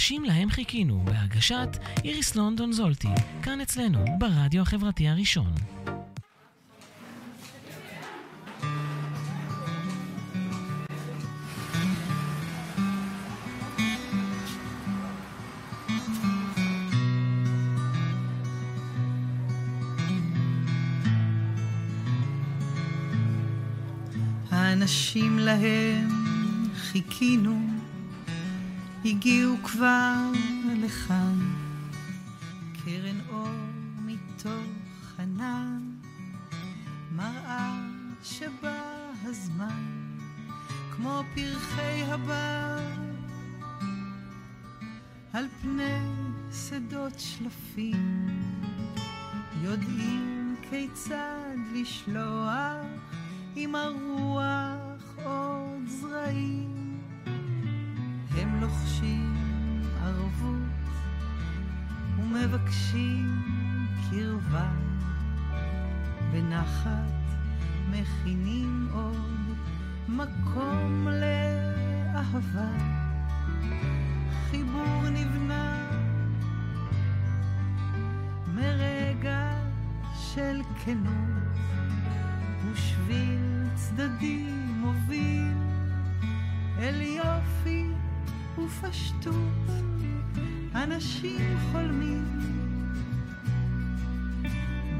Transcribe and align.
האנשים 0.00 0.24
להם 0.24 0.50
חיכינו, 0.50 1.02
בהגשת 1.04 1.68
איריס 2.04 2.36
לונדון 2.36 2.72
זולטי, 2.72 3.08
כאן 3.42 3.60
אצלנו, 3.60 4.04
ברדיו 4.18 4.62
החברתי 4.62 5.08
הראשון. 5.08 5.54
האנשים 24.50 25.38
להם 25.38 26.08
חיכינו, 26.74 27.79
הגיעו 29.04 29.56
כבר 29.62 30.30
לכאן, 30.76 31.38
קרן 32.84 33.20
אור 33.28 33.48
מתוך 34.06 35.18
ענן, 35.18 35.80
מראה 37.12 37.80
שבא 38.22 38.82
הזמן, 39.22 39.84
כמו 40.96 41.22
פרחי 41.34 42.02
הבר, 42.02 42.78
על 45.32 45.46
פני 45.62 46.00
שדות 46.52 47.18
שלפים, 47.18 48.28
יודעים 49.62 50.56
כיצד 50.70 51.56
לשלוח 51.74 52.86
עם 53.56 53.74
הרוח 53.74 55.02
עוד 55.24 55.86
זרעים. 55.86 56.79
לוחשים 58.60 59.34
ערבות 60.02 60.90
ומבקשים 62.18 63.42
קרבה. 64.10 64.70
בנחת 66.32 67.20
מכינים 67.90 68.88
עוד 68.92 69.56
מקום 70.08 71.08
לאהבה. 71.08 72.70
חיבור 74.50 75.02
נבנה 75.10 75.90
מרגע 78.54 79.50
של 80.14 80.60
כנות. 80.84 81.40
ושביל 82.64 83.64
צדדי 83.74 84.46
מוביל 84.80 85.54
אל 86.78 87.00
יופי 87.02 87.99
ופשטות 88.58 89.70
אנשים 90.74 91.56
חולמים. 91.72 92.24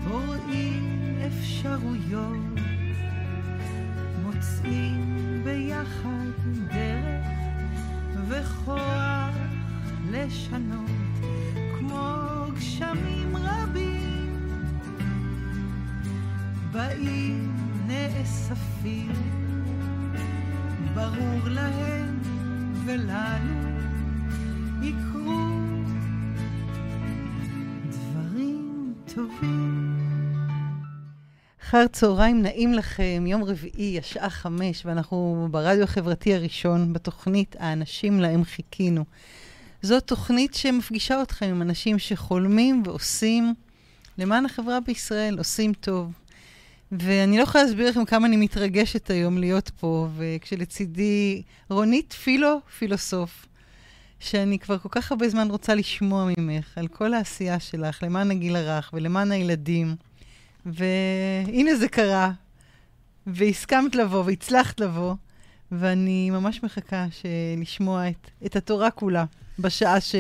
בוראים 0.09 1.01
אפשרויות 1.27 2.59
מוצאים 4.23 5.41
ביחד 5.45 6.31
דרך 6.69 7.31
וכוח 8.29 9.35
לשנות 10.11 10.91
כמו 11.79 12.45
גשמים 12.57 13.37
רבים. 13.37 14.37
באים 16.73 17.57
נאספים, 17.87 19.13
ברור 20.95 21.49
להם 21.49 22.20
ולנו 22.91 23.71
יקרו 24.83 25.41
דברים 27.91 28.95
טובים. 29.15 29.97
אחר 31.63 31.87
צהריים 31.87 32.43
נעים 32.43 32.75
לכם, 32.75 33.25
יום 33.27 33.45
רביעי, 33.45 33.99
השעה 33.99 34.31
חמש, 34.31 34.87
ואנחנו 34.87 35.49
ברדיו 35.51 35.85
החברתי 35.85 36.35
הראשון, 36.35 36.93
בתוכנית 36.93 37.57
האנשים 37.59 38.21
להם 38.21 38.45
חיכינו. 38.45 39.05
זו 39.83 40.01
תוכנית 40.01 40.55
שמפגישה 40.55 41.23
אתכם 41.23 41.47
עם 41.47 41.63
אנשים 41.63 41.99
שחולמים 41.99 42.83
ועושים 42.87 43.55
למען 44.19 44.45
החברה 44.45 44.81
בישראל, 44.81 45.39
עושים 45.39 45.73
טוב. 45.73 46.13
ואני 46.93 47.39
לא 47.39 47.43
יכולה 47.43 47.65
להסביר 47.65 47.91
לכם 47.91 48.05
כמה 48.05 48.27
אני 48.27 48.37
מתרגשת 48.37 49.11
היום 49.11 49.39
להיות 49.39 49.71
פה, 49.81 50.09
וכשלצידי 50.17 51.43
רונית 51.71 52.13
פילו, 52.13 52.61
פילוסוף, 52.79 53.47
שאני 54.21 54.59
כבר 54.59 54.79
כל 54.79 54.89
כך 54.93 55.13
הרבה 55.13 55.29
זמן 55.29 55.51
רוצה 55.51 55.75
לשמוע 55.75 56.29
ממך 56.39 56.79
על 56.79 56.89
כל 56.89 57.15
העשייה 57.15 57.61
שלך 57.61 58.03
למען 58.03 58.31
הגיל 58.31 58.57
הרך 58.57 58.91
ולמען 58.95 59.33
הילדים. 59.33 59.97
והנה 60.67 61.75
זה 61.75 61.89
קרה, 61.89 62.33
והסכמת 63.27 63.95
לבוא 63.95 64.25
והצלחת 64.27 64.81
לבוא, 64.81 65.15
ואני 65.73 66.31
ממש 66.31 66.63
מחכה 66.63 67.07
לשמוע 67.57 68.09
את, 68.09 68.31
את 68.47 68.57
התורה 68.57 68.91
כולה 68.91 69.25
בשעה 69.59 70.01
ש, 70.01 70.15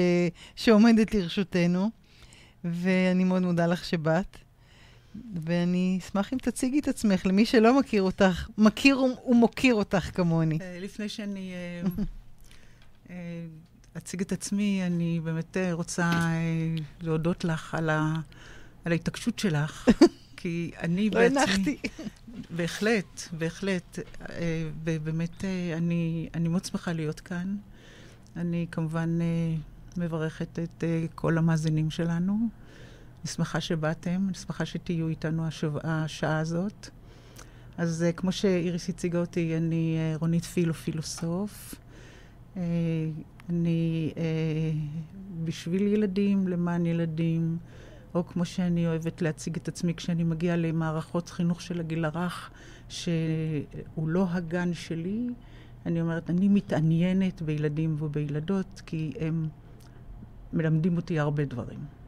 שעומדת 0.56 1.14
לרשותנו, 1.14 1.90
ואני 2.64 3.24
מאוד 3.24 3.42
מודה 3.42 3.66
לך 3.66 3.84
שבאת. 3.84 4.49
ואני 5.34 5.98
אשמח 6.02 6.32
אם 6.32 6.38
תציגי 6.38 6.78
את 6.78 6.88
עצמך 6.88 7.26
למי 7.26 7.46
שלא 7.46 7.78
מכיר 7.78 8.02
אותך, 8.02 8.48
מכיר 8.58 8.98
ומוקיר 9.26 9.74
אותך 9.74 10.16
כמוני. 10.16 10.58
אה, 10.60 10.78
לפני 10.80 11.08
שאני 11.08 11.52
אה, 11.52 11.88
אה, 13.10 13.46
אציג 13.96 14.20
את 14.20 14.32
עצמי, 14.32 14.82
אני 14.86 15.20
באמת 15.24 15.56
רוצה 15.72 16.10
להודות 17.00 17.44
לך 17.44 17.74
על, 17.74 17.90
ה, 17.90 18.14
על 18.84 18.92
ההתעקשות 18.92 19.38
שלך, 19.38 19.88
כי 20.36 20.70
אני 20.80 21.10
בעצמי... 21.10 21.34
לא 21.34 21.40
הנחתי. 21.40 21.78
בהחלט, 22.50 23.20
בהחלט. 23.32 23.98
ובאמת, 24.84 25.44
אני, 25.76 26.28
אני 26.34 26.48
מאוד 26.48 26.64
שמחה 26.64 26.92
להיות 26.92 27.20
כאן. 27.20 27.56
אני 28.36 28.66
כמובן 28.70 29.18
מברכת 29.96 30.58
את 30.58 30.84
כל 31.14 31.38
המאזינים 31.38 31.90
שלנו. 31.90 32.48
אני 33.20 33.28
שמחה 33.28 33.60
שבאתם, 33.60 34.24
אני 34.26 34.34
שמחה 34.34 34.66
שתהיו 34.66 35.08
איתנו 35.08 35.46
השב... 35.46 35.72
השעה 35.84 36.38
הזאת. 36.38 36.88
אז 37.78 38.04
uh, 38.08 38.12
כמו 38.16 38.32
שאיריס 38.32 38.88
הציגה 38.88 39.18
אותי, 39.18 39.56
אני 39.56 39.98
uh, 40.16 40.20
רונית 40.20 40.44
פילו 40.44 40.74
פילוסוף. 40.74 41.74
Uh, 42.54 42.58
אני 43.48 44.12
בשביל 45.44 45.82
ילדים, 45.86 46.48
למען 46.48 46.86
ילדים, 46.86 47.58
או 48.14 48.26
כמו 48.26 48.44
שאני 48.44 48.86
אוהבת 48.86 49.22
להציג 49.22 49.56
את 49.56 49.68
עצמי 49.68 49.94
כשאני 49.94 50.24
מגיעה 50.24 50.56
למערכות 50.56 51.28
חינוך 51.28 51.62
של 51.62 51.80
הגיל 51.80 52.04
הרך, 52.04 52.50
שהוא 52.88 54.08
לא 54.08 54.26
הגן 54.30 54.74
שלי, 54.74 55.28
אני 55.86 56.00
אומרת, 56.00 56.30
אני 56.30 56.48
מתעניינת 56.48 57.42
בילדים 57.42 57.96
ובילדות, 57.98 58.82
כי 58.86 59.12
הם 59.20 59.48
מלמדים 60.52 60.96
אותי 60.96 61.18
הרבה 61.18 61.44
דברים. 61.44 61.99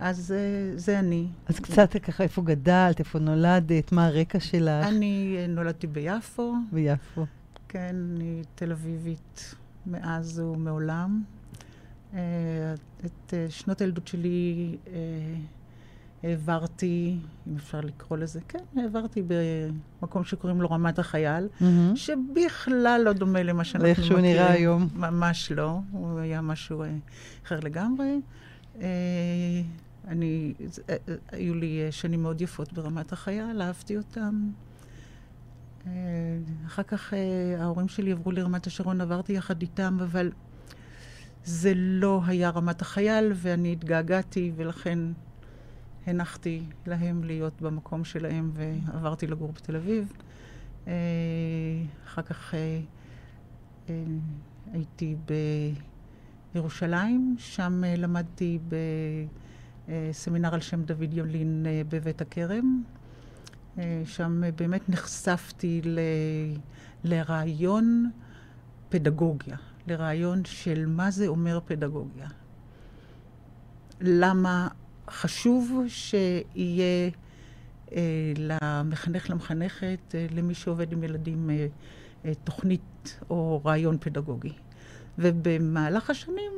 אז 0.00 0.34
זה 0.76 0.98
אני. 0.98 1.26
אז 1.46 1.60
קצת 1.60 1.96
ככה, 1.96 2.22
איפה 2.22 2.42
גדלת, 2.42 2.98
איפה 2.98 3.18
נולדת, 3.18 3.92
מה 3.92 4.06
הרקע 4.06 4.40
שלך? 4.40 4.86
אני 4.86 5.36
uh, 5.44 5.50
נולדתי 5.50 5.86
ביפו. 5.86 6.54
ביפו. 6.72 7.26
כן, 7.68 7.96
אני 8.16 8.42
תל 8.54 8.72
אביבית 8.72 9.54
מאז 9.86 10.40
ומעולם. 10.40 11.22
Uh, 12.12 12.16
את 13.04 13.30
uh, 13.30 13.50
שנות 13.50 13.80
הילדות 13.80 14.08
שלי 14.08 14.76
העברתי, 16.22 17.16
אם 17.48 17.56
אפשר 17.56 17.80
לקרוא 17.80 18.18
לזה, 18.18 18.40
כן, 18.48 18.64
העברתי 18.76 19.22
במקום 20.00 20.24
שקוראים 20.24 20.60
לו 20.60 20.70
רמת 20.70 20.98
החייל, 20.98 21.48
mm-hmm. 21.60 21.64
שבכלל 21.94 23.00
לא 23.04 23.12
דומה 23.12 23.42
למה 23.42 23.64
שאנחנו 23.64 23.88
מכירים. 23.88 24.12
לאיך 24.12 24.12
שהוא 24.12 24.20
נראה 24.20 24.52
היום. 24.52 24.88
ממש 24.94 25.52
לא, 25.52 25.78
הוא 25.90 26.18
היה 26.18 26.40
משהו 26.40 26.84
אחר 27.46 27.60
לגמרי. 27.60 28.16
אני, 30.08 30.54
אה, 30.88 30.96
אה, 31.08 31.14
היו 31.32 31.54
לי 31.54 31.82
אה, 31.86 31.92
שנים 31.92 32.22
מאוד 32.22 32.40
יפות 32.40 32.72
ברמת 32.72 33.12
החייל, 33.12 33.62
אהבתי 33.62 33.96
אותם. 33.96 34.50
אחר 36.66 36.82
כך 36.82 37.14
ההורים 37.58 37.88
שלי 37.88 38.12
עברו 38.12 38.32
לרמת 38.32 38.66
השרון, 38.66 39.00
עברתי 39.00 39.32
יחד 39.32 39.62
איתם, 39.62 39.98
אבל 40.02 40.32
זה 41.44 41.72
לא 41.76 42.20
היה 42.26 42.50
רמת 42.50 42.82
החייל, 42.82 43.32
ואני 43.34 43.72
התגעגעתי, 43.72 44.52
ולכן 44.56 44.98
הנחתי 46.06 46.62
להם 46.86 47.24
להיות 47.24 47.62
במקום 47.62 48.04
שלהם, 48.04 48.50
ועברתי 48.54 49.26
לגור 49.26 49.52
בתל 49.52 49.76
אביב. 49.76 50.12
אחר 52.06 52.22
כך 52.22 52.54
הייתי 54.72 55.16
בירושלים, 56.54 57.34
שם 57.38 57.82
למדתי 57.96 58.58
ב... 58.68 58.74
סמינר 60.12 60.54
על 60.54 60.60
שם 60.60 60.82
דוד 60.82 61.12
יולין 61.14 61.66
אה, 61.68 61.82
בבית 61.88 62.20
הכרם. 62.20 62.82
אה, 63.78 64.02
שם 64.04 64.44
אה, 64.44 64.50
באמת 64.52 64.88
נחשפתי 64.88 65.80
ל... 65.84 65.98
לרעיון 67.04 68.10
פדגוגיה, 68.88 69.56
לרעיון 69.86 70.44
של 70.44 70.86
מה 70.86 71.10
זה 71.10 71.26
אומר 71.26 71.60
פדגוגיה. 71.66 72.28
למה 74.00 74.68
חשוב 75.10 75.82
שיהיה 75.88 77.10
אה, 77.92 78.00
למחנך, 78.36 79.30
למחנכת, 79.30 80.14
אה, 80.14 80.26
למי 80.34 80.54
שעובד 80.54 80.92
עם 80.92 81.04
ילדים, 81.04 81.50
אה, 81.50 81.66
אה, 82.24 82.32
תוכנית 82.44 83.20
או 83.30 83.60
רעיון 83.64 83.96
פדגוגי. 84.00 84.52
ובמהלך 85.18 86.10
השנים... 86.10 86.52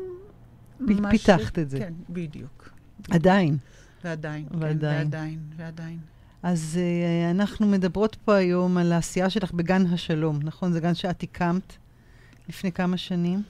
פ- 0.78 1.11
פיתחת 1.11 1.58
את 1.58 1.70
זה. 1.70 1.78
כן, 1.78 1.93
בדיוק. 2.11 2.62
עדיין. 3.10 3.56
ועדיין. 4.04 4.46
ועדיין. 4.50 4.76
כן, 4.81 5.04
ועדיין, 5.04 5.38
ועדיין. 5.56 5.99
אז 6.43 6.78
uh, 6.78 7.31
אנחנו 7.31 7.66
מדברות 7.66 8.16
פה 8.25 8.34
היום 8.34 8.78
על 8.78 8.93
העשייה 8.93 9.31
שלך 9.31 9.52
בגן 9.52 9.87
השלום, 9.87 10.38
נכון? 10.43 10.72
זה 10.72 10.81
גן 10.81 10.94
שאת 10.94 11.22
הקמת 11.22 11.72
לפני 12.49 12.72
כמה 12.72 12.96
שנים. 12.96 13.43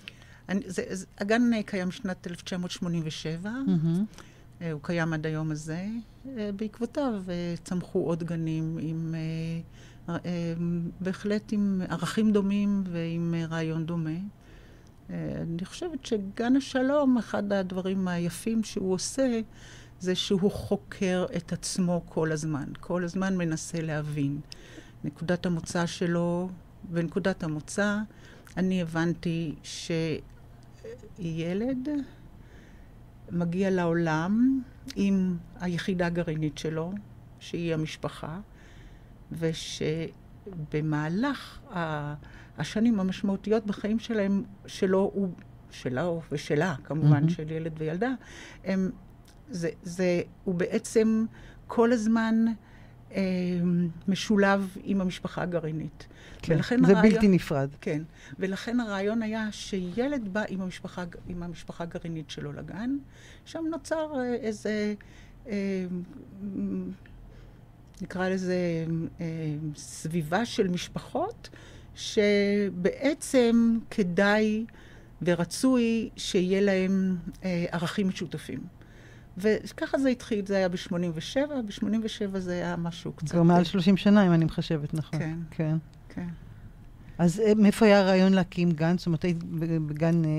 אני, 0.48 0.60
זה, 0.66 0.82
זה, 0.90 1.06
הגן 1.18 1.42
אה, 1.54 1.62
קיים 1.62 1.90
שנת 1.90 2.26
1987, 2.26 3.50
Mm-hmm. 3.50 3.86
אה, 4.62 4.72
הוא 4.72 4.80
קיים 4.82 5.12
עד 5.12 5.26
היום 5.26 5.50
הזה. 5.50 5.86
אה, 6.36 6.50
בעקבותיו 6.56 7.22
אה, 7.28 7.54
צמחו 7.64 7.98
עוד 7.98 8.24
גנים 8.24 8.78
עם, 8.80 9.14
אה, 10.08 10.16
אה, 10.24 10.54
בהחלט 11.00 11.52
עם 11.52 11.82
ערכים 11.88 12.32
דומים 12.32 12.82
ועם 12.86 13.34
אה, 13.36 13.46
רעיון 13.46 13.86
דומה. 13.86 14.10
אני 15.12 15.64
חושבת 15.64 16.06
שגן 16.06 16.56
השלום, 16.56 17.18
אחד 17.18 17.52
הדברים 17.52 18.08
היפים 18.08 18.64
שהוא 18.64 18.92
עושה, 18.94 19.40
זה 20.00 20.14
שהוא 20.14 20.50
חוקר 20.50 21.26
את 21.36 21.52
עצמו 21.52 22.02
כל 22.08 22.32
הזמן. 22.32 22.64
כל 22.80 23.04
הזמן 23.04 23.36
מנסה 23.36 23.80
להבין. 23.80 24.40
נקודת 25.04 25.46
המוצא 25.46 25.86
שלו, 25.86 26.48
בנקודת 26.84 27.42
המוצא, 27.42 27.98
אני 28.56 28.82
הבנתי 28.82 29.54
שילד 31.18 31.88
מגיע 33.30 33.70
לעולם 33.70 34.62
עם 34.96 35.36
היחידה 35.60 36.06
הגרעינית 36.06 36.58
שלו, 36.58 36.92
שהיא 37.40 37.74
המשפחה, 37.74 38.40
ושבמהלך 40.52 41.58
ה- 41.74 42.14
השנים 42.58 43.00
המשמעותיות 43.00 43.66
בחיים 43.66 43.98
שלהם, 43.98 44.42
שלו 44.66 45.10
הוא, 45.14 45.28
שלו 45.70 46.22
ושלה, 46.32 46.74
כמובן, 46.84 47.08
מהמם. 47.10 47.28
של 47.28 47.50
ילד 47.50 47.72
וילדה, 47.78 48.10
הם, 48.64 48.90
זה, 49.50 49.70
זה, 49.82 50.20
הוא 50.44 50.54
בעצם 50.54 51.24
כל 51.66 51.92
הזמן 51.92 52.44
אה, 53.12 53.20
משולב 54.08 54.76
עם 54.84 55.00
המשפחה 55.00 55.42
הגרעינית. 55.42 56.06
כן, 56.42 56.54
ולכן 56.54 56.84
זה 56.86 56.92
הרעיון- 56.92 57.12
בלתי 57.14 57.28
נפרד. 57.28 57.68
כן, 57.80 58.02
ולכן 58.38 58.80
הרעיון 58.80 59.22
היה 59.22 59.48
שילד 59.52 60.28
בא 60.32 60.42
עם 60.48 60.60
המשפחה, 60.60 61.04
עם 61.28 61.42
המשפחה 61.42 61.84
הגרעינית 61.84 62.30
שלו 62.30 62.52
לגן, 62.52 62.96
שם 63.44 63.64
נוצר 63.70 64.12
אה, 64.20 64.34
איזה, 64.34 64.94
אה, 65.48 65.84
נקרא 68.02 68.28
לזה 68.28 68.56
אה, 69.20 69.26
סביבה 69.76 70.46
של 70.46 70.68
משפחות, 70.68 71.48
שבעצם 71.94 73.78
כדאי 73.90 74.64
ורצוי 75.22 76.10
שיהיה 76.16 76.60
להם 76.60 77.16
אה, 77.44 77.64
ערכים 77.70 78.08
משותפים. 78.08 78.60
וככה 79.38 79.98
זה 79.98 80.08
התחיל, 80.08 80.46
זה 80.46 80.56
היה 80.56 80.68
ב-87, 80.68 81.36
ב-87 81.66 82.38
זה 82.38 82.52
היה 82.52 82.76
משהו 82.76 83.12
קצת... 83.12 83.30
כבר 83.30 83.42
מעל 83.42 83.64
30 83.64 83.96
שנה, 83.96 84.26
אם 84.26 84.32
אני 84.32 84.44
מחשבת 84.44 84.94
נכון. 84.94 85.18
כן. 85.18 85.38
כן. 85.50 85.76
כן. 86.08 86.28
אז 87.18 87.40
אה, 87.40 87.54
מאיפה 87.54 87.86
היה 87.86 88.00
הרעיון 88.00 88.32
להקים 88.32 88.70
גן? 88.70 88.98
זאת 88.98 89.06
אומרת, 89.06 89.24
היית 89.24 89.44
בגן 89.86 90.24
אה, 90.24 90.30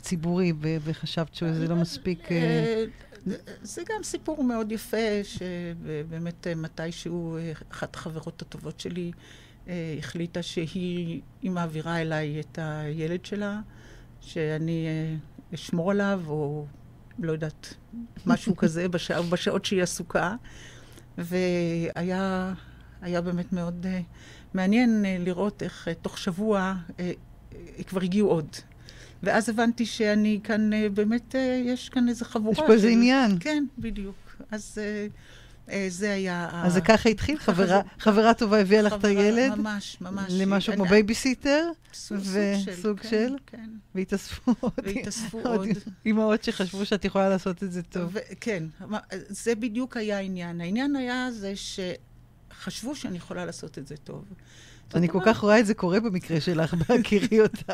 ציבורי 0.00 0.52
וחשבת 0.60 1.34
שזה 1.34 1.68
לא 1.68 1.76
מספיק... 1.76 2.32
אה, 2.32 2.36
אה, 2.36 2.84
זה 3.62 3.82
גם 3.88 4.02
סיפור 4.02 4.44
מאוד 4.44 4.72
יפה, 4.72 4.96
שבאמת 5.22 6.46
אה, 6.46 6.54
מתישהו 6.54 7.36
אה, 7.36 7.52
אחת 7.72 7.94
החברות 7.94 8.42
הטובות 8.42 8.80
שלי 8.80 9.10
אה, 9.14 9.43
החליטה 9.98 10.42
שהיא 10.42 11.20
היא 11.42 11.50
מעבירה 11.50 12.00
אליי 12.00 12.40
את 12.40 12.58
הילד 12.62 13.24
שלה, 13.24 13.60
שאני 14.20 14.86
אה, 14.86 15.16
אשמור 15.54 15.90
עליו, 15.90 16.22
או 16.26 16.66
לא 17.18 17.32
יודעת, 17.32 17.74
משהו 18.26 18.56
כזה, 18.56 18.88
בשע, 18.94 19.20
בשעות 19.20 19.64
שהיא 19.64 19.82
עסוקה. 19.82 20.34
והיה 21.18 22.54
היה 23.00 23.20
באמת 23.20 23.52
מאוד 23.52 23.86
אה, 23.86 24.00
מעניין 24.54 25.04
אה, 25.04 25.16
לראות 25.20 25.62
איך 25.62 25.88
תוך 26.02 26.18
שבוע 26.18 26.74
כבר 27.86 28.00
הגיעו 28.00 28.28
עוד. 28.28 28.48
ואז 29.22 29.48
הבנתי 29.48 29.86
שאני 29.86 30.40
כאן, 30.44 30.70
באמת, 30.94 31.34
יש 31.64 31.88
כאן 31.88 32.08
איזה 32.08 32.24
חבורה. 32.24 32.52
יש 32.52 32.60
פה 32.66 32.72
איזה 32.72 32.88
עניין. 32.88 33.36
כן, 33.40 33.64
בדיוק. 33.78 34.42
אז 34.50 34.78
זה 35.88 36.12
היה... 36.12 36.48
אז 36.52 36.72
זה 36.72 36.80
ככה 36.80 37.08
התחיל? 37.08 37.38
חברה- 37.98 38.34
טובה 38.34 38.60
הביאה 38.60 38.82
לך 38.82 38.92
את 38.92 39.04
הילד? 39.04 39.54
ממש, 39.54 39.96
ממש. 40.00 40.32
למשהו 40.32 40.72
כמו 40.74 40.84
בייביסיטר? 40.84 41.70
סוג 41.92 42.18
כן, 43.00 43.08
של? 43.10 43.36
כן. 43.46 43.70
והתאספו 43.94 44.54
עוד 44.60 44.72
והתאספו 44.84 45.40
עוד. 45.40 45.68
אימהות 46.06 46.44
שחשבו 46.44 46.84
שאת 46.84 47.04
יכולה 47.04 47.28
לעשות 47.28 47.62
את 47.62 47.72
זה 47.72 47.82
טוב. 47.82 48.10
ו- 48.14 48.18
כן, 48.40 48.64
זה 49.28 49.54
בדיוק 49.54 49.96
היה 49.96 50.18
העניין. 50.18 50.60
העניין 50.60 50.96
היה 50.96 51.28
זה 51.32 51.52
שחשבו 51.56 52.96
שאני 52.96 53.16
יכולה 53.16 53.44
לעשות 53.44 53.78
את 53.78 53.86
זה 53.86 53.96
טוב. 53.96 54.24
אני 54.94 55.08
כל 55.08 55.20
כך 55.26 55.38
רואה 55.38 55.60
את 55.60 55.66
זה 55.66 55.74
קורה 55.74 56.00
במקרה 56.00 56.40
שלך, 56.40 56.74
בהכירי 56.88 57.40
אותך. 57.40 57.72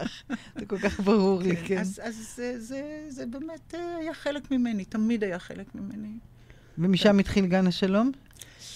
זה 0.58 0.66
כל 0.66 0.78
כך 0.78 1.00
ברור 1.00 1.42
לי, 1.42 1.56
כן. 1.56 1.64
כן. 1.66 1.80
אז, 1.80 2.40
זה 3.08 3.26
באמת 3.26 3.74
אה, 3.74 3.96
היה 3.96 4.14
חלק 4.14 4.50
ממני, 4.50 4.84
תמיד 4.84 5.24
היה 5.24 5.38
חלק 5.38 5.74
ממני. 5.74 6.18
ומשם 6.78 7.18
התחיל 7.18 7.46
גן 7.46 7.66
השלום? 7.66 8.12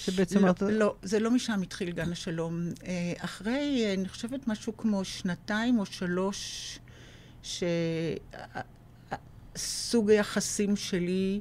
שבעצם 0.04 0.38
לא, 0.38 0.42
אמרת... 0.44 0.62
לא, 0.62 0.94
זה 1.02 1.20
לא 1.20 1.30
משם 1.30 1.62
התחיל 1.62 1.90
גן 1.90 2.12
השלום. 2.12 2.68
אה, 2.86 3.12
אחרי, 3.18 3.82
אה, 3.84 3.94
אני 3.94 4.08
חושבת, 4.08 4.48
משהו 4.48 4.76
כמו 4.76 5.04
שנתיים 5.04 5.78
או 5.78 5.86
שלוש, 5.86 6.78
שסוג 9.52 10.10
היחסים 10.10 10.76
שלי 10.76 11.40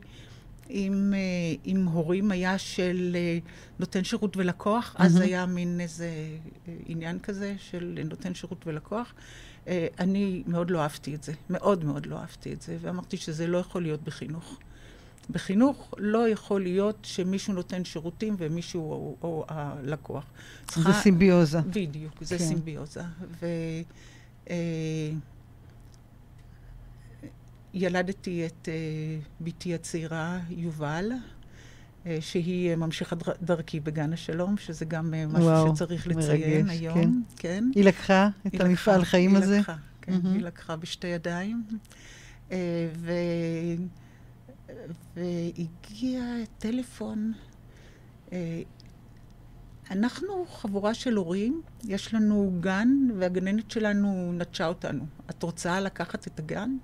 עם, 0.70 1.14
אה, 1.14 1.20
עם 1.64 1.86
הורים 1.86 2.32
היה 2.32 2.58
של 2.58 3.18
נותן 3.80 4.04
שירות 4.04 4.38
ולקוח. 4.38 4.96
אז 4.98 5.14
מהמם. 5.14 5.26
היה 5.26 5.46
מין 5.46 5.82
איזה 5.82 6.10
עניין 6.86 7.20
כזה 7.20 7.56
של 7.58 8.00
נותן 8.06 8.34
שירות 8.34 8.68
ולקוח. 8.68 9.14
אני 10.00 10.44
מאוד 10.48 10.72
לא 10.72 10.82
אהבתי 10.82 11.16
את 11.16 11.24
זה, 11.24 11.34
מאוד 11.50 11.86
מאוד 11.86 12.06
לא 12.06 12.18
אהבתי 12.18 12.54
את 12.54 12.62
זה, 12.62 12.78
ואמרתי 12.82 13.18
שזה 13.18 13.48
לא 13.48 13.58
יכול 13.58 13.82
להיות 13.82 14.04
בחינוך. 14.04 14.60
בחינוך 15.32 15.94
לא 15.98 16.30
יכול 16.30 16.62
להיות 16.64 16.98
שמישהו 17.04 17.54
נותן 17.54 17.86
שירותים 17.86 18.36
ומישהו 18.40 18.82
הוא, 18.82 19.18
הוא 19.20 19.46
הלקוח. 19.48 20.26
זה 20.76 20.94
סימביוזה. 20.94 21.62
בדיוק, 21.62 22.24
זה 22.24 22.38
כן. 22.38 22.44
סימביוזה. 22.44 23.02
וילדתי 27.74 28.46
את 28.46 28.70
אה, 28.72 28.74
בתי 29.42 29.76
הצעירה, 29.76 30.40
יובל, 30.50 31.12
אה, 32.06 32.18
שהיא 32.22 32.70
אה, 32.70 32.76
ממשיכת 32.76 33.18
דר- 33.18 33.34
דרכי 33.42 33.80
בגן 33.80 34.14
השלום, 34.14 34.58
שזה 34.58 34.86
גם 34.86 35.14
אה, 35.14 35.26
משהו 35.28 35.46
וואו, 35.46 35.76
שצריך 35.76 36.08
מרגש, 36.08 36.24
לציין 36.26 36.70
היום. 36.70 37.24
כן. 37.36 37.64
היא 37.76 37.84
לקחה 37.84 38.30
את 38.48 38.54
היא 38.54 38.62
המפעל 38.62 39.00
לקחה, 39.00 39.10
חיים 39.10 39.36
היא 39.36 39.44
הזה? 39.44 39.60
לקחה, 39.60 39.76
כן, 40.02 40.12
מהמם. 40.14 40.34
היא 40.34 40.42
לקחה 40.42 40.76
בשתי 40.76 41.08
ידיים. 41.08 41.64
אה, 42.52 42.58
ו... 42.98 43.12
והגיע 45.16 46.24
טלפון. 46.58 47.34
אה, 48.32 48.62
אנחנו 49.92 50.46
חבורה 50.46 50.94
של 50.94 51.16
הורים, 51.16 51.62
יש 51.84 52.14
לנו 52.14 52.54
גן, 52.60 52.90
והגננת 53.18 53.72
שלנו 53.72 54.34
נטשה 54.34 54.68
אותנו. 54.68 55.06
את 55.30 55.44
רוצה 55.44 55.80
לקחת 55.80 56.28
את 56.28 56.40
הגן? 56.40 56.78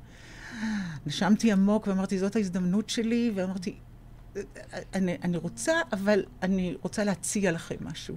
נשמתי 1.06 1.52
עמוק 1.52 1.88
ואמרתי, 1.88 2.20
זאת 2.20 2.36
ההזדמנות 2.36 2.90
שלי, 2.90 3.32
ואמרתי, 3.36 3.76
אני, 4.94 5.18
אני 5.24 5.38
רוצה, 5.38 5.74
אבל 5.94 6.24
אני 6.44 6.76
רוצה 6.82 7.04
להציע 7.04 7.52
לכם 7.52 7.76
משהו. 7.82 8.16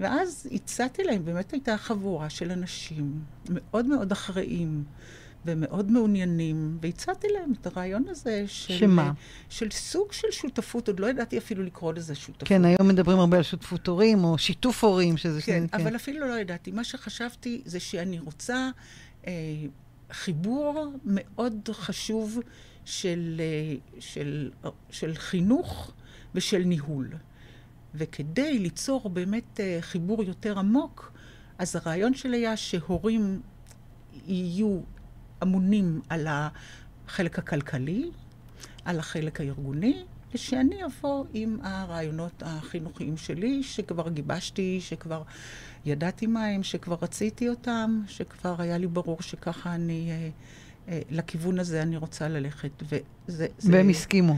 ואז 0.00 0.48
הצעתי 0.52 1.04
להם, 1.04 1.24
באמת 1.24 1.52
הייתה 1.52 1.76
חבורה 1.76 2.30
של 2.30 2.50
אנשים 2.50 3.24
מאוד 3.48 3.86
מאוד 3.86 4.12
אחראיים 4.12 4.84
ומאוד 5.46 5.90
מעוניינים, 5.90 6.78
והצעתי 6.82 7.26
להם 7.34 7.52
את 7.60 7.66
הרעיון 7.66 8.04
הזה 8.08 8.44
של... 8.46 8.78
שמה? 8.78 9.12
של 9.48 9.70
סוג 9.70 10.12
של 10.12 10.28
שותפות, 10.30 10.88
עוד 10.88 11.00
לא 11.00 11.06
ידעתי 11.10 11.38
אפילו 11.38 11.62
לקרוא 11.62 11.92
לזה 11.92 12.14
שותפות. 12.14 12.48
כן, 12.48 12.64
היום 12.64 12.88
מדברים 12.88 13.18
הרבה 13.18 13.36
על 13.36 13.42
שותפות 13.42 13.86
הורים, 13.86 14.24
או 14.24 14.38
שיתוף 14.38 14.84
הורים, 14.84 15.16
שזה... 15.16 15.42
כן, 15.42 15.66
שני- 15.70 15.82
אבל 15.84 15.96
אפילו 15.96 16.28
לא 16.28 16.38
ידעתי. 16.38 16.70
מה 16.70 16.84
שחשבתי 16.84 17.62
זה 17.64 17.80
שאני 17.80 18.18
רוצה 18.18 18.70
אה, 19.26 19.32
חיבור 20.12 20.92
מאוד 21.04 21.68
חשוב 21.72 22.38
של, 22.84 23.40
אה, 23.40 23.76
של, 24.00 24.50
אה, 24.64 24.70
של 24.90 25.14
חינוך 25.14 25.92
ושל 26.34 26.62
ניהול. 26.64 27.08
וכדי 27.94 28.58
ליצור 28.58 29.08
באמת 29.10 29.60
אה, 29.60 29.78
חיבור 29.80 30.22
יותר 30.22 30.58
עמוק, 30.58 31.12
אז 31.58 31.76
הרעיון 31.76 32.14
שלי 32.14 32.36
היה 32.36 32.56
שהורים 32.56 33.40
יהיו 34.26 34.80
אמונים 35.42 36.00
על 36.08 36.26
החלק 36.30 37.38
הכלכלי, 37.38 38.10
על 38.84 38.98
החלק 38.98 39.40
הארגוני, 39.40 40.04
ושאני 40.34 40.76
אבוא 40.84 41.24
עם 41.32 41.58
הרעיונות 41.62 42.42
החינוכיים 42.46 43.16
שלי, 43.16 43.62
שכבר 43.62 44.08
גיבשתי, 44.08 44.80
שכבר 44.80 45.22
ידעתי 45.84 46.26
מה 46.26 46.44
הם, 46.46 46.62
שכבר 46.62 46.96
רציתי 47.02 47.48
אותם, 47.48 48.02
שכבר 48.06 48.54
היה 48.58 48.78
לי 48.78 48.86
ברור 48.86 49.22
שככה 49.22 49.74
אני... 49.74 50.10
אה, 50.10 50.30
לכיוון 51.10 51.58
הזה 51.58 51.82
אני 51.82 51.96
רוצה 51.96 52.28
ללכת. 52.28 52.70
וזה, 52.82 52.98
זה, 53.58 53.72
והם 53.72 53.88
הסכימו. 53.88 54.36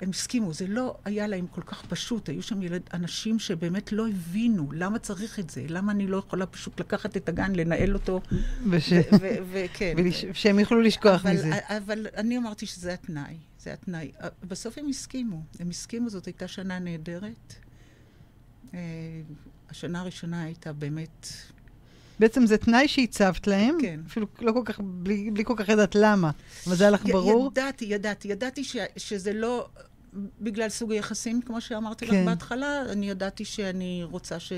הם 0.00 0.10
הסכימו, 0.10 0.52
זה 0.52 0.66
לא 0.66 0.96
היה 1.04 1.26
להם 1.26 1.46
כל 1.46 1.62
כך 1.62 1.84
פשוט. 1.84 2.28
היו 2.28 2.42
שם 2.42 2.62
ילד, 2.62 2.82
אנשים 2.94 3.38
שבאמת 3.38 3.92
לא 3.92 4.08
הבינו 4.08 4.72
למה 4.72 4.98
צריך 4.98 5.38
את 5.38 5.50
זה, 5.50 5.64
למה 5.68 5.92
אני 5.92 6.06
לא 6.06 6.16
יכולה 6.16 6.46
פשוט 6.46 6.80
לקחת 6.80 7.16
את 7.16 7.28
הגן, 7.28 7.52
לנהל 7.54 7.94
אותו. 7.94 8.20
וש... 8.70 8.92
וכן. 9.52 9.94
ושהם 10.30 10.58
יוכלו 10.58 10.80
לשכוח 10.80 11.26
אבל, 11.26 11.34
מזה. 11.34 11.50
אבל 11.68 12.06
אני 12.16 12.38
אמרתי 12.38 12.66
שזה 12.66 12.94
התנאי, 12.94 13.36
זה 13.58 13.72
התנאי. 13.72 14.12
אה, 14.22 14.28
בסוף 14.48 14.78
הם 14.78 14.88
הסכימו. 14.88 15.42
הם 15.60 15.70
הסכימו, 15.70 16.10
זאת 16.10 16.26
הייתה 16.26 16.48
שנה 16.48 16.78
נהדרת. 16.78 17.54
אה, 18.74 18.78
השנה 19.70 20.00
הראשונה 20.00 20.42
הייתה 20.42 20.72
באמת 20.72 21.26
בעצם 22.18 22.46
זה 22.46 22.58
תנאי 22.58 22.88
שהצבת 22.88 23.46
להם, 23.46 23.78
כן. 23.80 24.00
אפילו 24.06 24.26
לא 24.40 24.52
כל 24.52 24.62
כך, 24.64 24.80
בלי, 24.80 25.30
בלי 25.30 25.44
כל 25.44 25.54
כך 25.56 25.68
ידעת 25.68 25.94
למה, 25.94 26.30
אבל 26.66 26.76
זה 26.76 26.84
היה 26.84 26.90
לך 26.90 27.06
ברור? 27.06 27.50
ידעתי, 27.52 27.84
ידעתי, 27.84 28.28
ידעתי 28.28 28.64
ש, 28.64 28.76
שזה 28.96 29.32
לא 29.32 29.68
בגלל 30.40 30.68
סוג 30.68 30.92
היחסים, 30.92 31.42
כמו 31.42 31.60
שאמרתי 31.60 32.06
כן. 32.06 32.14
לך 32.14 32.26
בהתחלה, 32.26 32.82
אני 32.92 33.10
ידעתי 33.10 33.44
שאני 33.44 34.04
רוצה 34.04 34.40
ש, 34.40 34.52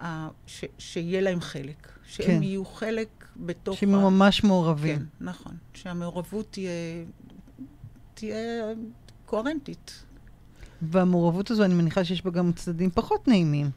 uh, 0.00 0.04
ש, 0.46 0.64
שיהיה 0.78 1.20
להם 1.20 1.40
חלק, 1.40 1.88
שהם 2.06 2.26
כן. 2.26 2.42
יהיו 2.42 2.64
חלק 2.64 3.08
בתוך... 3.36 3.78
שהם 3.78 3.94
ה... 3.94 4.10
ממש 4.10 4.44
מעורבים. 4.44 4.98
כן, 4.98 5.04
נכון. 5.20 5.52
שהמעורבות 5.74 6.46
תהיה, 6.50 6.70
תהיה 8.14 8.64
קוהרנטית. 9.26 10.04
והמעורבות 10.82 11.50
הזו, 11.50 11.64
אני 11.64 11.74
מניחה 11.74 12.04
שיש 12.04 12.24
בה 12.24 12.30
גם 12.30 12.52
צדדים 12.52 12.90
פחות 12.90 13.28
נעימים. 13.28 13.70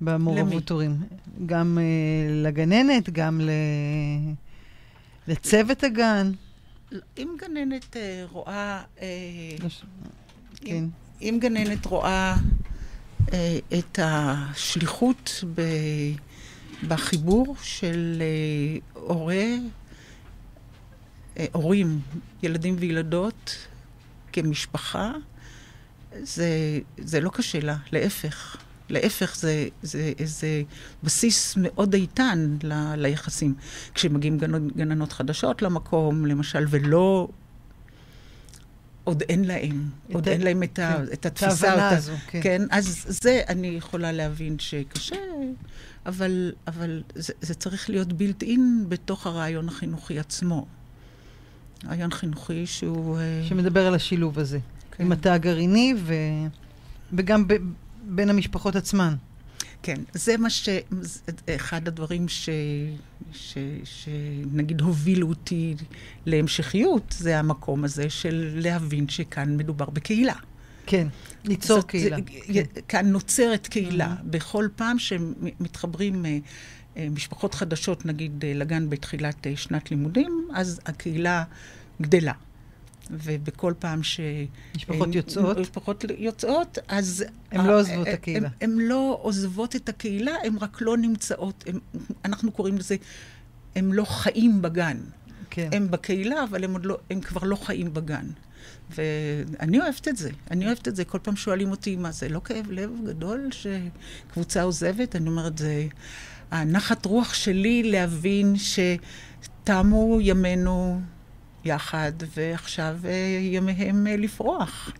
במעורבות 0.00 0.70
הורים. 0.70 1.02
גם 1.46 1.78
uh, 1.78 2.46
לגננת, 2.46 3.10
גם 3.10 3.40
ל... 3.40 3.50
לצוות 5.28 5.84
הגן. 5.84 6.32
אם 7.18 7.36
גננת 7.38 7.96
uh, 7.96 7.98
רואה... 8.32 8.82
Uh, 8.96 9.00
כן. 10.56 10.66
אם, 10.66 10.88
אם 11.20 11.38
גננת 11.40 11.86
רואה 11.86 12.36
uh, 13.26 13.30
את 13.78 13.98
השליחות 14.02 15.44
ב, 15.54 15.62
בחיבור 16.88 17.56
של 17.62 18.22
uh, 18.94 18.98
הורה, 18.98 19.44
uh, 21.36 21.40
הורים, 21.52 22.00
ילדים 22.42 22.76
וילדות, 22.78 23.66
כמשפחה, 24.32 25.12
זה, 26.22 26.80
זה 26.98 27.20
לא 27.20 27.30
קשה 27.30 27.60
לה, 27.60 27.76
להפך. 27.92 28.56
להפך, 28.90 29.36
זה, 29.36 29.68
זה 29.82 30.12
איזה 30.18 30.62
בסיס 31.02 31.54
מאוד 31.56 31.94
איתן 31.94 32.56
ל, 32.62 32.94
ליחסים. 32.96 33.54
כשמגיעים 33.94 34.38
גננות, 34.38 34.76
גננות 34.76 35.12
חדשות 35.12 35.62
למקום, 35.62 36.26
למשל, 36.26 36.66
ולא... 36.70 37.28
עוד 39.04 39.22
אין 39.28 39.44
להם, 39.44 39.88
עוד 40.12 40.28
אין 40.28 40.42
להם 40.42 40.62
את, 40.62 40.76
כן, 40.76 40.82
ה, 40.82 41.02
את 41.12 41.26
התפיסה. 41.26 41.92
את 41.92 41.92
הזו, 41.92 42.12
כן. 42.26 42.40
כן, 42.42 42.62
אז 42.70 43.06
זה 43.08 43.40
אני 43.48 43.66
יכולה 43.66 44.12
להבין 44.12 44.58
שקשה, 44.58 45.16
אבל, 46.06 46.52
אבל 46.66 47.02
זה, 47.14 47.32
זה 47.40 47.54
צריך 47.54 47.90
להיות 47.90 48.12
בילט 48.12 48.42
אין 48.42 48.84
בתוך 48.88 49.26
הרעיון 49.26 49.68
החינוכי 49.68 50.18
עצמו. 50.18 50.66
רעיון 51.86 52.10
חינוכי 52.10 52.66
שהוא... 52.66 53.18
אה, 53.18 53.42
שמדבר 53.48 53.86
על 53.86 53.94
השילוב 53.94 54.38
הזה. 54.38 54.58
כן. 54.90 55.04
עם 55.04 55.12
התא 55.12 55.28
הגרעיני 55.28 55.94
ו... 55.98 56.14
וגם 57.12 57.48
ב... 57.48 57.54
בין 58.08 58.30
המשפחות 58.30 58.76
עצמן. 58.76 59.14
כן, 59.82 59.96
זה 60.12 60.36
מה 60.36 60.50
ש... 60.50 60.68
אחד 61.48 61.88
הדברים 61.88 62.28
ש... 62.28 62.48
ש... 63.32 63.58
שנגיד 63.84 64.80
הובילו 64.80 65.28
אותי 65.28 65.74
להמשכיות, 66.26 67.14
זה 67.18 67.38
המקום 67.38 67.84
הזה 67.84 68.10
של 68.10 68.50
להבין 68.54 69.08
שכאן 69.08 69.56
מדובר 69.56 69.90
בקהילה. 69.90 70.34
כן, 70.86 71.08
ליצור 71.44 71.76
זאת, 71.80 71.88
קהילה. 71.90 72.16
זה, 72.16 72.22
כן. 72.52 72.80
כאן 72.88 73.06
נוצרת 73.06 73.66
קהילה. 73.66 74.14
Mm-hmm. 74.18 74.24
בכל 74.24 74.68
פעם 74.76 74.98
שמתחברים 74.98 76.26
אה, 76.26 76.38
אה, 76.96 77.08
משפחות 77.10 77.54
חדשות, 77.54 78.06
נגיד 78.06 78.44
אה, 78.44 78.54
לגן 78.54 78.90
בתחילת 78.90 79.46
שנת 79.56 79.90
לימודים, 79.90 80.48
אז 80.54 80.80
הקהילה 80.86 81.44
גדלה. 82.02 82.32
ובכל 83.10 83.72
פעם 83.78 84.02
ש... 84.02 84.20
משפחות 84.76 85.14
יוצאות? 85.14 85.58
משפחות 85.58 86.04
יוצאות, 86.18 86.78
אז... 86.88 87.24
הן 87.52 87.66
לא 87.66 87.78
עוזבות 87.80 88.08
את 88.08 88.14
הקהילה. 88.14 88.48
הן 88.60 88.78
לא 88.78 89.18
עוזבות 89.22 89.76
את 89.76 89.88
הקהילה, 89.88 90.32
הן 90.44 90.56
רק 90.60 90.78
לא 90.80 90.96
נמצאות, 90.96 91.64
הם, 91.66 91.78
אנחנו 92.24 92.52
קוראים 92.52 92.78
לזה, 92.78 92.96
הם 93.76 93.92
לא 93.92 94.04
חיים 94.04 94.62
בגן. 94.62 94.96
כן. 95.50 95.68
הם 95.72 95.90
בקהילה, 95.90 96.44
אבל 96.44 96.64
הם, 96.64 96.76
לא, 96.82 96.98
הם 97.10 97.20
כבר 97.20 97.40
לא 97.44 97.56
חיים 97.56 97.94
בגן. 97.94 98.26
ואני 98.90 99.80
אוהבת 99.80 100.08
את 100.08 100.16
זה. 100.16 100.30
אני 100.50 100.66
אוהבת 100.66 100.88
את 100.88 100.96
זה. 100.96 101.04
כל 101.04 101.18
פעם 101.22 101.36
שואלים 101.36 101.70
אותי, 101.70 101.96
מה 101.96 102.12
זה 102.12 102.28
לא 102.28 102.40
כאב 102.44 102.70
לב 102.70 102.90
גדול 103.06 103.48
שקבוצה 103.50 104.62
עוזבת? 104.62 105.16
אני 105.16 105.28
אומרת, 105.28 105.58
זה 105.58 105.86
הנחת 106.50 107.04
רוח 107.04 107.34
שלי 107.34 107.82
להבין 107.82 108.54
שתמו 108.56 110.18
ימינו 110.20 111.00
יחד, 111.64 112.12
ועכשיו 112.36 112.96
אה, 113.04 113.38
ימיהם 113.40 114.06
אה, 114.06 114.16
לפרוח. 114.16 114.90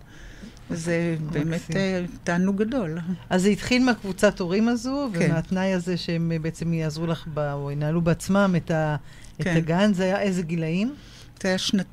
זה 0.70 1.16
באמת 1.32 1.76
אה, 1.76 2.04
תענוג 2.24 2.56
גדול. 2.62 2.98
אז 3.30 3.42
זה 3.42 3.48
התחיל 3.48 3.84
מהקבוצת 3.84 4.40
הורים 4.40 4.68
הזו, 4.68 5.10
כן. 5.14 5.26
ומהתנאי 5.30 5.72
הזה 5.72 5.96
שהם 5.96 6.32
בעצם 6.42 6.72
יעזרו 6.72 7.06
לך, 7.06 7.26
ב, 7.34 7.38
או 7.38 7.70
ינהלו 7.70 8.00
בעצמם 8.00 8.54
את, 8.56 8.70
ה, 8.70 8.96
כן. 9.38 9.52
את 9.52 9.56
הגן, 9.56 9.92
זה 9.92 10.04
היה 10.04 10.20
איזה 10.20 10.42
גילאים? 10.42 10.94
זה 11.42 11.48
היה 11.48 11.58
שנת, 11.58 11.86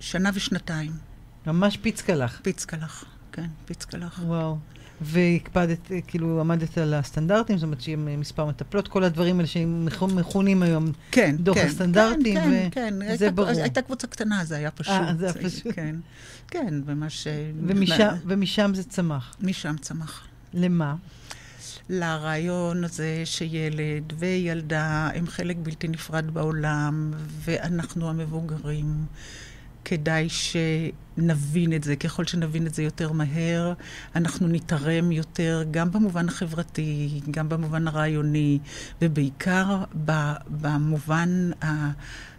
שנה 0.00 0.30
ושנתיים. 0.34 0.92
ממש 1.46 1.76
פיצקלח. 1.76 2.40
פיצקלח, 2.42 3.04
כן, 3.32 3.46
פיצקלח. 3.64 4.20
וואו. 4.26 4.56
והקפדת, 5.02 5.90
כאילו, 6.06 6.40
עמדת 6.40 6.78
על 6.78 6.94
הסטנדרטים, 6.94 7.58
זאת 7.58 7.64
אומרת 7.64 7.80
שיהיה 7.80 7.96
מספר 7.96 8.46
מטפלות, 8.46 8.88
כל 8.88 9.04
הדברים 9.04 9.36
האלה 9.36 9.46
שמכונים 9.46 10.62
היום 10.62 10.92
כן, 11.10 11.36
דוח 11.38 11.56
כן, 11.58 11.66
הסטנדרטים, 11.66 12.34
כן, 12.34 12.68
כן, 12.70 12.94
וזה 13.14 13.28
כן. 13.28 13.34
ברור. 13.34 13.48
הייתה, 13.48 13.82
קבוצה 13.82 14.06
קטנה, 14.06 14.44
זה 14.44 14.56
היה 14.56 14.70
פשוט. 14.70 14.94
אה, 14.94 15.14
זה 15.18 15.24
היה 15.24 15.34
פשוט. 15.34 15.72
כן, 15.74 15.96
כן, 16.48 16.74
ממש... 16.86 17.26
ומשם, 17.66 18.08
ומשם 18.26 18.72
זה 18.74 18.84
צמח. 18.84 19.36
משם 19.40 19.76
צמח. 19.80 20.26
למה? 20.54 20.94
לרעיון 21.88 22.84
הזה 22.84 23.22
שילד 23.24 24.12
וילדה 24.18 25.08
הם 25.14 25.26
חלק 25.26 25.56
בלתי 25.62 25.88
נפרד 25.88 26.30
בעולם, 26.30 27.12
ואנחנו 27.44 28.10
המבוגרים. 28.10 29.06
כדאי 29.84 30.28
שנבין 30.28 31.72
את 31.72 31.84
זה. 31.84 31.96
ככל 31.96 32.24
שנבין 32.24 32.66
את 32.66 32.74
זה 32.74 32.82
יותר 32.82 33.12
מהר, 33.12 33.72
אנחנו 34.16 34.48
נתערם 34.48 35.12
יותר, 35.12 35.64
גם 35.70 35.90
במובן 35.90 36.28
החברתי, 36.28 37.20
גם 37.30 37.48
במובן 37.48 37.88
הרעיוני, 37.88 38.58
ובעיקר 39.02 39.84
במובן 40.50 41.50
ה... 41.64 41.90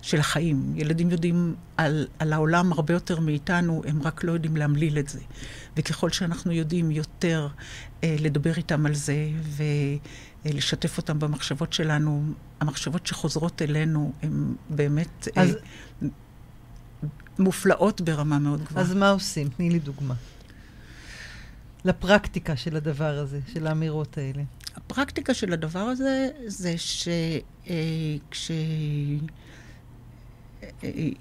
של 0.03 0.19
החיים. 0.19 0.73
ילדים 0.75 1.11
יודעים 1.11 1.55
על, 1.77 2.07
על 2.19 2.33
העולם 2.33 2.73
הרבה 2.73 2.93
יותר 2.93 3.19
מאיתנו, 3.19 3.81
הם 3.87 4.01
רק 4.03 4.23
לא 4.23 4.31
יודעים 4.31 4.57
להמליל 4.57 4.99
את 4.99 5.09
זה. 5.09 5.19
וככל 5.77 6.09
שאנחנו 6.09 6.51
יודעים 6.51 6.91
יותר 6.91 7.47
אה, 8.03 8.15
לדבר 8.19 8.53
איתם 8.57 8.85
על 8.85 8.93
זה, 8.93 9.29
ולשתף 10.45 10.97
אותם 10.97 11.19
במחשבות 11.19 11.73
שלנו, 11.73 12.23
המחשבות 12.59 13.07
שחוזרות 13.07 13.61
אלינו 13.61 14.13
הן 14.21 14.53
באמת... 14.69 15.27
אז... 15.35 15.55
אה, 16.03 16.07
מופלאות 17.39 18.01
ברמה 18.01 18.39
מאוד 18.39 18.63
גבוהה. 18.63 18.85
אז 18.85 18.93
מה 18.93 19.09
עושים? 19.09 19.49
תני 19.49 19.69
לי 19.69 19.79
דוגמה. 19.79 20.13
לפרקטיקה 21.85 22.55
של 22.55 22.75
הדבר 22.75 23.17
הזה, 23.17 23.39
של 23.53 23.67
האמירות 23.67 24.17
האלה. 24.17 24.43
הפרקטיקה 24.75 25.33
של 25.33 25.53
הדבר 25.53 25.79
הזה 25.79 26.29
זה 26.47 26.77
שכש... 26.77 28.51
אה, 28.51 28.57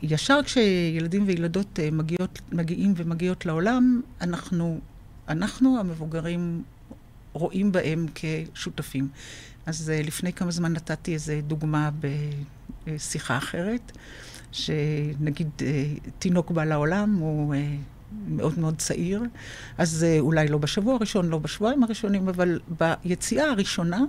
ישר 0.03 0.41
כשילדים 0.45 1.25
וילדות 1.27 1.79
אה, 1.79 1.91
מגיעות, 1.91 2.41
מגיעים 2.53 2.95
ומגיעות 2.97 3.47
לעולם, 3.47 4.01
אנחנו, 4.21 4.81
אנחנו 5.29 5.79
המבוגרים 5.81 6.63
רואים 7.33 7.73
בהם 7.73 8.07
כשותפים. 8.15 9.09
אז 9.67 9.91
אה, 9.91 10.03
לפני 10.03 10.33
כמה 10.33 10.51
זמן 10.51 10.73
נתתי 10.73 11.15
איזו 11.15 11.33
דוגמה 11.47 11.91
בשיחה 12.87 13.39
אחרת. 13.39 13.93
שנגיד 14.53 15.51
אה, 15.63 15.85
תינוק 16.19 16.51
בא 16.51 16.65
לעולם, 16.65 17.15
הוא 17.15 17.55
אה, 17.55 17.75
מאוד 18.29 18.59
מאוד 18.59 18.75
צעיר, 18.79 19.23
אז 19.79 20.05
אה, 20.05 20.21
אולי 20.21 20.49
לא 20.49 20.59
בשבוע 20.59 20.95
הראשון, 20.95 21.29
לא 21.29 21.39
בשבועיים 21.39 21.83
הראשונים, 21.83 22.29
אבל 22.29 22.61
ביציאה 23.05 23.51
הראשונה, 23.51 24.05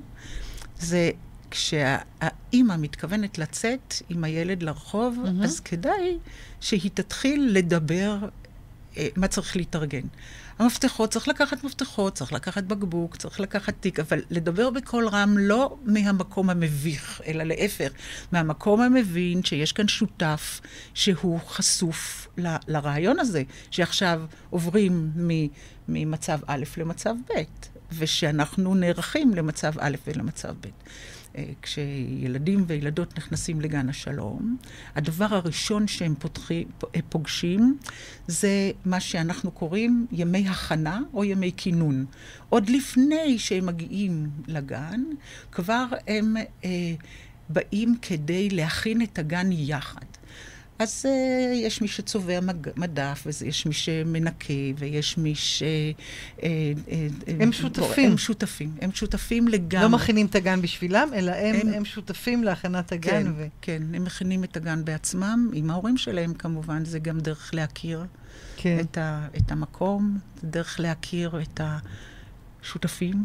זה 0.80 1.12
כשהאימא 1.52 2.76
מתכוונת 2.78 3.38
לצאת 3.38 3.94
עם 4.10 4.24
הילד 4.24 4.64
לרחוב, 4.64 5.20
מהמם. 5.24 5.42
אז 5.42 5.60
כדאי 5.60 6.18
שהיא 6.60 6.92
תתחיל 6.94 7.50
לדבר 7.54 8.18
מה 9.16 9.28
צריך 9.28 9.56
להתארגן. 9.56 10.02
המפתחות, 10.60 11.12
צריך 11.12 11.28
לקחת 11.28 11.64
מפתחות, 11.64 12.14
צריך 12.16 12.34
לקחת 12.34 12.64
בקבוק, 12.64 13.16
צריך 13.16 13.40
לקחת 13.40 13.74
תיק, 13.80 14.00
אבל 14.00 14.22
לדבר 14.30 14.70
בקול 14.70 15.08
רם 15.08 15.38
לא 15.38 15.78
מהמקום 15.86 16.50
המביך, 16.50 17.22
אלא 17.28 17.44
להפך, 17.44 17.92
מהמקום 18.32 18.82
המבין 18.82 19.44
שיש 19.44 19.72
כאן 19.72 19.88
שותף 19.88 20.62
שהוא 20.94 21.40
חשוף 21.48 22.28
ל- 22.38 22.56
לרעיון 22.68 23.20
הזה, 23.20 23.44
שעכשיו 23.72 24.22
עוברים 24.50 25.12
מ- 25.16 25.48
ממצב 25.88 26.40
א' 26.48 26.64
למצב 26.78 27.16
ב', 27.30 27.42
ושאנחנו 27.98 28.76
נערכים 28.76 29.34
למצב 29.34 29.74
א' 29.80 29.96
ולמצב 30.08 30.50
ב'. 30.62 30.68
אה, 31.38 31.44
כשילדים 31.62 32.63
וילדות 32.68 33.18
נכנסים 33.18 33.62
לגן 33.62 33.90
השלום, 33.90 34.58
הדבר 34.96 35.25
הראשון 35.36 35.88
שהם 35.88 36.16
פותחי, 36.20 36.66
פ- 36.78 36.86
פוגשים 37.10 37.78
זה 38.28 38.50
מה 38.86 39.00
שאנחנו 39.00 39.52
קוראים 39.52 40.08
ימי 40.12 40.48
הכנה 40.50 41.02
או 41.13 41.24
ימי 41.24 41.52
כינון. 41.58 42.06
עוד 42.50 42.70
לפני 42.70 43.40
שהם 43.40 43.66
מגיעים 43.66 44.30
לגן, 44.48 45.02
כבר 45.52 45.86
הם 46.08 46.36
אה, 46.66 46.70
באים 47.50 47.96
כדי 48.02 48.50
להכין 48.50 49.02
את 49.02 49.20
הגן 49.20 49.48
יחד. 49.52 50.06
אז 50.84 51.06
uh, 51.06 51.10
יש 51.56 51.82
מי 51.82 51.88
שצובע 51.88 52.40
מג... 52.40 52.68
מדף, 52.75 53.24
ויש 53.25 53.66
מי 53.66 53.74
שמנקה, 53.74 54.54
ויש 54.78 55.18
מי 55.18 55.36
ש... 55.36 55.63
Uh, 56.38 56.42
הם 57.40 57.52
שותפים. 57.52 58.12
הם 58.12 58.18
שותפים. 58.18 58.72
הם 58.82 58.92
שותפים 58.92 59.48
לגמרי. 59.48 59.84
לא 59.84 59.90
מכינים 59.90 60.25
את 60.25 60.36
הגן 60.36 60.62
בשבילם, 60.62 61.10
אלא 61.13 61.32
הם, 61.32 61.56
הם- 61.56 61.74
הם 61.74 61.86
שותפים 61.86 62.44
להכנת 62.44 62.92
הגן. 62.92 63.24
כן, 63.24 63.32
ו... 63.38 63.46
כן, 63.62 63.84
הם 63.94 64.04
מכינים 64.04 64.44
את 64.44 64.58
הגן 64.58 64.86
בעצמם, 64.86 65.50
עם 65.54 65.70
ההורים 65.70 65.98
שלהם 65.98 66.34
כמובן, 66.34 66.86
זה 66.86 67.00
גם 67.00 67.20
דרך 67.20 67.54
להכיר 67.54 68.06
כן. 68.58 68.78
את, 68.82 68.98
ה, 68.98 69.28
את 69.38 69.52
המקום, 69.52 70.18
דרך 70.44 70.80
להכיר 70.80 71.42
את 71.42 71.62
השותפים. 72.63 73.24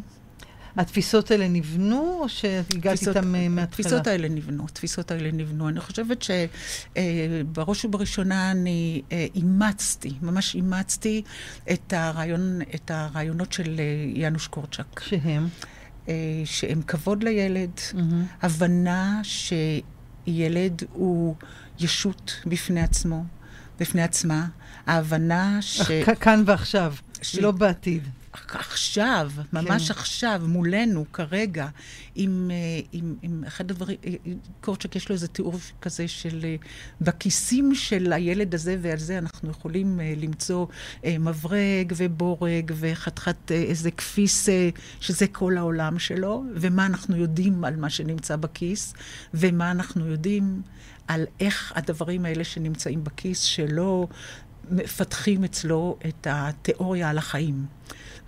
התפיסות 0.79 1.31
האלה 1.31 1.49
נבנו, 1.49 2.19
או 2.21 2.29
שהגעת 2.29 3.03
איתם 3.09 3.35
אה, 3.35 3.49
מההתחלה? 3.49 3.63
התפיסות 3.63 4.07
האלה 4.07 4.29
נבנו, 4.29 4.65
התפיסות 4.65 5.11
האלה 5.11 5.33
נבנו. 5.33 5.69
אני 5.69 5.81
חושבת 5.81 6.23
שבראש 6.23 7.85
ובראשונה 7.85 8.51
אני 8.51 9.03
אה, 9.13 9.27
אימצתי, 9.35 10.13
ממש 10.23 10.55
אימצתי 10.55 11.23
את, 11.73 11.93
הרעיון, 11.93 12.61
את 12.75 12.91
הרעיונות 12.91 13.53
של 13.53 13.77
אה, 13.79 13.85
יאנוש 14.21 14.47
קורצ'אק, 14.47 15.01
שהם? 15.01 15.49
אה, 16.09 16.15
שהם 16.45 16.83
כבוד 16.83 17.23
לילד, 17.23 17.81
מהמם. 17.95 18.25
הבנה 18.43 19.21
שילד 19.23 20.83
הוא 20.93 21.35
ישות 21.81 22.41
בפני 22.47 22.81
עצמו, 22.81 23.25
בפני 23.81 24.03
עצמה, 24.03 24.47
ההבנה 24.87 25.59
ש... 25.61 25.81
כאן 26.21 26.43
ועכשיו, 26.47 26.95
ש- 27.23 27.39
לא 27.39 27.51
בעתיד. 27.51 28.09
עכשיו, 28.33 29.31
ממש 29.53 29.91
כן. 29.91 29.99
עכשיו, 29.99 30.43
מולנו, 30.47 31.05
כרגע, 31.13 31.69
עם, 32.15 32.51
אה, 32.51 32.57
עם, 32.93 33.15
עם 33.23 33.45
אחד 33.47 33.71
הדברים, 33.71 33.99
אה, 34.07 34.15
קורצ'ק 34.61 34.97
יש 34.97 35.09
לו 35.09 35.15
איזה 35.15 35.29
תיאור 35.29 35.55
כזה 35.83 36.09
של 36.09 36.41
אה, 36.45 36.57
בכיסים 37.01 37.75
של 37.75 38.13
הילד 38.13 38.55
הזה 38.55 38.77
ועל 38.83 38.99
זה 38.99 39.19
אנחנו 39.19 39.51
יכולים 39.51 40.01
למצוא 40.17 40.67
מברג 41.07 41.93
ובורג 41.97 42.73
וחתיכת 42.75 43.53
איזה 43.53 43.91
כפיס 43.91 44.49
שזה 45.01 45.27
כל 45.27 45.57
העולם 45.57 45.99
שלו, 45.99 46.45
ומה 46.55 46.87
אנחנו 46.87 47.17
יודעים 47.17 47.65
על 47.65 47.77
מה 47.77 47.91
שנמצא 47.91 48.37
בכיס, 48.37 48.95
ומה 49.35 49.71
אנחנו 49.71 50.07
יודעים 50.07 50.63
על 51.09 51.25
איך 51.41 51.73
הדברים 51.77 52.25
האלה 52.25 52.45
שנמצאים 52.45 53.05
בכיס 53.05 53.41
שלא 53.41 54.09
מפתחים 54.71 55.45
אצלו 55.45 55.99
את 56.09 56.27
התיאוריה 56.31 57.11
על 57.11 57.19
החיים. 57.19 57.67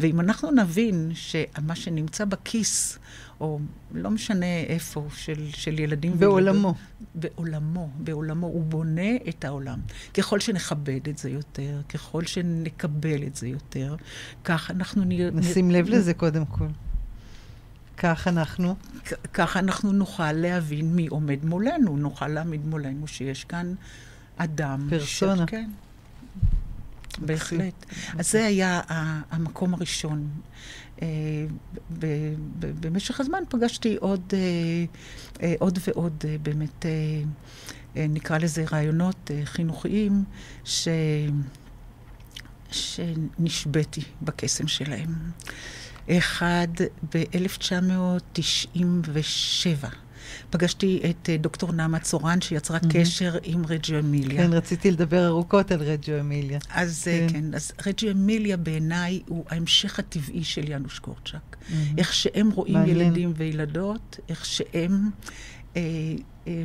ואם 0.01 0.21
אנחנו 0.21 0.51
נבין 0.51 1.11
שמה 1.15 1.75
שנמצא 1.75 2.25
בכיס, 2.25 2.99
או 3.41 3.59
לא 3.95 4.11
משנה 4.11 4.61
איפה, 4.67 5.07
של, 5.15 5.49
של 5.51 5.79
ילדים 5.79 6.19
בעולמו. 6.19 6.75
בעולמו, 7.15 7.91
בעולמו, 7.99 8.47
הוא 8.47 8.65
בונה 8.65 9.17
את 9.29 9.45
העולם. 9.45 9.79
ככל 10.15 10.41
שנכבד 10.41 11.09
את 11.09 11.19
זה 11.19 11.31
יותר, 11.31 11.81
ככל 11.89 12.27
שנקבל 12.27 13.23
את 13.27 13.37
זה 13.37 13.49
יותר, 13.49 13.97
כך 14.45 14.71
אנחנו 14.71 15.05
נראה... 15.05 15.31
נשים 15.31 15.71
לב 15.71 15.89
לזה 15.89 16.15
קודם 16.15 16.45
כל. 16.47 16.67
כך 17.97 18.29
אנחנו. 18.29 18.75
כ- 19.05 19.27
ככה 19.33 19.59
אנחנו 19.59 19.93
נוכל 19.93 20.33
להבין 20.33 20.97
מי 20.97 21.07
עומד 21.07 21.45
מולנו, 21.45 21.97
נוכל 21.97 22.29
להעמיד 22.29 22.67
מולנו 22.67 23.07
שיש 23.07 23.45
כאן 23.45 23.75
אדם. 24.37 24.87
פרסונה. 24.91 25.45
ש... 25.47 25.51
כן, 25.51 25.71
בהחלט. 27.19 27.87
אז 28.19 28.31
זה 28.31 28.47
היה 28.47 28.81
המקום 29.31 29.75
הראשון. 29.75 30.29
אה, 31.03 31.09
במשך 32.61 33.21
הזמן 33.21 33.43
פגשתי 33.49 33.97
עוד, 34.01 34.33
אה, 34.33 34.39
אה, 35.43 35.55
עוד 35.59 35.79
ועוד 35.87 36.25
באמת, 36.43 36.87
נקרא 37.97 38.39
לזה 38.39 38.65
רעיונות 38.73 39.31
חינוכיים, 39.45 40.25
ש... 40.65 40.89
שנשבתי 42.71 44.03
בקסם 44.23 44.69
שלהם. 44.69 45.15
אחד 46.11 46.69
ב-1997. 47.15 49.87
פגשתי 50.51 51.01
את 51.11 51.29
אה, 51.29 51.37
דוקטור 51.37 51.73
נעמה 51.73 51.99
צורן, 51.99 52.41
שיצרה 52.41 52.79
מהמם. 52.83 52.93
קשר 52.93 53.35
עם 53.43 53.67
רג'יו 53.67 53.99
אמיליה. 53.99 54.43
כן, 54.43 54.53
רציתי 54.53 54.91
לדבר 54.91 55.27
ארוכות 55.27 55.71
על 55.71 55.83
רג'ו 55.83 56.21
אמיליה. 56.21 56.59
אז 56.75 57.03
כן. 57.05 57.27
כן. 57.29 57.41
כן, 57.41 57.55
אז 57.55 57.73
רג'יו 57.87 58.11
אמיליה 58.13 58.57
בעיניי 58.57 59.21
הוא 59.27 59.45
ההמשך 59.49 59.99
הטבעי 59.99 60.45
של 60.45 60.71
יאנוש 60.71 60.99
קורצ'אק. 60.99 61.57
מהמם. 61.71 61.99
איך 61.99 62.15
שהם 62.15 62.51
רואים 62.51 62.75
מעניין. 62.75 63.01
ילדים 63.01 63.33
וילדות, 63.37 64.19
איך 64.29 64.45
שהם 64.45 65.11
אה, 65.77 65.83
אה, 66.47 66.65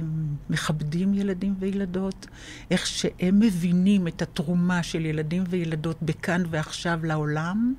מכבדים 0.50 1.14
ילדים 1.14 1.56
וילדות, 1.60 2.28
איך 2.72 2.88
שהם 2.88 3.40
מבינים 3.40 4.08
את 4.08 4.22
התרומה 4.22 4.84
של 4.84 5.06
ילדים 5.06 5.44
וילדות 5.50 5.98
בכאן 6.02 6.44
ועכשיו 6.50 7.00
לעולם. 7.04 7.74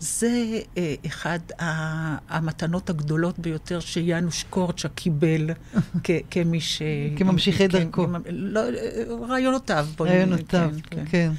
זה 0.00 0.30
אה, 0.76 0.94
אחד 1.06 1.38
ה- 1.60 2.16
המתנות 2.36 2.90
הגדולות 2.90 3.38
ביותר 3.38 3.80
שיאנוש 3.80 4.44
קורצ'ה 4.50 4.88
קיבל 4.88 5.50
כ- 6.04 6.10
כמי 6.30 6.60
ש... 6.60 6.82
כממשיכי 7.16 7.68
כן, 7.68 7.84
דרכו. 7.84 8.06
לא, 8.28 8.60
רעיונותיו. 9.28 9.86
רעיונותיו, 10.00 10.70
כן, 10.90 10.96
כן, 10.96 11.04
כן. 11.10 11.32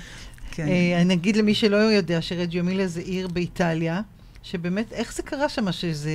כן. 0.51 0.67
אה, 0.67 1.01
אני 1.01 1.13
אגיד 1.13 1.35
למי 1.35 1.53
שלא 1.53 1.75
יודע 1.75 2.21
שרג'יו 2.21 2.63
אמיליה 2.63 2.87
זה 2.87 3.01
עיר 3.01 3.27
באיטליה, 3.27 4.01
שבאמת, 4.43 4.93
איך 4.93 5.13
זה 5.15 5.23
קרה 5.23 5.49
שם 5.49 5.71
שזה 5.71 6.11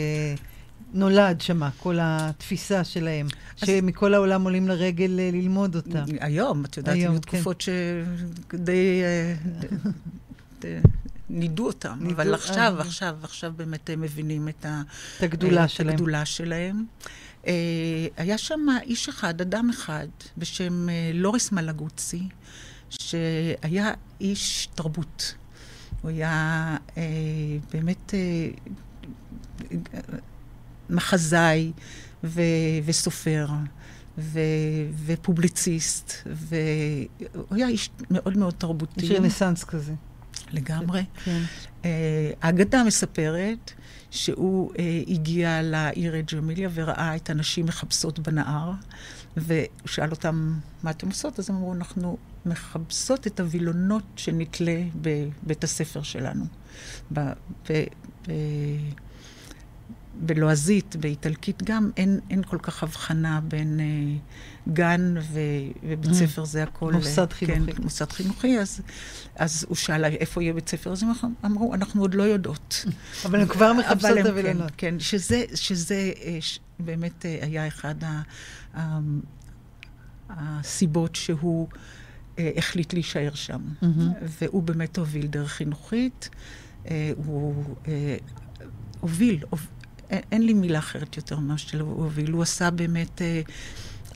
נולד 0.94 1.40
שם, 1.40 1.60
כל 1.78 1.98
התפיסה 2.00 2.84
שלהם, 2.84 3.26
אז- 3.62 3.66
שמכל 3.68 4.14
העולם 4.14 4.42
עולים 4.44 4.68
לרגל 4.68 5.20
אה, 5.20 5.30
ללמוד 5.32 5.76
אותה. 5.76 6.04
היום, 6.20 6.64
את 6.64 6.76
יודעת, 6.76 6.94
היום, 6.94 7.12
היו 7.14 7.20
כן. 7.22 7.28
תקופות 7.38 7.60
שדי 7.60 9.00
אה, 10.64 10.68
נידו 11.32 11.66
אותם. 11.66 11.98
נידו, 12.00 12.14
אבל 12.14 12.28
אה, 12.30 12.34
עכשיו, 12.34 12.74
אה. 12.76 12.80
עכשיו, 12.82 13.16
עכשיו 13.22 13.52
באמת 13.56 13.90
הם 13.90 14.00
מבינים 14.00 14.48
את 14.48 14.64
ה- 14.66 14.82
את 15.18 15.22
הגדולה 15.22 15.62
אה, 15.62 15.68
שלהם. 15.68 15.88
את 15.88 15.94
הגדולה 15.94 16.24
שלהם. 16.24 16.84
אה, 17.46 17.52
היה 18.16 18.38
שם 18.38 18.60
איש 18.82 19.08
אחד, 19.08 19.40
אדם 19.40 19.70
אחד, 19.70 20.06
בשם 20.38 20.88
אה, 20.88 21.10
לוריס 21.14 21.52
מלגוצי, 21.52 22.22
שהיה 22.90 23.90
איש 24.20 24.68
תרבות. 24.74 25.34
הוא 26.02 26.10
היה 26.10 26.76
אה, 26.96 27.02
באמת 27.72 28.14
אה, 28.14 28.48
מחזאי 30.90 31.72
ו- 32.24 32.40
וסופר. 32.84 33.46
ו- 34.18 34.38
ופובליציסט, 35.06 36.12
והוא 36.26 37.44
היה 37.50 37.68
איש 37.68 37.90
מאוד 38.10 38.36
מאוד 38.36 38.54
תרבותי. 38.58 39.06
יש 39.06 39.10
רנסאנס 39.10 39.64
כזה. 39.64 39.92
לגמרי. 40.52 41.04
כן. 41.24 41.42
אה, 41.84 42.30
האגדה 42.42 42.84
מספרת 42.84 43.72
שהוא 44.10 44.72
אה, 44.78 45.00
הגיע 45.08 45.62
לעיר 45.62 46.12
רג'ו-אמיליה 46.14 46.68
וראה 46.74 47.16
את 47.16 47.30
הנשים 47.30 47.66
מחפשות 47.66 48.18
בנהר, 48.18 48.72
והוא 49.36 49.66
שאל 49.86 50.10
אותם, 50.10 50.58
מה 50.82 50.90
אתם 50.90 51.08
עושות? 51.08 51.38
אז 51.38 51.50
הם 51.50 51.56
אמרו, 51.56 51.74
אנחנו 51.74 52.16
מחפשות 52.46 53.26
את 53.26 53.40
הווילונות 53.40 54.02
שנתלה 54.16 54.80
בבית 54.94 55.64
הספר 55.64 56.02
שלנו. 56.02 56.44
ב- 57.12 57.20
ב- 57.70 57.84
ב- 58.28 58.32
בלועזית, 60.22 60.96
באיטלקית 60.96 61.62
גם, 61.62 61.90
אין, 61.96 62.20
אין 62.30 62.42
כל 62.42 62.58
כך 62.62 62.82
הבחנה 62.82 63.40
בין 63.48 63.80
אה, 63.80 63.84
גן 64.72 65.14
ו, 65.32 65.38
ובית 65.82 66.10
Mm. 66.10 66.14
ספר, 66.14 66.44
זה 66.44 66.62
הכל... 66.62 66.92
מוסד 66.92 67.26
אה, 67.30 67.36
חינוכי. 67.36 67.72
כן, 67.72 67.82
מוסד 67.82 68.12
חינוכי, 68.12 68.58
אז, 68.58 68.80
אז 69.36 69.64
הוא 69.68 69.76
שאל 69.76 70.04
איפה 70.04 70.42
יהיה 70.42 70.52
בית 70.52 70.68
ספר, 70.68 70.92
אז 70.92 71.02
הם 71.02 71.08
אמרו, 71.44 71.74
אנחנו 71.74 72.00
עוד 72.02 72.14
לא 72.14 72.22
יודעות. 72.22 72.84
אבל 73.24 73.40
הם 73.40 73.48
כבר 73.48 73.72
מחפשות 73.72 74.10
את 74.10 74.16
הם, 74.16 74.22
כן, 74.22 74.26
הווילונות. 74.30 74.72
כן, 74.76 74.94
שזה, 74.98 75.44
שזה 75.54 76.12
אה, 76.22 76.36
ש, 76.40 76.58
באמת 76.78 77.26
אה, 77.26 77.38
היה 77.42 77.66
אחד 77.68 77.94
ה, 78.04 78.22
ה, 78.74 78.98
הסיבות 80.30 81.14
שהוא 81.16 81.68
אה, 82.38 82.50
החליט 82.56 82.92
להישאר 82.94 83.34
שם. 83.34 83.60
מהמם. 83.82 84.12
והוא 84.40 84.62
באמת 84.62 84.96
הוביל 84.98 85.26
דרך 85.26 85.50
חינוכית. 85.52 86.30
אה, 86.90 87.12
הוא 87.16 87.64
אה, 87.88 88.16
הוביל, 89.00 89.44
הוב- 89.50 89.66
אין, 90.12 90.20
אין 90.32 90.42
לי 90.42 90.54
מילה 90.54 90.78
אחרת 90.78 91.16
יותר 91.16 91.38
ממה 91.38 91.58
שהוא 91.58 91.80
הוביל. 91.80 92.30
הוא 92.30 92.42
עשה 92.42 92.70
באמת... 92.70 93.22
אה, 93.22 93.40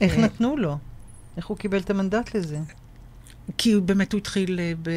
איך 0.00 0.14
אה, 0.14 0.24
נתנו 0.24 0.56
לו? 0.56 0.78
איך 1.36 1.46
הוא 1.46 1.56
קיבל 1.56 1.78
את 1.78 1.90
המנדט 1.90 2.36
לזה? 2.36 2.60
כי 3.58 3.72
הוא 3.72 3.82
באמת 3.82 4.12
הוא 4.12 4.18
התחיל 4.18 4.60
אה, 4.60 4.72
ב, 4.82 4.90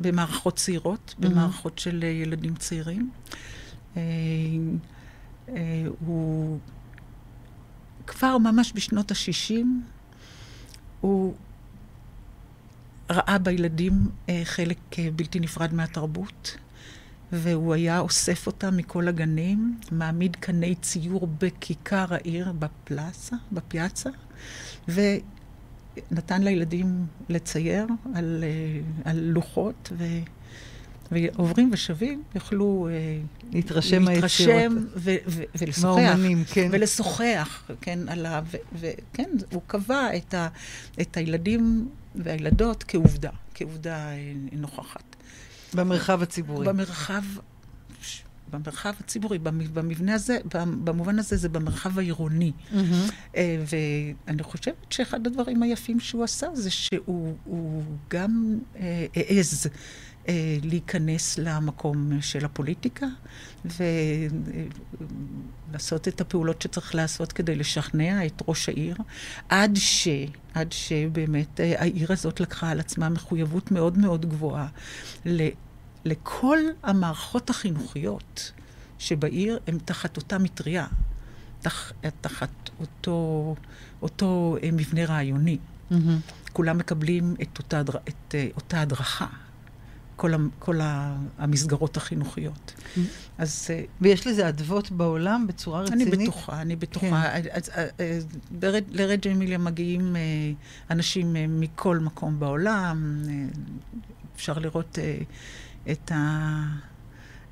במערכות 0.00 0.56
צעירות, 0.56 1.14
מהמם. 1.18 1.34
במערכות 1.34 1.78
של 1.78 2.00
אה, 2.02 2.08
ילדים 2.08 2.54
צעירים. 2.54 3.10
אה, 3.96 4.02
אה, 5.48 5.84
הוא 6.06 6.58
כבר 8.06 8.38
ממש 8.38 8.72
בשנות 8.74 9.10
ה-60, 9.10 9.64
הוא 11.00 11.34
ראה 13.10 13.38
בילדים 13.38 14.08
אה, 14.28 14.40
חלק 14.44 14.98
אה, 14.98 15.08
בלתי 15.16 15.40
נפרד 15.40 15.74
מהתרבות, 15.74 16.56
והוא 17.32 17.74
היה 17.74 17.98
אוסף 17.98 18.46
אותם 18.46 18.76
מכל 18.76 19.08
הגנים, 19.08 19.78
מעמיד 19.90 20.36
קני 20.36 20.74
ציור 20.74 21.28
בכיכר 21.40 22.06
העיר, 22.14 22.52
בפלאסה, 22.58 23.36
בפיאצה, 23.52 24.10
ונתן 24.88 26.42
לילדים 26.42 27.06
לצייר 27.28 27.86
על, 28.14 28.44
אה, 28.46 29.10
על 29.10 29.18
לוחות, 29.20 29.92
ו... 29.98 30.04
ועוברים 31.12 31.70
ושבים 31.72 32.22
יוכלו 32.34 32.88
אה, 32.90 33.18
להתרשם. 33.52 34.08
להתרשם 34.08 34.76
ו- 34.96 35.14
ו- 35.26 35.42
ולשוחח. 35.58 35.84
מהאומנים, 35.86 36.44
כן. 36.44 36.68
ולשוחח, 36.72 37.70
כן, 37.80 37.98
עליו, 38.08 38.44
וכן, 38.74 39.30
הוא 39.52 39.62
קבע 39.66 40.16
את, 40.16 40.34
ה, 40.34 40.48
את 41.00 41.16
הילדים 41.16 41.88
והילדות 42.14 42.84
כעובדה, 42.88 43.30
כעובדה 43.54 43.96
אה, 43.96 44.32
נוכחת. 44.52 45.15
במרחב 45.74 46.22
הציבורי. 46.22 46.66
במרחב, 46.66 47.22
במרחב 48.50 48.92
הציבורי, 49.00 49.38
במ- 49.38 49.74
במבנה 49.74 50.14
הזה, 50.14 50.38
במובן 50.84 51.18
הזה 51.18 51.36
זה 51.36 51.48
במרחב 51.48 51.98
העירוני. 51.98 52.52
אה, 53.36 53.64
ואני 54.26 54.42
חושבת 54.42 54.74
שאחד 54.90 55.26
הדברים 55.26 55.62
היפים 55.62 56.00
שהוא 56.00 56.24
עשה 56.24 56.46
זה 56.54 56.70
שהוא 56.70 57.34
הוא 57.44 57.82
גם 58.10 58.58
אה, 58.76 59.06
העז 59.16 59.66
אה, 59.66 59.76
להיכנס 60.62 61.38
למקום 61.38 62.20
של 62.20 62.44
הפוליטיקה 62.44 63.06
ולעשות 65.70 66.08
את 66.08 66.20
הפעולות 66.20 66.62
שצריך 66.62 66.94
לעשות 66.94 67.32
כדי 67.32 67.56
לשכנע 67.56 68.26
את 68.26 68.42
ראש 68.48 68.68
העיר, 68.68 68.96
עד, 69.48 69.76
ש, 69.76 70.08
עד 70.54 70.72
שבאמת 70.72 71.60
אה, 71.60 71.80
העיר 71.80 72.12
הזאת 72.12 72.40
לקחה 72.40 72.70
על 72.70 72.80
עצמה 72.80 73.08
מחויבות 73.08 73.70
מאוד 73.70 73.98
מאוד 73.98 74.26
גבוהה 74.26 74.66
ל, 75.26 75.48
לכל 76.04 76.58
המערכות 76.82 77.50
החינוכיות 77.50 78.52
שבעיר 78.98 79.58
הן 79.66 79.78
תחת 79.84 80.16
אותה 80.16 80.38
מטריה. 80.38 80.86
תח, 81.60 81.92
תחת 82.20 82.70
אותו, 82.80 83.54
אותו 84.02 84.56
אה, 84.62 84.68
מבנה 84.72 85.04
רעיוני. 85.04 85.58
מהמם. 85.90 86.18
כולם 86.52 86.78
מקבלים 86.78 87.34
את 87.42 87.58
אותה, 87.58 87.80
את, 87.80 88.34
אה, 88.34 88.48
אותה 88.56 88.80
הדרכה, 88.80 89.26
כל, 90.16 90.34
ה, 90.34 90.36
כל 90.58 90.80
ה, 90.80 91.16
המסגרות 91.38 91.96
החינוכיות. 91.96 92.74
אז 93.38 93.68
אה, 93.70 93.82
ויש 94.00 94.26
לזה 94.26 94.48
אדוות 94.48 94.90
בעולם 94.90 95.46
בצורה 95.46 95.80
אני 95.80 96.04
רצינית? 96.04 96.28
בטוחה, 96.28 96.60
אני 96.62 96.76
בטוחה. 96.76 97.36
אז, 97.52 97.68
אה, 97.68 97.86
אה, 98.00 98.78
לרג'ה 98.90 99.32
אמיליה 99.32 99.58
מגיעים 99.58 100.16
אנשים 100.90 101.36
מכל 101.60 101.98
מקום 101.98 102.40
בעולם. 102.40 103.22
אפשר 104.36 104.58
לראות 104.58 104.98
את, 105.90 106.12
ה, 106.12 106.62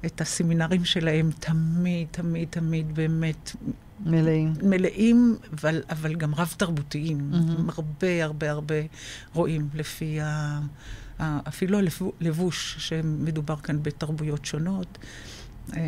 את 0.06 0.20
הסמינרים 0.20 0.84
שלהם 0.84 1.30
תמיד, 1.40 2.08
תמיד, 2.10 2.48
תמיד 2.50 2.94
באמת 2.94 3.56
מלאים. 4.00 4.52
מלאים, 4.62 5.36
אבל, 5.52 5.82
אבל 5.90 6.14
גם 6.14 6.34
רב-תרבותיים. 6.34 7.30
מהמם. 7.30 7.70
הרבה, 7.70 8.24
הרבה, 8.24 8.50
הרבה 8.50 8.74
רואים 9.34 9.68
לפי 9.74 10.20
ה... 10.20 10.60
אפילו 11.20 11.78
הלבוש, 12.20 12.76
שמדובר 12.78 13.56
כאן 13.56 13.82
בתרבויות 13.82 14.44
שונות. 14.44 14.98
אה, 15.76 15.80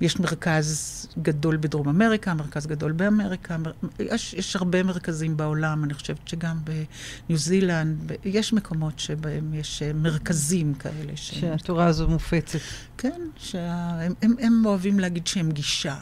יש 0.00 0.20
מרכז 0.20 1.06
גדול 1.22 1.56
בדרום 1.56 1.88
אמריקה, 1.88 2.34
מרכז 2.34 2.66
גדול 2.66 2.92
באמריקה, 2.92 3.56
מר- 3.56 3.72
יש, 3.98 4.34
יש 4.34 4.56
הרבה 4.56 4.82
מרכזים 4.82 5.36
בעולם, 5.36 5.84
אני 5.84 5.94
חושבת 5.94 6.28
שגם 6.28 6.58
בניו 6.64 7.38
זילנד, 7.38 7.96
ב- 8.06 8.14
יש 8.24 8.52
מקומות 8.52 8.98
שבהם 8.98 9.54
יש 9.54 9.82
אה, 9.82 9.92
מרכזים 9.92 10.74
כאלה. 10.74 11.12
ש... 11.16 11.34
שהתורה 11.40 11.86
הזו 11.86 12.08
מופצת. 12.08 12.58
כן, 12.98 13.20
שהם 13.36 14.14
הם, 14.22 14.34
הם 14.40 14.62
אוהבים 14.66 14.98
להגיד 15.00 15.26
שהם 15.26 15.50
גישה. 15.52 15.96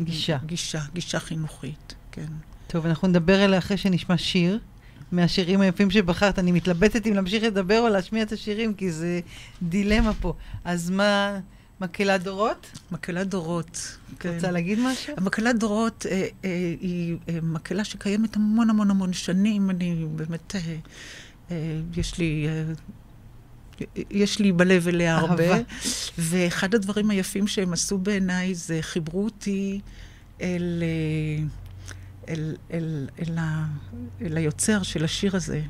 גישה. 0.00 0.38
גישה, 0.46 0.80
גישה 0.94 1.20
חינוכית, 1.20 1.94
כן. 2.12 2.26
טוב, 2.66 2.86
אנחנו 2.86 3.08
נדבר 3.08 3.40
עליה 3.40 3.58
אחרי 3.58 3.76
שנשמע 3.76 4.16
שיר. 4.18 4.58
מהשירים 5.14 5.60
היפים 5.60 5.90
שבחרת. 5.90 6.38
אני 6.38 6.52
מתלבטת 6.52 7.06
אם 7.06 7.14
להמשיך 7.14 7.44
לדבר 7.44 7.80
או 7.80 7.88
להשמיע 7.88 8.22
את 8.22 8.32
השירים, 8.32 8.74
כי 8.74 8.92
זה 8.92 9.20
דילמה 9.62 10.12
פה. 10.20 10.34
אז 10.64 10.90
מה, 10.90 11.40
מקהלת 11.80 12.22
דורות? 12.22 12.66
מקהלת 12.90 13.28
דורות. 13.28 13.98
את 14.14 14.18
כן. 14.18 14.34
רוצה 14.34 14.50
להגיד 14.50 14.78
משהו? 14.78 15.14
המקהלת 15.16 15.58
דורות 15.58 16.06
אה, 16.10 16.26
אה, 16.44 16.74
היא 16.80 17.16
אה, 17.28 17.38
מקהלה 17.42 17.84
שקיימת 17.84 18.36
המון 18.36 18.70
המון 18.70 18.90
המון 18.90 19.12
שנים. 19.12 19.70
אני 19.70 20.06
באמת, 20.16 20.54
אה, 20.54 20.76
אה, 21.50 21.80
יש 21.96 22.18
לי... 22.18 22.46
אה, 22.48 22.72
יש 24.10 24.38
לי 24.38 24.52
בלב 24.52 24.88
אליה 24.88 25.18
אהבה. 25.18 25.32
הרבה, 25.32 25.62
ואחד 26.18 26.74
הדברים 26.74 27.10
היפים 27.10 27.46
שהם 27.46 27.72
עשו 27.72 27.98
בעיניי 27.98 28.54
זה 28.54 28.78
חיברו 28.82 29.24
אותי 29.24 29.80
אל, 30.40 30.82
אה, 30.82 31.44
אל, 32.28 32.56
אל, 32.72 33.08
אל, 33.18 33.38
ה, 33.38 33.66
אל 34.22 34.36
היוצר 34.36 34.82
של 34.82 35.04
השיר 35.04 35.36
הזה, 35.36 35.62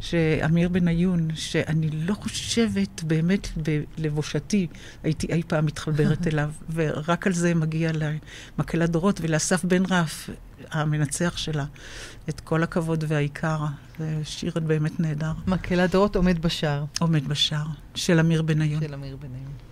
שאמיר 0.00 0.68
בניון, 0.68 1.28
שאני 1.34 1.90
לא 1.90 2.14
חושבת 2.14 3.02
באמת 3.02 3.48
בלבושתי 3.98 4.66
הייתי 5.02 5.26
אי 5.26 5.42
פעם 5.46 5.66
מתחברת 5.66 6.26
אליו, 6.32 6.50
ורק 6.72 7.26
על 7.26 7.32
זה 7.32 7.54
מגיע 7.54 7.90
למקהלת 8.58 8.90
דורות 8.90 9.20
ולאסף 9.22 9.64
בן 9.64 9.82
רף, 9.90 10.30
המנצח 10.70 11.36
שלה, 11.36 11.64
את 12.28 12.40
כל 12.40 12.62
הכבוד 12.62 13.04
והעיקר. 13.08 13.64
זה 13.98 14.20
שיר 14.24 14.52
באמת 14.66 15.00
נהדר. 15.00 15.32
מקהלת 15.46 15.90
דורות 15.90 16.16
עומד 16.16 16.42
בשער 16.42 16.84
עומד 17.00 17.28
בשער, 17.28 17.66
של 17.94 18.20
אמיר 18.20 18.42
בניון. 18.42 18.82
של 18.82 18.94
אמיר 18.94 19.16
בניון. 19.16 19.71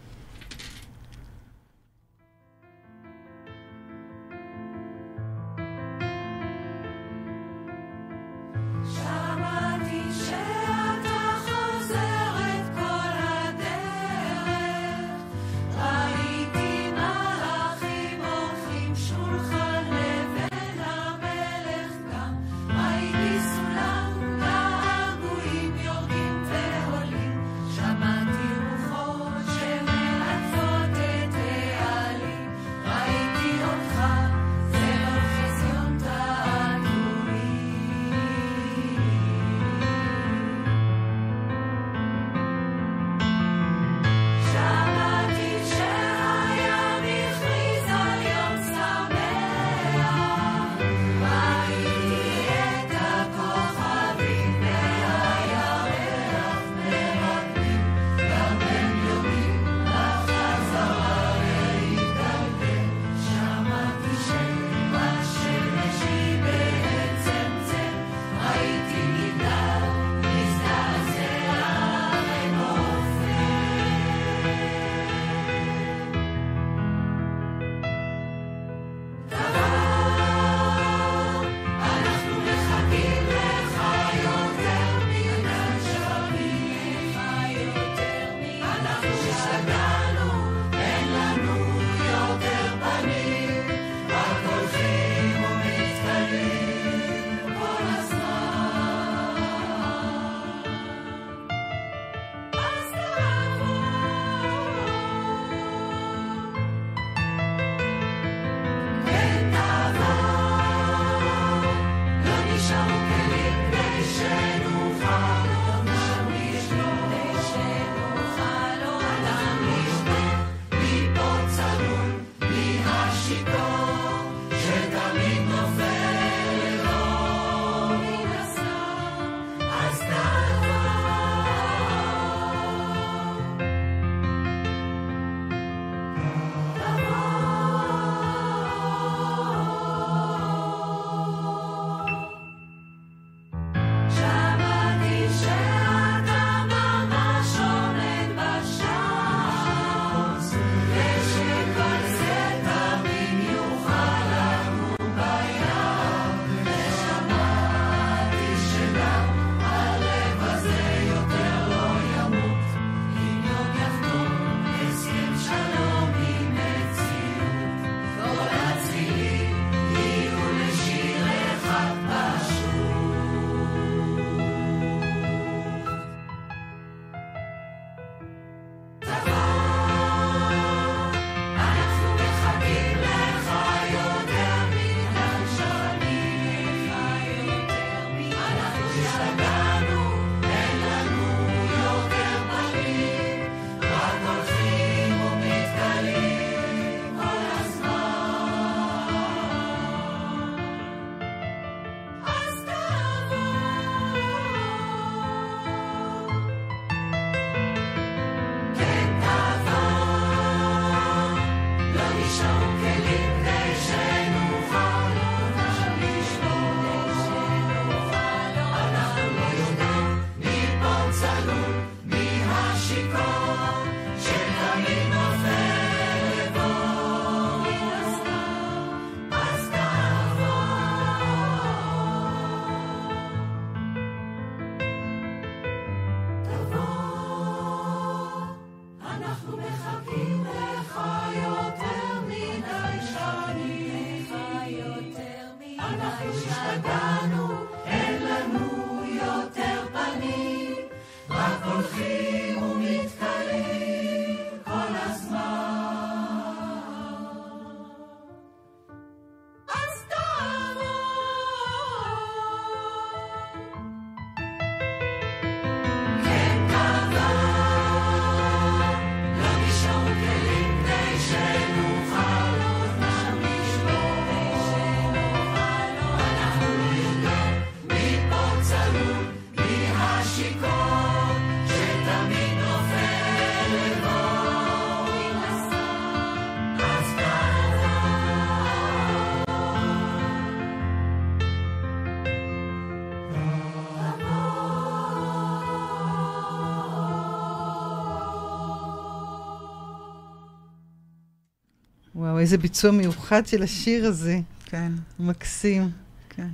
איזה 302.40 302.58
ביצוע 302.58 302.90
מיוחד 302.90 303.46
של 303.46 303.62
השיר 303.62 304.06
הזה. 304.06 304.40
כן, 304.66 304.92
מקסים. 305.18 305.90
כן. 306.28 306.48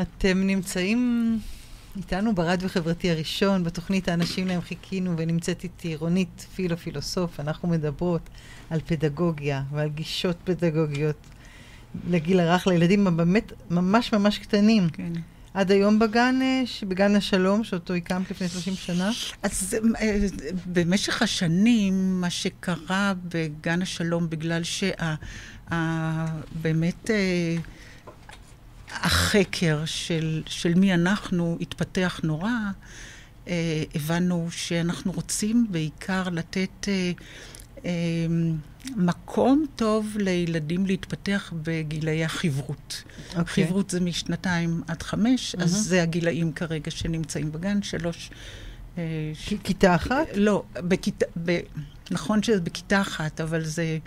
אתם 0.00 0.46
נמצאים 0.46 1.38
איתנו 1.96 2.34
ברדיו 2.34 2.66
החברתי 2.66 3.10
הראשון, 3.10 3.64
בתוכנית 3.64 4.08
האנשים 4.08 4.46
להם 4.46 4.60
חיכינו, 4.60 5.14
ונמצאת 5.16 5.64
איתי 5.64 5.96
רונית 5.96 6.46
פילו 6.54 6.76
פילוסוף. 6.76 7.40
אנחנו 7.40 7.68
מדברות 7.68 8.30
על 8.70 8.80
פדגוגיה 8.86 9.62
ועל 9.72 9.88
גישות 9.88 10.36
פדגוגיות 10.44 11.16
לגיל 12.08 12.40
הרך, 12.40 12.66
לילדים 12.66 13.16
באמת 13.16 13.52
ממש 13.70 14.12
ממש 14.12 14.38
קטנים. 14.38 14.88
כן. 14.88 15.12
עד 15.54 15.70
היום 15.70 15.98
בגן, 15.98 16.38
אה, 16.42 16.62
בגן 16.88 17.16
השלום, 17.16 17.64
שאותו 17.64 17.94
הקמת 17.94 18.30
לפני 18.30 18.48
30 18.48 18.74
שנה. 18.74 19.10
אז 19.42 19.76
אה, 20.00 20.26
במשך 20.66 21.22
השנים, 21.22 22.20
מה 22.20 22.30
שקרה 22.30 23.12
בגן 23.28 23.82
השלום, 23.82 24.30
בגלל 24.30 24.62
שבאמת 25.68 25.70
החקר 28.92 29.82
של, 29.84 30.42
של 30.46 30.74
מי 30.74 30.94
אנחנו 30.94 31.56
התפתח 31.60 32.20
נורא, 32.24 32.50
אה, 33.48 33.82
הבנו 33.94 34.48
שאנחנו 34.50 35.12
רוצים 35.12 35.66
בעיקר 35.70 36.22
לתת 36.32 36.88
אה, 36.88 36.92
אה, 36.92 37.12
מקום 38.96 39.66
טוב 39.76 40.16
לילדים 40.18 40.86
להתפתח 40.86 41.52
בגילאי 41.62 42.24
החברות. 42.24 43.02
אוקיי. 43.36 43.66
חברות 43.66 43.90
זה 43.90 44.00
משנתיים 44.00 44.82
עד 44.88 45.02
חמש, 45.02 45.54
אז 45.54 45.72
מהמם. 45.72 45.84
זה 45.84 46.02
הגילאים 46.02 46.52
כרגע 46.52 46.90
שנמצאים 46.90 47.52
בגן, 47.52 47.82
שלוש... 47.82 48.30
אה, 48.98 49.32
כיתה 49.64 49.94
אחת? 49.94 50.26
לא, 50.34 50.62
בכיתה, 50.74 51.26
ב, 51.44 51.58
נכון 52.10 52.42
שזה 52.42 52.60
בכיתה 52.60 53.00
אחת, 53.00 53.40
אבל 53.40 53.64
זה 53.64 53.98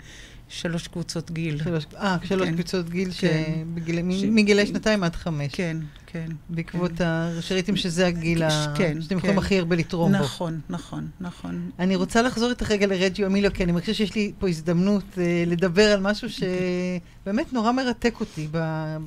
שלוש 0.48 0.88
קבוצות 0.88 1.30
גיל. 1.30 1.62
שלוש, 1.62 1.84
אה, 1.96 2.16
שלוש 2.24 2.48
כן. 2.48 2.54
קבוצות 2.54 2.90
גיל, 2.90 3.10
כן. 3.18 3.44
שבגיל, 3.66 3.96
ש- 4.12 4.24
מגילי 4.24 4.66
שנתיים 4.66 5.04
עד 5.04 5.16
חמש. 5.16 5.52
כן, 5.54 5.76
כן. 6.06 6.26
בעקבות 6.48 7.00
ה... 7.00 7.30
שראיתם 7.40 7.76
שזה 7.76 8.06
הגיל 8.06 8.42
ה... 8.42 8.74
כן, 8.76 9.02
שאתם 9.02 9.16
יכולים 9.16 9.36
כן. 9.36 9.42
הכי 9.42 9.58
הרבה 9.58 9.76
לתרום 9.76 10.12
בו. 10.12 10.18
נכון, 10.18 10.60
נכון, 10.68 11.08
נכון. 11.20 11.70
אני 11.78 11.96
רוצה 11.96 12.22
לחזור 12.22 12.50
איתך 12.50 12.70
רגע 12.70 12.86
לרג'יו 12.86 13.26
אמיליו, 13.26 13.50
כי 13.54 13.64
אני 13.64 13.72
מרגישה 13.72 13.94
שיש 13.94 14.14
לי 14.14 14.32
פה 14.38 14.48
הזדמנות 14.48 15.04
אה, 15.18 15.44
לדבר 15.46 15.92
על 15.92 16.00
משהו 16.00 16.28
שבאמת 16.30 17.52
נורא 17.52 17.72
מרתק 17.72 18.14
אותי, 18.20 18.48
ב, 18.50 18.58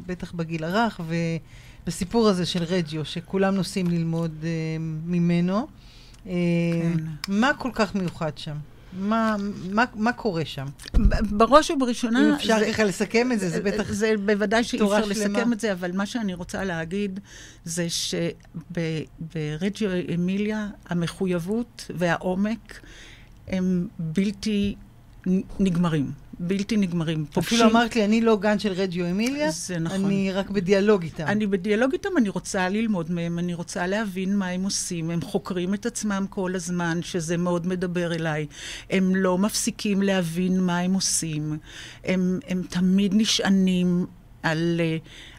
בטח 0.05 0.31
בגיל 0.31 0.63
הרך, 0.63 0.99
ובסיפור 1.83 2.27
הזה 2.29 2.45
של 2.45 2.63
רג'יו, 2.63 3.05
שכולם 3.05 3.55
נוסעים 3.55 3.87
ללמוד 3.87 4.31
אה, 4.43 4.49
ממנו. 5.05 5.67
אה, 6.27 6.31
כן. 6.81 7.03
מה 7.27 7.51
כל 7.57 7.69
כך 7.73 7.95
מיוחד 7.95 8.37
שם? 8.37 8.55
מה, 8.93 9.35
מה, 9.71 9.85
מה 9.95 10.13
קורה 10.13 10.45
שם? 10.45 10.65
בראש 11.29 11.71
ובראשונה... 11.71 12.29
אם 12.29 12.33
אפשר 12.33 12.57
ככה 12.71 12.83
לסכם 12.83 13.31
את 13.31 13.39
זה, 13.39 13.49
זה 13.49 13.61
בטח... 13.61 13.91
זה 13.91 14.13
בוודאי 14.25 14.63
שאי 14.63 14.79
אפשר 14.79 15.13
שלמה. 15.13 15.29
לסכם 15.39 15.53
את 15.53 15.59
זה, 15.59 15.71
אבל 15.71 15.91
מה 15.91 16.05
שאני 16.05 16.33
רוצה 16.33 16.63
להגיד 16.63 17.19
זה 17.65 17.87
שברג'יו 18.69 19.89
אמיליה 20.15 20.67
המחויבות 20.89 21.91
והעומק 21.95 22.79
הם 23.47 23.87
בלתי 23.99 24.75
נגמרים. 25.59 26.11
בלתי 26.39 26.77
נגמרים. 26.77 27.25
אפילו 27.39 27.69
אמרת 27.69 27.95
לי, 27.95 28.05
אני 28.05 28.21
לא 28.21 28.37
גן 28.37 28.59
של 28.59 28.71
רג'יו 28.71 29.05
אמיליה, 29.11 29.51
זה 29.51 29.79
נכון. 29.79 30.05
אני 30.05 30.31
רק 30.31 30.49
בדיאלוג 30.49 31.03
איתם. 31.03 31.23
אני 31.23 31.47
בדיאלוג 31.47 31.91
איתם, 31.93 32.09
אני 32.17 32.29
רוצה 32.29 32.69
ללמוד 32.69 33.11
מהם, 33.11 33.39
אני 33.39 33.53
רוצה 33.53 33.87
להבין 33.87 34.37
מה 34.37 34.47
הם 34.47 34.63
עושים. 34.63 35.09
הם 35.11 35.21
חוקרים 35.21 35.73
את 35.73 35.85
עצמם 35.85 36.25
כל 36.29 36.55
הזמן, 36.55 36.99
שזה 37.01 37.37
מאוד 37.37 37.67
מדבר 37.67 38.13
אליי. 38.13 38.45
הם 38.89 39.15
לא 39.15 39.37
מפסיקים 39.37 40.01
להבין 40.01 40.61
מה 40.61 40.77
הם 40.79 40.93
עושים. 40.93 41.57
הם, 42.03 42.39
הם 42.47 42.61
תמיד 42.69 43.11
נשענים 43.15 44.05
על, 44.43 44.81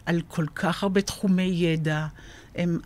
על 0.05 0.21
כל 0.27 0.45
כך 0.55 0.83
הרבה 0.83 1.01
תחומי 1.01 1.43
ידע. 1.43 2.05
הם, 2.55 2.79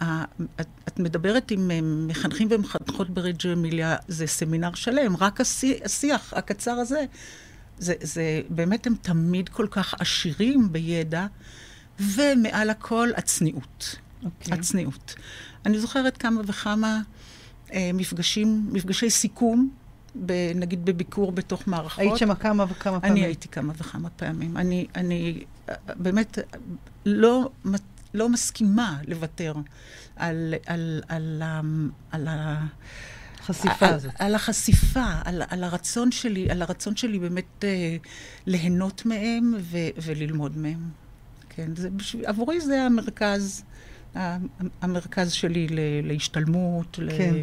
את, 0.62 0.68
את 0.88 1.00
מדברת 1.00 1.52
עם 1.52 1.72
מחנכים 2.08 2.48
ומחנכות 2.52 3.10
ברג'ו 3.10 3.54
אמיליה, 3.54 3.96
זה 4.08 4.28
סמינר 4.28 4.74
שלם, 4.74 5.16
רק 5.18 5.42
השי- 5.42 5.80
השיח 5.86 6.34
הקצר 6.36 6.72
הזה. 6.72 7.06
זה, 7.78 7.94
זה 8.02 8.42
באמת, 8.50 8.88
הם 8.88 8.96
תמיד 9.02 9.50
כל 9.50 9.68
כך 9.72 9.94
עשירים 10.00 10.72
בידע, 10.72 11.26
ומעל 12.00 12.70
הכל 12.70 13.10
הצניעות. 13.18 13.96
אוקיי. 14.26 14.54
הצניעות. 14.54 15.16
אני 15.66 15.80
זוכרת 15.80 16.18
כמה 16.18 16.42
וכמה 16.46 17.02
אה, 17.74 17.92
מפגשים, 17.94 18.70
מפגשי 18.72 19.10
סיכום, 19.10 19.70
ב, 20.26 20.52
נגיד 20.56 20.86
בביקור 20.86 21.32
בתוך 21.32 21.68
מערכות. 21.68 22.00
היית 22.00 22.18
שם 22.18 22.34
כמה 22.34 22.66
וכמה 22.70 23.00
פעמים. 23.00 23.18
אני 23.18 23.26
הייתי 23.26 23.48
כמה 23.48 23.74
וכמה 23.78 24.10
פעמים. 24.10 24.58
אני, 24.58 24.88
אני 24.96 25.44
אה, 25.70 25.76
באמת 25.96 26.40
אה, 26.40 26.44
לא, 27.06 27.50
לא 28.14 28.30
מסכימה 28.30 28.98
לוותר 29.08 29.54
על, 30.16 30.54
על, 30.66 31.02
על, 31.08 31.42
ה- 31.46 31.62
על, 32.12 32.28
ה- 32.28 32.66
החשיפה 33.44 33.86
על, 33.88 33.94
הזאת. 33.94 34.12
על 34.20 34.36
החשיפה, 34.36 35.06
על, 35.26 35.42
על 35.50 35.64
הרצון 35.64 36.12
שלי, 36.12 36.50
על 36.50 36.62
הרצון 36.62 36.96
שלי 36.96 37.20
באמת 37.20 37.64
אה, 37.64 37.98
ליהנות 38.46 39.06
מהם 39.06 39.54
ו, 39.60 39.78
וללמוד 40.04 40.58
מהם. 40.58 40.90
כן, 41.50 41.76
זה 41.76 41.90
בשביל, 41.90 42.26
עבורי 42.26 42.62
זה 42.62 42.82
המרכז, 42.82 43.64
המרכז 44.82 45.32
שלי 45.32 45.68
ל, 45.68 45.80
להשתלמות. 46.04 47.00
כן. 47.18 47.34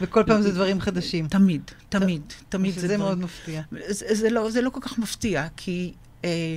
וכל 0.00 0.22
פעם 0.26 0.42
זה 0.42 0.52
דברים 0.52 0.80
חדשים. 0.80 1.28
תמיד, 1.28 1.62
תמיד, 1.88 2.22
תמיד 2.48 2.74
שזה 2.74 2.88
זה 2.88 2.96
מאוד 2.96 3.18
דברים. 3.18 3.24
מפתיע. 3.24 3.62
זה, 3.88 4.14
זה, 4.14 4.30
לא, 4.30 4.50
זה 4.50 4.62
לא 4.62 4.70
כל 4.70 4.80
כך 4.80 4.98
מפתיע, 4.98 5.46
כי 5.56 5.92
אה, 6.24 6.56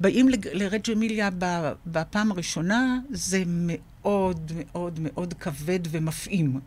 באים 0.00 0.28
אמיליה 0.92 1.30
ב- 1.38 1.72
בפעם 1.86 2.32
הראשונה, 2.32 2.98
זה 3.10 3.42
מאוד 4.10 4.52
מאוד 4.56 4.98
מאוד 5.02 5.34
כבד 5.34 5.80
ומפעים. 5.90 6.60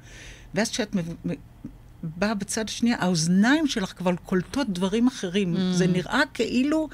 ואז 0.54 0.70
כשאת 0.70 0.96
באה 2.04 2.34
בצד 2.34 2.66
השנייה, 2.70 2.98
האוזניים 3.00 3.68
שלך 3.68 3.94
כבר 3.98 4.16
קולטות 4.16 4.70
דברים 4.70 5.08
אחרים. 5.08 5.56
Mm. 5.56 5.60
זה 5.74 5.88
נראה 5.88 6.22
כאילו... 6.34 6.90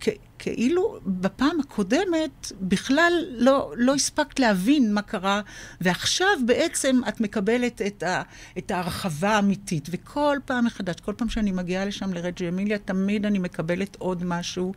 כ- 0.00 0.08
כאילו 0.38 0.98
בפעם 1.06 1.60
הקודמת 1.60 2.52
בכלל 2.60 3.12
לא, 3.30 3.72
לא 3.76 3.94
הספקת 3.94 4.38
להבין 4.38 4.94
מה 4.94 5.02
קרה, 5.02 5.40
ועכשיו 5.80 6.26
בעצם 6.46 7.00
את 7.08 7.20
מקבלת 7.20 7.82
את, 7.82 8.02
ה, 8.02 8.22
את 8.58 8.70
ההרחבה 8.70 9.30
האמיתית. 9.30 9.88
וכל 9.90 10.36
פעם 10.44 10.64
מחדש, 10.64 10.94
כל 11.00 11.12
פעם 11.16 11.28
שאני 11.28 11.52
מגיעה 11.52 11.84
לשם 11.84 12.12
לרג'י 12.12 12.48
אמיליה, 12.48 12.78
תמיד 12.78 13.26
אני 13.26 13.38
מקבלת 13.38 13.96
עוד 13.98 14.24
משהו, 14.24 14.72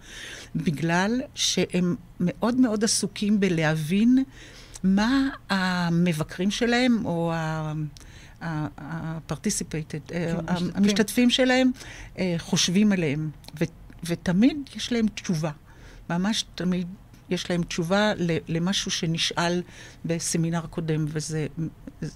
בגלל 0.56 1.22
שהם 1.36 1.96
מאוד 2.20 2.56
מאוד 2.56 2.84
עסוקים 2.84 3.40
בלהבין 3.40 4.24
מה 4.84 5.30
המבקרים 5.50 6.52
שלהם, 6.52 7.06
או 7.06 7.34
ה... 7.34 7.74
ה-participated, 8.42 10.08
כן, 10.08 10.36
משתתפים. 10.38 10.72
המשתתפים 10.76 11.30
שלהם 11.30 11.72
אה, 12.20 12.36
חושבים 12.38 12.92
עליהם, 12.92 13.30
ותמיד 14.04 14.58
יש 14.76 14.92
להם 14.92 15.08
תשובה. 15.08 15.52
ממש 16.10 16.46
תמיד 16.56 16.88
יש 17.30 17.50
להם 17.50 17.64
תשובה 17.64 18.12
למשהו 18.48 18.92
שנשאל 18.92 19.62
בסמינר 20.06 20.66
קודם, 20.68 21.06
וזה 21.08 21.48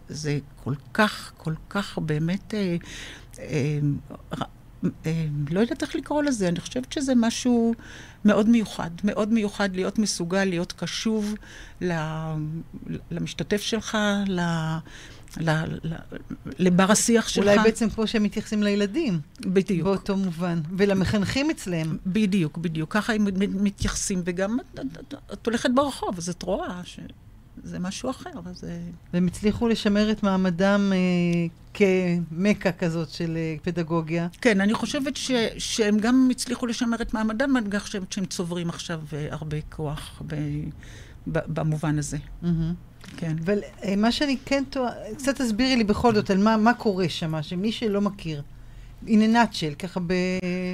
זה 0.09 0.39
כל 0.63 0.73
כך, 0.93 1.31
כל 1.37 1.53
כך 1.69 1.97
באמת, 1.97 2.53
אה, 2.53 2.75
אה, 3.39 3.79
אה, 4.33 4.45
לא 5.51 5.59
יודעת 5.59 5.81
איך 5.81 5.95
לקרוא 5.95 6.23
לזה, 6.23 6.47
אני 6.47 6.59
חושבת 6.59 6.91
שזה 6.93 7.13
משהו 7.15 7.73
מאוד 8.25 8.49
מיוחד, 8.49 8.89
מאוד 9.03 9.33
מיוחד 9.33 9.75
להיות 9.75 9.99
מסוגל, 9.99 10.45
להיות 10.45 10.71
קשוב 10.73 11.35
למשתתף 13.11 13.61
שלך, 13.61 13.97
ל... 14.27 14.39
ל- 15.37 15.49
ל- 15.83 15.95
לבר 16.59 16.91
השיח 16.91 17.27
שלך. 17.27 17.43
אולי 17.47 17.57
בעצם 17.63 17.89
כמו 17.89 18.07
שהם 18.07 18.23
מתייחסים 18.23 18.63
לילדים, 18.63 19.19
בדיוק. 19.41 19.87
באותו 19.87 20.17
מובן. 20.17 20.61
ולמחנכים 20.77 21.49
אצלם. 21.49 21.97
בדיוק, 22.05 22.57
בדיוק. 22.57 22.93
ככה 22.93 23.13
הם 23.13 23.25
מת- 23.25 23.49
מתייחסים, 23.61 24.21
וגם 24.25 24.59
את, 24.59 24.79
את, 24.79 25.13
את, 25.33 25.45
הולכת 25.45 25.69
ברחוב, 25.75 26.17
אז 26.17 26.29
את 26.29 26.43
רואה 26.43 26.81
שזה 27.67 27.79
משהו 27.79 28.09
אחר. 28.09 28.29
אז 28.45 28.63
אה, 28.63 28.79
והם 29.13 29.27
הצליחו 29.27 29.67
לשמר 29.67 30.11
את 30.11 30.23
מעמדם 30.23 30.91
אה, 30.93 30.97
כמכה 31.73 32.71
כזאת 32.71 33.09
של 33.09 33.37
אה, 33.37 33.55
פדגוגיה. 33.63 34.27
כן, 34.41 34.61
אני 34.61 34.73
חושבת 34.73 35.15
ש, 35.15 35.31
שהם 35.57 35.97
גם 35.97 36.27
הצליחו 36.31 36.65
לשמר 36.65 37.01
את 37.01 37.13
מעמדם, 37.13 37.57
אני 37.57 37.69
גם 37.69 37.79
חושבת 37.79 38.11
שהם 38.11 38.25
צוברים 38.25 38.69
עכשיו 38.69 39.01
אה, 39.13 39.27
הרבה 39.31 39.57
כוח 39.69 40.21
ב, 40.27 40.35
ב, 41.27 41.39
במובן 41.47 41.99
הזה. 41.99 42.17
מהמם. 42.41 42.73
כן. 43.17 43.35
אבל 43.45 43.59
אה, 43.83 43.95
מה 43.95 44.11
שאני 44.11 44.37
כן 44.45 44.63
טועה, 44.69 44.91
קצת 45.17 45.41
תסבירי 45.41 45.75
לי 45.75 45.83
בכל 45.83 46.15
זאת 46.15 46.29
על 46.29 46.37
מה, 46.37 46.57
מה 46.57 46.73
קורה 46.73 47.09
שם, 47.09 47.41
שמי 47.41 47.71
שלא 47.71 48.01
מכיר, 48.01 48.41
in 49.05 49.09
a 49.09 49.27
nutshell, 49.33 49.75
ככה 49.79 49.99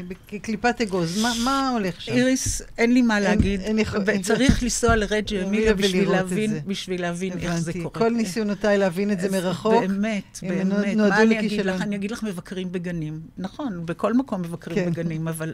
בקליפת 0.08 0.82
אגוז, 0.82 1.22
מה, 1.22 1.32
מה 1.44 1.70
הולך 1.70 2.02
שם? 2.02 2.12
איריס, 2.12 2.62
אין 2.78 2.94
לי 2.94 3.02
מה 3.02 3.20
להגיד. 3.20 3.60
אין 3.62 3.80
יכול- 3.80 4.04
צריך 4.24 4.64
לנסוע 4.64 4.96
לרג'י 4.96 5.44
אמיליה 5.44 5.74
בשביל 5.74 6.10
להבין, 6.12 6.52
זה. 6.52 6.60
בשביל 6.68 7.02
להבין 7.02 7.34
איך 7.38 7.56
זה. 7.56 7.74
קורה. 7.74 7.90
כל 7.90 8.10
ניסיונותיי 8.10 8.78
להבין 8.78 9.12
את 9.12 9.20
זה 9.20 9.30
מרחוק. 9.32 9.74
באמת, 9.82 10.40
באמת. 10.42 10.96
מה 10.98 11.22
אני 11.22 11.40
אגיד. 11.40 11.66
לך? 11.66 11.82
אני 11.82 11.96
אגיד 11.96 12.12
לך 12.12 12.24
מבקרים 12.24 12.72
בגנים. 12.72 13.22
נכון, 13.38 13.86
בכל 13.86 14.14
מקום 14.14 14.42
מבקרים 14.42 14.78
כן. 14.86 14.92
בגנים, 14.92 15.28
אבל 15.28 15.54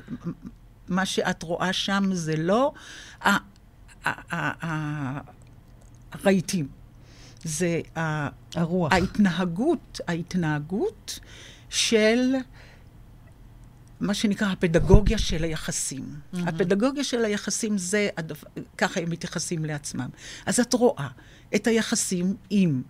מה 0.88 1.05
שאת 1.05 1.43
רואה 1.43 1.73
שם 1.73 2.10
זה 2.13 2.36
לא 2.38 2.73
הרהיטים. 6.13 6.67
זה 7.43 7.82
הרוח. 8.55 8.91
ההתנהגות, 8.93 9.99
ההתנהגות 10.08 11.19
של 11.69 12.36
מה 13.99 14.13
שנקרא 14.13 14.47
הפדגוגיה 14.47 15.17
של 15.17 15.43
היחסים. 15.43 16.03
Mm-hmm. 16.03 16.38
הפדגוגיה 16.47 17.03
של 17.03 17.25
היחסים 17.25 17.77
זה, 17.77 18.10
הדבר, 18.17 18.47
ככה 18.77 18.99
הם 18.99 19.10
מתייחסים 19.10 19.65
לעצמם. 19.65 20.10
אז 20.45 20.60
את 20.60 20.73
רואה 20.73 21.08
את 21.55 21.67
היחסים 21.67 22.36
עם 22.49 22.82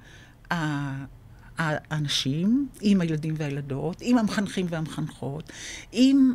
האנשים, 1.57 2.67
עם 2.81 3.01
הילדים 3.01 3.33
והילדות, 3.37 3.97
עם 4.01 4.17
המחנכים 4.17 4.65
והמחנכות, 4.69 5.51
עם 5.91 6.33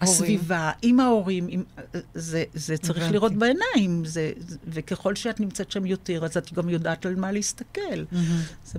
הסביבה, 0.00 0.72
עם 0.82 1.00
ההורים, 1.00 1.46
עם, 1.48 1.62
זה, 2.14 2.44
זה 2.54 2.78
צריך 2.78 2.98
הבנתי. 2.98 3.12
לראות 3.12 3.32
בעיניים, 3.32 4.04
זה, 4.04 4.32
וככל 4.68 5.14
שאת 5.14 5.40
נמצאת 5.40 5.70
שם 5.70 5.86
יותר, 5.86 6.24
אז 6.24 6.36
את 6.36 6.52
גם 6.52 6.68
יודעת 6.68 7.06
על 7.06 7.16
מה 7.16 7.32
להסתכל. 7.32 8.04
זה, 8.64 8.78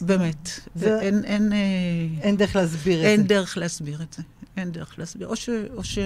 באמת, 0.00 0.46
זה- 0.46 0.60
זה... 0.74 1.00
אין, 1.00 1.24
אין, 1.24 1.52
אה, 1.52 1.58
אין 2.20 2.36
דרך 2.36 2.56
להסביר 2.56 3.00
את 3.00 3.04
אין 3.04 3.20
זה. 3.22 3.26
דרך 3.28 3.58
להסביר 3.58 4.02
את 4.02 4.12
זה. 4.12 4.22
אין 4.56 4.72
דרך 4.72 4.98
להסביר. 4.98 5.28
או, 5.28 5.36
ש, 5.36 5.48
או, 5.76 5.84
ש, 5.84 5.98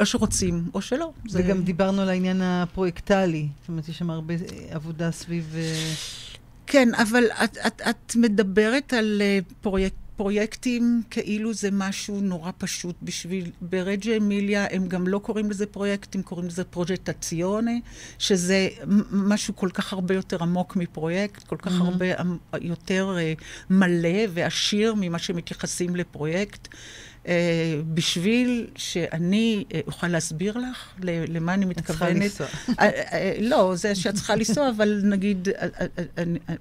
או 0.00 0.06
שרוצים, 0.06 0.70
או 0.74 0.82
שלא. 0.82 1.12
זה... 1.28 1.40
וגם 1.44 1.62
דיברנו 1.62 2.02
על 2.02 2.08
העניין 2.08 2.40
הפרויקטלי. 2.42 3.48
זאת 3.60 3.68
אומרת, 3.68 3.88
יש 3.88 3.98
שם 3.98 4.10
הרבה 4.10 4.34
עבודה 4.70 5.10
סביב... 5.10 5.54
אה, 5.56 5.92
כן, 6.66 6.88
אבל 6.94 7.24
את, 7.44 7.58
את, 7.66 7.82
את 7.90 8.16
מדברת 8.16 8.92
על 8.92 9.22
אה, 9.24 9.38
פרויק, 9.60 9.94
פרויקטים 10.16 11.02
כאילו 11.10 11.54
זה 11.54 11.68
משהו 11.72 12.20
נורא 12.20 12.50
פשוט 12.58 12.96
בשביל... 13.02 13.50
ברג'ה 13.60 14.16
אמיליה 14.16 14.66
הם 14.70 14.88
גם 14.88 15.06
לא 15.08 15.18
קוראים 15.18 15.50
לזה 15.50 15.66
פרויקט, 15.66 16.14
הם 16.14 16.22
קוראים 16.22 16.46
לזה 16.46 16.64
פרוג'טציונה, 16.64 17.70
שזה 18.18 18.68
משהו 19.10 19.56
כל 19.56 19.70
כך 19.74 19.92
הרבה 19.92 20.14
יותר 20.14 20.42
עמוק 20.42 20.76
מפרויקט, 20.76 21.42
כל 21.46 21.56
כך 21.56 21.72
הרבה 21.80 22.14
עמ- 22.20 22.24
יותר 22.60 23.16
אה, 23.18 23.32
מלא 23.70 24.08
ועשיר 24.34 24.94
ממה 24.96 25.18
שמתייחסים 25.18 25.96
לפרויקט. 25.96 26.68
אה, 27.28 27.34
בשביל 27.94 28.66
שאני 28.76 29.64
אה, 29.74 29.80
אוכל 29.86 30.08
להסביר 30.08 30.58
לך 30.58 30.88
למה 31.28 31.54
אני 31.54 31.64
את 31.70 31.76
צריכה 31.86 31.92
מתכוונת. 31.92 32.22
לנסוע. 32.22 32.46
אה, 32.68 32.84
אה, 33.12 33.36
לא, 33.40 33.72
זה 33.76 33.94
שאת 33.94 34.14
צריכה 34.14 34.34
לנסוע, 34.36 34.70
אבל 34.76 35.00
נגיד, 35.04 35.48
אה, 35.48 35.54
אה, 35.80 35.86
אה, 35.98 36.04
אני- 36.22 36.38
אה, 36.50 36.54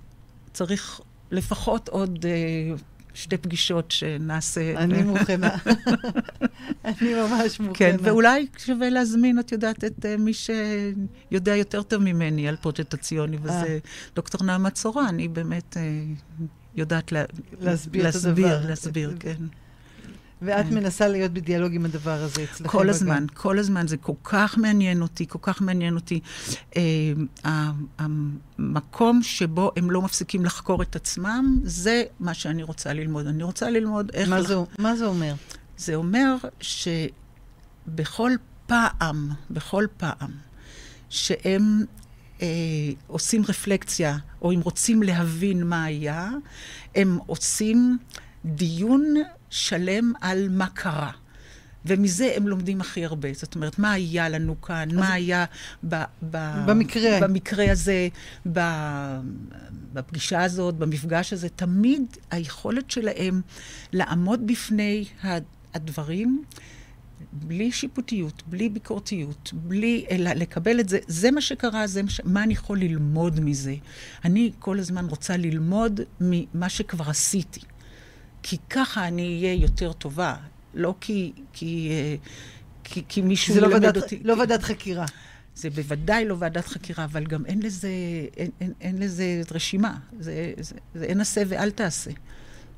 צריך 0.53 1.01
לפחות 1.31 1.89
עוד 1.89 2.25
אה, 2.25 2.75
שתי 3.15 3.37
פגישות 3.37 3.91
שנעשה. 3.91 4.77
אני 4.77 5.03
מוכנה. 5.03 5.49
אני 6.85 7.13
ממש 7.13 7.59
מוכנה. 7.59 7.73
כן, 7.77 7.95
ואולי 8.01 8.47
שווה 8.57 8.89
להזמין, 8.89 9.39
את 9.39 9.51
יודעת, 9.51 9.83
את 9.83 10.05
אה, 10.05 10.17
מי 10.17 10.31
שיודע 10.33 11.55
יותר 11.55 11.83
טוב 11.83 12.03
ממני 12.03 12.47
על 12.47 12.55
פרוג'טציוני, 12.55 13.37
אה. 13.37 13.41
וזה 13.43 13.79
דוקטור 14.15 14.43
נעמה 14.43 14.69
צורן, 14.69 15.17
היא 15.17 15.29
באמת 15.29 15.77
אה, 15.77 16.03
יודעת 16.75 17.11
לה- 17.11 17.23
להסביר 17.61 18.01
את 18.09 18.13
להסביר. 18.15 18.67
להסביר, 18.67 19.13
כן. 19.19 19.35
ואת 20.41 20.65
כן. 20.65 20.75
מנסה 20.75 21.07
להיות 21.07 21.31
בדיאלוג 21.31 21.75
עם 21.75 21.85
הדבר 21.85 22.11
הזה 22.23 22.43
אצלכם. 22.43 22.69
כל 22.69 22.79
בגן. 22.79 22.89
הזמן, 22.89 23.25
כל 23.33 23.59
הזמן, 23.59 23.87
זה 23.87 23.97
כל 23.97 24.13
כך 24.23 24.57
מעניין 24.57 25.01
אותי, 25.01 25.27
כל 25.27 25.39
כך 25.41 25.61
מעניין 25.61 25.95
אותי. 25.95 26.19
אה, 26.77 26.81
המקום 27.97 29.23
שבו 29.23 29.71
הם 29.75 29.91
לא 29.91 30.01
מפסיקים 30.01 30.45
לחקור 30.45 30.81
את 30.81 30.95
עצמם, 30.95 31.59
זה 31.63 32.03
מה 32.19 32.33
שאני 32.33 32.63
רוצה 32.63 32.93
ללמוד. 32.93 33.27
אני 33.27 33.43
רוצה 33.43 33.69
ללמוד 33.69 34.11
איך... 34.13 34.29
מה 34.29 34.39
לח- 34.39 34.47
זה- 34.47 34.55
מה 34.79 34.95
זה 34.95 35.05
אומר? 35.05 35.33
זה 35.77 35.95
אומר 35.95 36.35
שבכל 37.87 38.31
פעם, 38.67 39.29
בכל 39.51 39.85
פעם, 39.97 40.31
שהם 41.09 41.83
אה, 42.41 42.47
עושים 43.07 43.41
רפלקציה, 43.49 44.17
או 44.41 44.51
אם 44.51 44.59
רוצים 44.61 45.03
להבין 45.03 45.63
מה 45.67 45.83
היה, 45.83 46.29
הם 46.95 47.19
עושים 47.25 47.97
דיון 48.45 49.13
שלם 49.55 50.13
על 50.21 50.47
מה 50.49 50.67
קרה. 50.67 51.11
ומזה 51.85 52.33
הם 52.35 52.47
לומדים 52.47 52.81
הכי 52.81 53.05
הרבה. 53.05 53.29
זאת 53.33 53.55
אומרת, 53.55 53.79
מה 53.79 53.91
היה 53.91 54.29
לנו 54.29 54.61
כאן, 54.61 54.95
מה 54.95 55.13
היה 55.13 55.45
ב, 55.89 55.95
ב, 56.29 56.37
במקרה. 56.67 57.19
במקרה 57.21 57.71
הזה, 57.71 58.07
ב, 58.53 58.59
בפגישה 59.93 60.43
הזאת, 60.43 60.75
במפגש 60.75 61.33
הזה. 61.33 61.49
תמיד 61.49 62.01
היכולת 62.31 62.91
שלהם 62.91 63.41
לעמוד 63.93 64.47
בפני 64.47 65.05
הדברים 65.73 66.43
בלי 67.33 67.71
שיפוטיות, 67.71 68.43
בלי 68.47 68.69
ביקורתיות, 68.69 69.51
בלי, 69.53 70.05
אלא 70.11 70.31
לקבל 70.33 70.79
את 70.79 70.89
זה, 70.89 70.99
זה 71.07 71.31
מה 71.31 71.41
שקרה, 71.41 71.87
זה 71.87 72.03
מה, 72.03 72.09
ש... 72.09 72.21
מה 72.25 72.43
אני 72.43 72.53
יכול 72.53 72.79
ללמוד 72.79 73.39
מזה. 73.39 73.75
אני 74.25 74.51
כל 74.59 74.79
הזמן 74.79 75.05
רוצה 75.05 75.37
ללמוד 75.37 76.01
ממה 76.21 76.69
שכבר 76.69 77.09
עשיתי. 77.09 77.61
כי 78.47 78.57
ככה 78.69 79.07
אני 79.07 79.39
אהיה 79.41 79.53
יותר 79.53 79.93
טובה, 79.93 80.35
לא 80.73 80.95
כי, 81.01 81.31
כי, 81.53 81.89
אה, 81.91 82.15
כי, 82.83 83.03
כי 83.09 83.21
מישהו 83.21 83.53
זה 83.53 83.61
לא 83.61 83.67
ילמד 83.67 83.83
ועדת- 83.83 83.97
אותי. 84.03 84.19
לא 84.23 84.33
ועדת 84.33 84.63
חקירה. 84.63 85.05
זה 85.55 85.69
בוודאי 85.69 86.25
לא 86.25 86.35
ועדת 86.39 86.67
חקירה, 86.67 87.03
אבל 87.05 87.23
גם 87.25 87.45
אין 87.45 87.61
לזה, 87.61 87.89
אין, 88.37 88.49
אין, 88.61 88.73
אין 88.81 88.97
לזה 88.99 89.41
רשימה. 89.51 89.97
זה, 90.19 90.53
זה, 90.59 90.75
זה 90.95 91.05
אין 91.05 91.21
עשה 91.21 91.41
ואל 91.47 91.71
תעשה. 91.71 92.11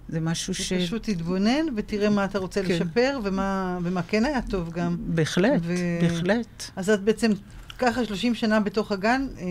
זה 0.10 0.20
משהו 0.20 0.54
ש... 0.54 0.74
פשוט 0.74 1.10
תתבונן 1.10 1.66
ותראה 1.76 2.10
מה 2.10 2.26
אתה 2.26 2.40
רוצה 2.40 2.64
כן. 2.64 2.70
לשפר 2.70 3.20
ומה 3.24 3.80
ומה 3.84 4.04
כן 4.04 4.26
היה 4.26 4.42
טוב 4.42 4.70
גם. 4.72 4.98
בהחלט, 5.00 5.62
ו- 5.64 5.76
בהחלט. 6.02 6.64
אז 6.76 6.90
את 6.90 7.02
בעצם 7.02 7.32
ככה 7.80 8.06
30 8.06 8.36
שנה 8.36 8.60
בתוך 8.60 8.92
הגן, 8.92 9.28
אה, 9.38 9.44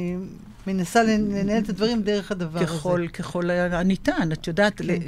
מנסה 0.67 1.03
לנ- 1.03 1.33
לנהל 1.35 1.63
את 1.63 1.69
הדברים 1.69 2.03
דרך 2.03 2.33
הדבר 2.33 2.59
הזה. 2.59 2.67
ככל, 2.67 3.07
ככל 3.13 3.51
הניתן. 3.51 4.29
את 4.33 4.47
יודעת, 4.47 4.79
כן. 4.79 4.87
ל- 4.87 4.99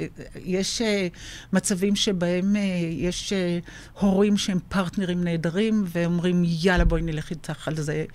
יש 0.45 0.81
אה, 0.81 1.07
מצבים 1.53 1.95
שבהם 1.95 2.55
אה, 2.55 2.61
יש 2.91 3.33
אה, 3.33 3.59
הורים 3.99 4.37
שהם 4.37 4.59
פרטנרים 4.69 5.23
נהדרים, 5.23 5.83
ואומרים, 5.87 6.43
יאללה, 6.45 6.85
בואי 6.85 7.01
נלך 7.01 7.29
איתך 7.29 7.67
על 7.67 7.75
זה. 7.75 8.05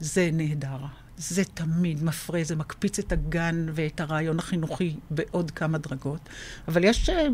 זה 0.00 0.30
נהדר. 0.32 0.76
זה 1.18 1.44
תמיד 1.44 2.04
מפרה, 2.04 2.40
זה 2.44 2.56
מקפיץ 2.56 2.98
את 2.98 3.12
הגן 3.12 3.66
ואת 3.74 4.00
הרעיון 4.00 4.38
החינוכי 4.38 4.94
בעוד 5.10 5.50
כמה 5.50 5.78
דרגות. 5.78 6.20
אבל 6.68 6.84
יש 6.84 7.10
אה, 7.10 7.26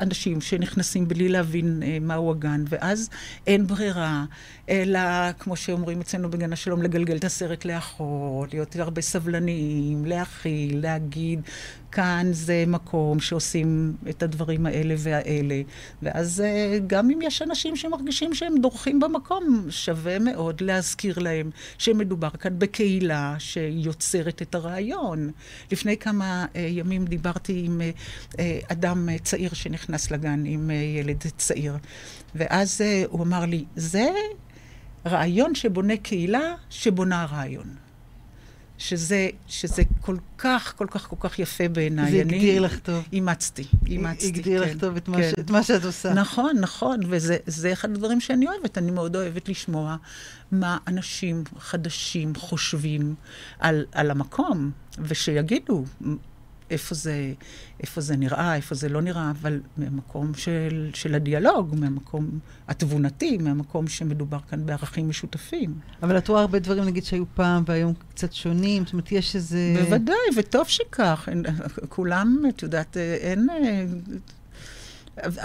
אנשים 0.00 0.40
שנכנסים 0.40 1.08
בלי 1.08 1.28
להבין 1.28 1.82
אה, 1.82 1.98
מהו 2.00 2.30
הגן, 2.30 2.64
ואז 2.68 3.10
אין 3.46 3.66
ברירה, 3.66 4.24
אלא, 4.68 5.32
כמו 5.32 5.56
שאומרים 5.56 6.00
אצלנו 6.00 6.30
בגן 6.30 6.52
השלום, 6.52 6.82
לגלגל 6.82 7.16
את 7.16 7.24
הסרט 7.24 7.64
לאחור, 7.64 8.46
להיות 8.52 8.76
הרבה 8.76 9.02
סבלניים, 9.02 10.04
להכיל, 10.04 10.80
להגיד, 10.82 11.40
כאן 11.94 12.26
זה 12.32 12.64
מקום 12.66 13.20
שעושים 13.20 13.96
את 14.10 14.22
הדברים 14.22 14.66
האלה 14.66 14.94
והאלה. 14.98 15.62
ואז 16.02 16.40
אה, 16.40 16.78
גם 16.86 17.10
אם 17.10 17.18
יש 17.22 17.42
אנשים 17.42 17.76
שמרגישים 17.76 18.34
שהם 18.34 18.54
דורכים 18.58 19.00
במקום, 19.00 19.66
שווה 19.70 20.18
מאוד 20.18 20.60
להזכיר 20.60 21.18
להם 21.18 21.50
שמדובר 21.78 22.30
כאן 22.30 22.58
בקהילה 22.58 23.34
שיוצרת 23.38 24.42
את 24.42 24.54
הרעיון. 24.54 25.30
לפני 25.72 25.96
כמה 25.96 26.46
אה, 26.56 26.60
ימים 26.60 27.04
דיברתי 27.04 27.62
עם 27.66 27.80
אה, 28.38 28.58
אדם 28.68 29.08
צעיר 29.22 29.54
שנכנס 29.54 30.10
לגן, 30.10 30.42
עם 30.46 30.70
ילד 30.70 31.24
צעיר, 31.36 31.76
ואז 32.34 32.80
הוא 33.08 33.22
אמר 33.22 33.44
לי, 33.44 33.64
זה 33.76 34.08
רעיון 35.06 35.54
שבונה 35.54 35.96
קהילה 35.96 36.54
שבונה 36.70 37.24
רעיון. 37.24 37.83
שזה, 38.78 39.28
שזה 39.48 39.82
כל 40.00 40.16
כך, 40.38 40.74
כל 40.76 40.86
כך, 40.90 41.08
כל 41.08 41.16
כך 41.20 41.38
יפה 41.38 41.68
בעיניי. 41.68 42.10
זה 42.10 42.22
אני 42.22 42.34
הגדיר 42.36 42.60
לך 42.62 42.78
טוב. 42.78 43.04
אימצתי, 43.12 43.64
אימצתי. 43.86 44.26
הגדיר 44.26 44.62
לך 44.62 44.68
כן, 44.72 44.78
טוב 44.78 44.96
את 44.96 45.08
מה 45.08 45.16
כן. 45.16 45.30
ש- 45.30 45.40
את 45.40 45.50
מה 45.50 45.62
שאת 45.62 45.84
עושה. 45.84 46.12
נכון, 46.14 46.56
נכון, 46.60 47.00
וזה 47.08 47.36
זה 47.46 47.72
אחד 47.72 47.90
הדברים 47.90 48.20
שאני 48.20 48.46
אוהבת. 48.46 48.78
אני 48.78 48.90
מאוד 48.90 49.16
אוהבת 49.16 49.48
לשמוע 49.48 49.96
מה 50.52 50.78
אנשים 50.88 51.44
חדשים 51.58 52.34
חושבים 52.34 53.14
על, 53.58 53.84
על 53.92 54.10
המקום, 54.10 54.70
ושיגידו 54.98 55.84
איפה 56.70 56.94
זה, 56.94 57.32
איפה 57.80 58.00
זה 58.00 58.16
נראה, 58.16 58.56
איפה 58.56 58.74
זה 58.74 58.88
לא 58.88 59.02
נראה, 59.02 59.30
אבל 59.30 59.60
מהמקום 59.76 60.34
של, 60.34 60.90
של 60.94 61.14
הדיאלוג, 61.14 61.74
מהמקום 61.78 62.38
התבונתי, 62.68 63.38
מהמקום 63.38 63.88
שמדובר 63.88 64.38
כאן 64.50 64.66
בערכים 64.66 65.08
משותפים. 65.08 65.74
אבל 66.02 66.18
את 66.18 66.28
רואה 66.28 66.40
הרבה 66.40 66.58
דברים, 66.58 66.84
נגיד, 66.84 67.04
שהיו 67.04 67.24
פעם 67.34 67.62
והיום 67.66 67.92
קצת 68.10 68.32
שונים. 68.32 68.84
זאת 68.84 68.92
אומרת, 68.92 69.12
יש 69.12 69.36
איזה... 69.36 69.74
בוודאי, 69.84 70.16
וטוב 70.36 70.68
שכך. 70.68 71.28
אין- 71.28 71.44
כולם, 71.88 72.42
את 72.48 72.62
יודעת, 72.62 72.96
אין... 72.96 73.46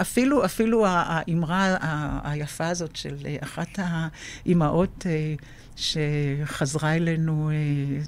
אפילו, 0.00 0.44
אפילו 0.44 0.86
האמרה 0.86 1.76
היפה 2.24 2.68
הזאת 2.68 2.96
של 2.96 3.16
אחת 3.40 3.68
האימהות, 3.78 5.06
אה, 5.06 5.34
שחזרה 5.76 6.96
אלינו 6.96 7.50
אה, 7.50 7.54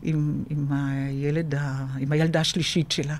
עם, 0.02 0.44
עם, 0.50 0.66
הילד 0.70 1.54
עם 1.98 2.12
הילדה 2.12 2.40
השלישית 2.40 2.92
שלה. 2.92 3.16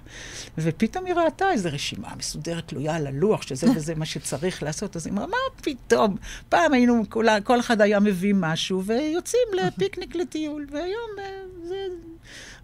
ופתאום 0.59 1.07
היא 1.07 1.15
ראתה 1.15 1.51
איזו 1.51 1.69
רשימה 1.73 2.09
מסודרת 2.19 2.69
תלויה 2.69 2.97
על 2.97 3.07
הלוח, 3.07 3.43
שזה 3.43 3.67
וזה 3.77 3.95
מה 3.95 4.05
שצריך 4.05 4.63
לעשות. 4.63 4.97
אז 4.97 5.07
היא 5.07 5.13
אמרה, 5.13 5.27
מה 5.27 5.37
פתאום? 5.63 6.17
פעם 6.49 6.73
היינו, 6.73 7.05
כל, 7.09 7.27
כל 7.45 7.61
אחד 7.61 7.81
היה 7.81 8.01
מביא 8.01 8.35
משהו, 8.37 8.85
ויוצאים 8.85 9.49
לפיקניק 9.55 10.17
לטיול, 10.17 10.67
והיום 10.73 11.11
אה, 11.19 11.25
זה... 11.69 11.87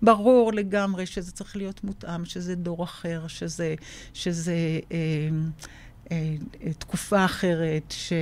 ברור 0.02 0.52
לגמרי 0.52 1.06
שזה 1.06 1.32
צריך 1.32 1.56
להיות 1.56 1.84
מותאם, 1.84 2.24
שזה 2.24 2.54
דור 2.54 2.84
אחר, 2.84 3.26
שזה, 3.26 3.74
שזה 4.14 4.80
אה, 4.92 5.28
תקופה 6.78 7.24
אחרת, 7.24 7.82
ש, 7.90 8.12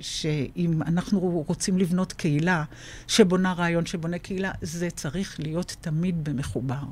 שאם 0.00 0.82
אנחנו 0.82 1.44
רוצים 1.46 1.78
לבנות 1.78 2.12
קהילה 2.12 2.64
שבונה 3.08 3.52
רעיון, 3.52 3.86
שבונה 3.86 4.18
קהילה, 4.18 4.50
זה 4.62 4.90
צריך 4.90 5.40
להיות 5.40 5.76
תמיד 5.80 6.24
במחובר. 6.24 6.82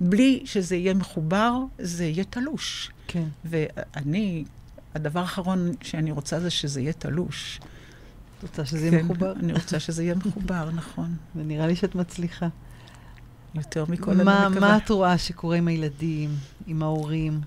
בלי 0.00 0.42
שזה 0.44 0.76
יהיה 0.76 0.94
מחובר, 0.94 1.58
זה 1.78 2.04
יהיה 2.04 2.24
תלוש. 2.24 2.90
כן. 3.08 3.24
ואני, 3.44 4.44
הדבר 4.94 5.20
האחרון 5.20 5.72
שאני 5.82 6.10
רוצה 6.10 6.40
זה 6.40 6.50
שזה 6.50 6.80
יהיה 6.80 6.92
תלוש. 6.92 7.60
את 8.38 8.42
רוצה 8.42 8.64
שזה 8.64 8.86
יהיה 8.86 8.98
כן, 8.98 9.04
מחובר? 9.04 9.32
אני 9.32 9.52
רוצה 9.52 9.80
שזה 9.80 10.02
יהיה 10.02 10.14
מחובר, 10.14 10.70
נכון. 10.74 11.16
ונראה 11.36 11.66
לי 11.66 11.76
שאת 11.76 11.94
מצליחה. 11.94 12.48
יותר 13.54 13.84
מכל 13.88 14.10
אני 14.10 14.24
מה, 14.24 14.48
מקווה. 14.48 14.68
מה 14.68 14.76
את 14.76 14.90
רואה 14.90 15.18
שקורה 15.18 15.56
עם 15.56 15.68
הילדים, 15.68 16.30
עם 16.66 16.82
ההורים, 16.82 17.40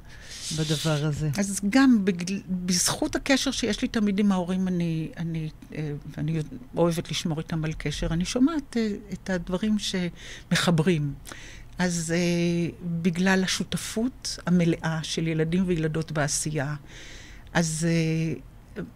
בדבר 0.55 1.05
הזה? 1.05 1.29
אז 1.37 1.59
גם 1.69 2.05
בגל, 2.05 2.41
בזכות 2.49 3.15
הקשר 3.15 3.51
שיש 3.51 3.81
לי 3.81 3.87
תמיד 3.87 4.19
עם 4.19 4.31
ההורים, 4.31 4.67
אני, 4.67 5.11
אני, 5.17 5.49
אה, 5.75 5.91
ואני 6.17 6.39
אוהבת 6.75 7.11
לשמור 7.11 7.39
איתם 7.39 7.65
על 7.65 7.73
קשר, 7.73 8.07
אני 8.11 8.25
שומעת 8.25 8.77
אה, 8.77 8.89
את 9.13 9.29
הדברים 9.29 9.77
שמחברים. 9.79 11.13
אז 11.77 12.13
אה, 12.15 12.69
בגלל 13.01 13.43
השותפות 13.43 14.39
המלאה 14.45 14.99
של 15.03 15.27
ילדים 15.27 15.63
וילדות 15.67 16.11
בעשייה, 16.11 16.75
אז 17.53 17.87
אה, 17.89 18.33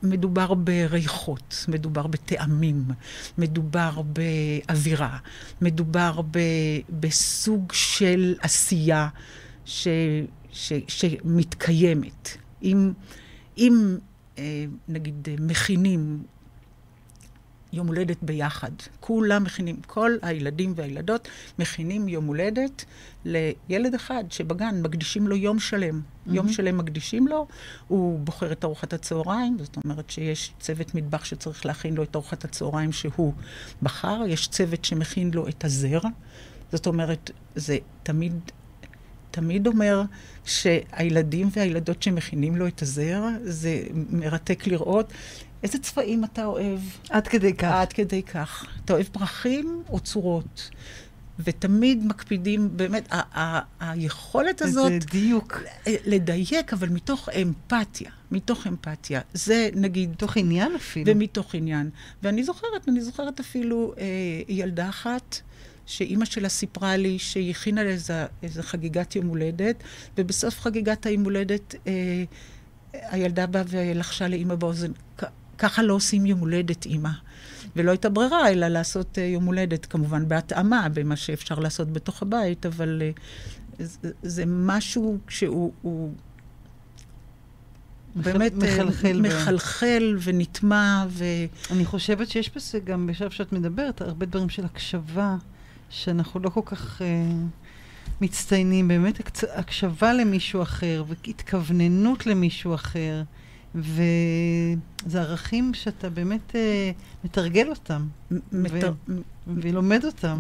מדובר 0.04 0.54
בריחות, 0.54 1.66
מדובר 1.68 2.08
בטעמים, 2.08 2.86
מדובר 3.38 4.02
באווירה, 4.02 5.18
מדובר 5.62 6.22
ב, 6.32 6.40
בסוג 6.90 7.74
של 7.74 8.36
עשייה 8.42 9.08
ש, 9.66 9.88
ש, 10.52 10.74
שמתקיימת. 10.88 12.38
אם, 12.64 12.92
אם 13.58 13.98
אה, 14.38 14.66
נגיד 14.88 15.28
מכינים 15.40 16.24
יום 17.74 17.88
הולדת 17.88 18.18
ביחד, 18.22 18.72
כולם 19.00 19.44
מכינים, 19.44 19.76
כל 19.88 20.12
הילדים 20.22 20.74
והילדות 20.76 21.28
מכינים 21.60 22.08
יום 22.08 22.26
הולדת 22.26 22.86
לילד 23.26 23.96
אחד 23.96 24.24
שבגן 24.30 24.82
מקדישים 24.82 25.28
לו 25.28 25.36
יום 25.36 25.60
שלם. 25.60 26.02
Mm-hmm. 26.02 26.34
יום 26.34 26.50
שלם 26.50 26.78
מקדישים 26.78 27.28
לו, 27.28 27.48
הוא 27.88 28.20
בוחר 28.20 28.52
את 28.52 28.64
ארוחת 28.64 28.94
הצהריים, 28.94 29.58
זאת 29.60 29.78
אומרת 29.86 30.10
שיש 30.10 30.54
צוות 30.60 30.96
מטבח 30.96 31.26
שצריך 31.26 31.66
להכין 31.66 31.96
לו 31.96 32.04
את 32.04 32.16
ארוחת 32.16 32.46
הצהריים 32.46 32.92
שהוא 32.92 33.34
בחר, 33.84 34.22
יש 34.28 34.48
צוות 34.48 34.86
שמכין 34.86 35.32
לו 35.34 35.48
את 35.48 35.66
הזר, 35.66 36.00
זאת 36.72 36.88
אומרת, 36.88 37.32
זה 37.56 37.78
תמיד 38.04 38.34
תמיד 39.32 39.68
אומר 39.68 40.02
שהילדים 40.46 41.50
והילדות 41.52 42.04
שמכינים 42.04 42.56
לו 42.56 42.68
את 42.68 42.82
הזר, 42.82 43.24
זה 43.44 43.84
מרתק 44.10 44.68
לראות 44.68 45.14
איזה 45.64 45.80
צבעים 45.80 46.24
אתה 46.24 46.46
אוהב. 46.46 46.80
עד 47.10 47.28
כדי 47.28 47.54
כך. 47.54 47.72
עד 47.72 47.94
כדי 47.94 48.24
כך. 48.24 48.66
אתה 48.86 48.94
אוהב 48.94 49.06
פרחים 49.12 49.84
או 49.90 50.00
צורות? 50.00 50.70
ותמיד 51.40 52.06
מקפידים, 52.06 52.70
באמת, 52.78 53.14
היכולת 53.80 54.62
הזאת... 54.62 54.92
איזה 54.92 55.06
דיוק. 55.12 55.64
לדייק, 55.88 56.74
אבל 56.74 56.90
מתוך 56.90 57.30
אמפתיה. 57.30 58.12
מתוך 58.32 58.68
אמפתיה. 58.68 59.22
זה 59.34 59.70
נגיד... 59.76 60.10
מתוך 60.10 60.38
עניין 60.38 60.76
אפילו. 60.76 61.12
ומתוך 61.12 61.56
עניין. 61.56 61.90
ואני 62.24 62.44
זוכרת, 62.44 62.90
אני 62.90 63.02
זוכרת 63.02 63.40
אפילו 63.40 63.94
אה, 63.98 64.06
ילדה 64.48 64.90
אחת, 64.90 65.42
שאימא 65.92 66.26
שלה 66.26 66.50
סיפרה 66.50 66.98
לי 66.98 67.20
שהיא 67.20 67.52
הכינה 67.52 67.84
לאיזה 67.84 68.26
איזה 68.44 68.64
חגיגת 68.64 69.16
יום 69.16 69.28
הולדת, 69.28 69.84
ובסוף 70.18 70.60
חגיגת 70.60 71.06
היום 71.06 71.24
הולדת 71.24 71.76
אה, 71.88 72.24
הילדה 72.94 73.46
באה 73.48 73.64
ולחשה 73.68 74.28
לאימא 74.28 74.56
באוזן, 74.56 74.92
"כ- 75.18 75.24
ככה 75.58 75.84
לא 75.84 75.94
עושים 75.94 76.26
יום 76.26 76.40
הולדת, 76.40 76.86
אימא. 76.86 77.10
ולא 77.76 77.92
הייתה 77.92 78.10
ברירה, 78.10 78.50
אלא 78.50 78.68
לעשות 78.68 79.18
אה, 79.18 79.24
יום 79.24 79.46
הולדת, 79.46 79.86
כמובן 79.86 80.28
בהתאמה, 80.28 80.88
במה 80.94 81.16
שאפשר 81.16 81.60
לעשות 81.60 81.94
בתוך 81.94 82.22
הבית, 82.22 82.66
אבל 82.66 83.02
אה, 83.06 83.12
זה, 83.80 84.12
זה 84.24 84.44
משהו 84.48 85.18
שהוא... 85.30 85.72
הוא, 85.82 86.14
באמת 88.16 88.54
אה, 88.54 88.58
מחלחל 88.58 89.22
ב- 89.22 89.28
מחלחל 89.28 90.18
ונטמע, 90.24 91.06
ו... 91.10 91.24
אני 91.72 91.86
חושבת 91.86 92.30
שיש 92.30 92.50
בזה 92.56 92.80
גם, 92.80 93.08
בשלב 93.08 93.32
שאת 93.32 93.54
מדברת, 93.54 94.02
הרבה 94.02 94.26
דברים 94.26 94.50
של 94.50 94.66
הקשבה, 94.66 95.36
שאנחנו 95.92 96.40
לא 96.40 96.50
כל 96.50 96.62
כך 96.66 97.02
אה, 97.02 97.08
מצטיינים. 98.22 98.88
באמת 98.88 99.20
הקצ... 99.20 99.44
הקשבה 99.44 100.14
למישהו 100.14 100.62
אחר, 100.62 101.04
והתכווננות 101.08 102.26
למישהו 102.26 102.76
אחר, 102.76 103.24
וזה 103.76 105.22
ערכים 105.22 105.74
שאתה 105.74 106.10
באמת 106.10 106.56
אה, 106.56 106.92
מתרגל 107.24 107.70
אותם, 107.70 108.08
מטר... 108.52 108.94
ולומד 109.48 110.06
אותם. 110.06 110.40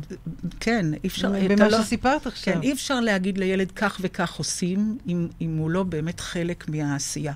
כן, 0.59 0.85
אי 1.03 1.07
אפשר... 1.07 1.31
במה 1.49 1.69
לא- 1.69 1.83
שסיפרת 1.83 2.27
עכשיו. 2.27 2.53
כן, 2.53 2.61
אי 2.61 2.71
אפשר 2.73 2.99
להגיד 2.99 3.37
לילד 3.37 3.71
כך 3.71 3.97
וכך 4.01 4.35
עושים, 4.35 4.97
אם, 5.07 5.27
אם 5.41 5.57
הוא 5.57 5.69
לא 5.69 5.83
באמת 5.83 6.19
חלק 6.19 6.69
מהעשייה. 6.69 7.33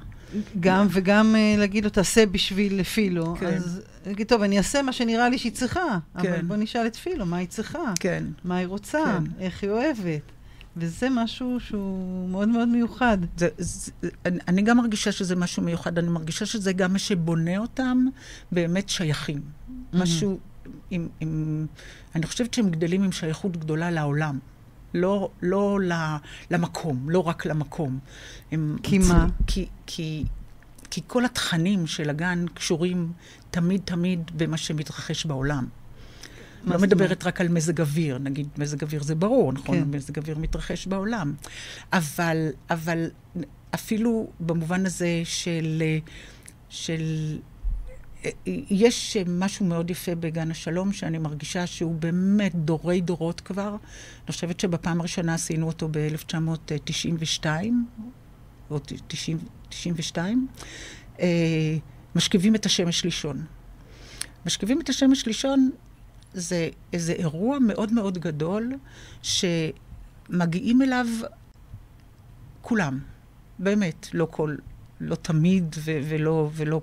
גם, 0.59 0.88
וגם 0.91 1.36
אה, 1.36 1.55
להגיד 1.57 1.84
לו, 1.84 1.89
תעשה 1.89 2.26
בשביל 2.26 2.84
פילו. 2.84 3.36
כן. 3.39 3.45
אז 3.45 3.82
להגיד, 4.06 4.28
טוב, 4.28 4.41
אני 4.41 4.58
אעשה 4.58 4.82
מה 4.82 4.93
שנראה 4.93 5.30
לי 5.30 5.38
שהיא 5.38 5.51
צריכה, 5.51 5.97
אבל 6.16 6.24
כן. 6.24 6.47
בוא 6.47 6.56
נשאל 6.56 6.88
את 6.88 6.95
פילו, 6.95 7.26
מה 7.26 7.38
היא 7.38 7.47
צריכה? 7.47 7.93
כן. 7.99 8.24
מה 8.43 8.58
היא 8.58 8.68
רוצה? 8.68 9.03
כן. 9.03 9.24
איך 9.39 9.64
היא 9.64 9.72
אוהבת? 9.72 10.32
וזה 10.78 11.08
משהו 11.12 11.60
שהוא 11.60 12.30
מאוד 12.30 12.49
מאוד 12.49 12.68
מיוחד. 12.68 13.18
זה, 13.38 13.47
זה, 13.58 13.91
אני, 14.26 14.39
אני 14.47 14.62
גם 14.62 14.78
מרגישה 14.78 15.12
שזה 15.12 15.36
משהו 15.36 15.64
מיוחד, 15.64 15.97
אני 15.97 16.10
מרגישה 16.10 16.45
שזה 16.45 16.74
גם 16.74 16.93
מה 16.93 16.99
שבונה 16.99 17.58
אותם 17.58 18.06
באמת 18.51 18.89
שייכים. 18.89 19.41
משהו, 19.93 20.39
עם, 20.91 21.08
עם, 21.20 21.66
אני 22.16 22.26
חושבת 22.26 22.53
שהם 22.53 22.70
גדלים 22.70 23.03
עם 23.03 23.12
שייכות 23.12 23.58
גדולה 23.58 23.91
לעולם. 23.91 24.39
לא, 24.93 25.30
לא 25.41 25.80
למקום, 26.51 27.10
לא 27.10 27.28
רק 27.28 27.45
למקום. 27.45 27.99
הם 28.51 28.78
כי 28.84 28.97
מה? 28.97 29.28
כי, 29.47 29.68
כי, 29.86 30.26
כי 30.96 31.02
כל 31.08 31.26
התכנים 31.26 31.88
של 31.88 32.10
הגן 32.10 32.46
קשורים 32.54 33.12
תמיד 33.52 33.82
תמיד 33.86 34.32
במה 34.38 34.58
שמתרחש 34.58 35.26
בעולם. 35.26 35.68
לא 36.66 36.80
מדברת 36.80 37.24
רק 37.24 37.41
על 37.41 37.48
מזג 37.48 37.82
אוויר, 37.82 38.18
נגיד 38.18 38.48
מזג 38.58 38.84
אוויר 38.84 39.04
זה 39.04 39.16
ברור, 39.16 39.54
נכון? 39.54 39.78
כן. 39.78 39.89
מזג 39.91 40.18
אוויר 40.18 40.38
מתרחש 40.38 40.88
בעולם. 40.88 41.34
אבל, 41.93 42.50
אבל 42.70 43.10
אפילו 43.74 44.30
במובן 44.39 44.86
הזה 44.86 45.22
של, 45.24 45.84
של... 46.70 47.04
יש 48.70 49.18
משהו 49.28 49.66
מאוד 49.66 49.89
יפה 49.89 50.16
בגן 50.16 50.52
השלום, 50.52 50.93
שאני 50.93 51.18
מרגישה 51.18 51.68
שהוא 51.68 51.96
באמת 51.96 52.56
דורי 52.56 53.02
דורות 53.02 53.41
כבר. 53.41 53.70
אני 53.70 54.32
חושבת 54.32 54.60
שבפעם 54.60 55.00
הראשונה 55.00 55.34
עשינו 55.34 55.68
אותו 55.68 55.89
ב-1992, 55.91 57.46
או 58.70 58.80
90, 59.07 59.38
92. 59.70 60.47
אה, 61.20 61.28
משכיבים 62.16 62.55
את 62.55 62.66
השמש 62.66 63.03
לישון. 63.03 63.45
משכיבים 64.45 64.82
את 64.82 64.89
השמש 64.89 65.26
לישון 65.26 65.72
זה 66.34 66.70
איזה 66.93 67.13
אירוע 67.13 67.59
מאוד 67.59 67.93
מאוד 67.93 68.18
גדול, 68.18 68.74
שמגיעים 69.22 70.82
אליו 70.82 71.07
כולם. 72.61 72.99
באמת, 73.59 74.07
לא 74.13 74.28
כל, 74.32 74.55
לא 75.01 75.16
תמיד 75.16 75.76
ו- 75.78 75.99
ולא, 76.09 76.49
ולא, 76.53 76.82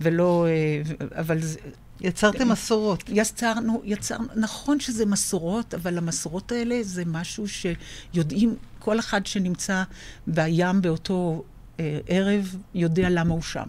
ולא, 0.00 0.46
אה, 0.48 0.82
אבל 1.20 1.42
זה, 1.42 1.58
יצרתם 2.00 2.48
מסורות. 2.48 3.02
יצרנו, 3.08 3.82
יצרנו, 3.84 4.26
נכון 4.36 4.80
שזה 4.80 5.06
מסורות, 5.06 5.74
אבל 5.74 5.98
המסורות 5.98 6.52
האלה 6.52 6.82
זה 6.82 7.02
משהו 7.06 7.44
שיודעים, 7.48 8.56
כל 8.88 8.98
אחד 8.98 9.26
שנמצא 9.26 9.82
בים 10.26 10.82
באותו 10.82 11.44
אה, 11.80 11.98
ערב 12.06 12.56
יודע 12.74 13.08
למה 13.10 13.34
הוא 13.34 13.42
שם. 13.42 13.68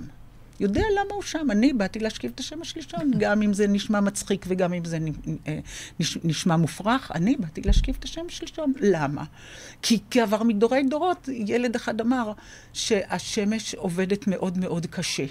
יודע 0.59 0.81
למה 0.93 1.13
הוא 1.13 1.21
שם. 1.23 1.47
אני 1.51 1.73
באתי 1.73 1.99
להשכיב 1.99 2.31
את 2.35 2.39
השמש 2.39 2.75
לישון, 2.75 3.11
גם 3.19 3.41
אם 3.41 3.53
זה 3.53 3.67
נשמע 3.67 3.99
מצחיק 3.99 4.45
וגם 4.47 4.73
אם 4.73 4.85
זה 4.85 4.97
אה, 5.47 5.59
נש- 5.99 6.17
נשמע 6.23 6.57
מופרך, 6.57 7.11
אני 7.15 7.35
באתי 7.39 7.61
להשכיב 7.61 7.95
את 7.99 8.03
השמש 8.03 8.41
לישון. 8.41 8.73
למה? 8.81 9.23
כי 9.81 9.99
כעבר 10.11 10.43
מדורי 10.43 10.83
דורות, 10.89 11.29
ילד 11.31 11.75
אחד 11.75 12.01
אמר 12.01 12.31
שהשמש 12.73 13.75
עובדת 13.75 14.27
מאוד 14.27 14.57
מאוד 14.57 14.85
קשה. 14.85 15.25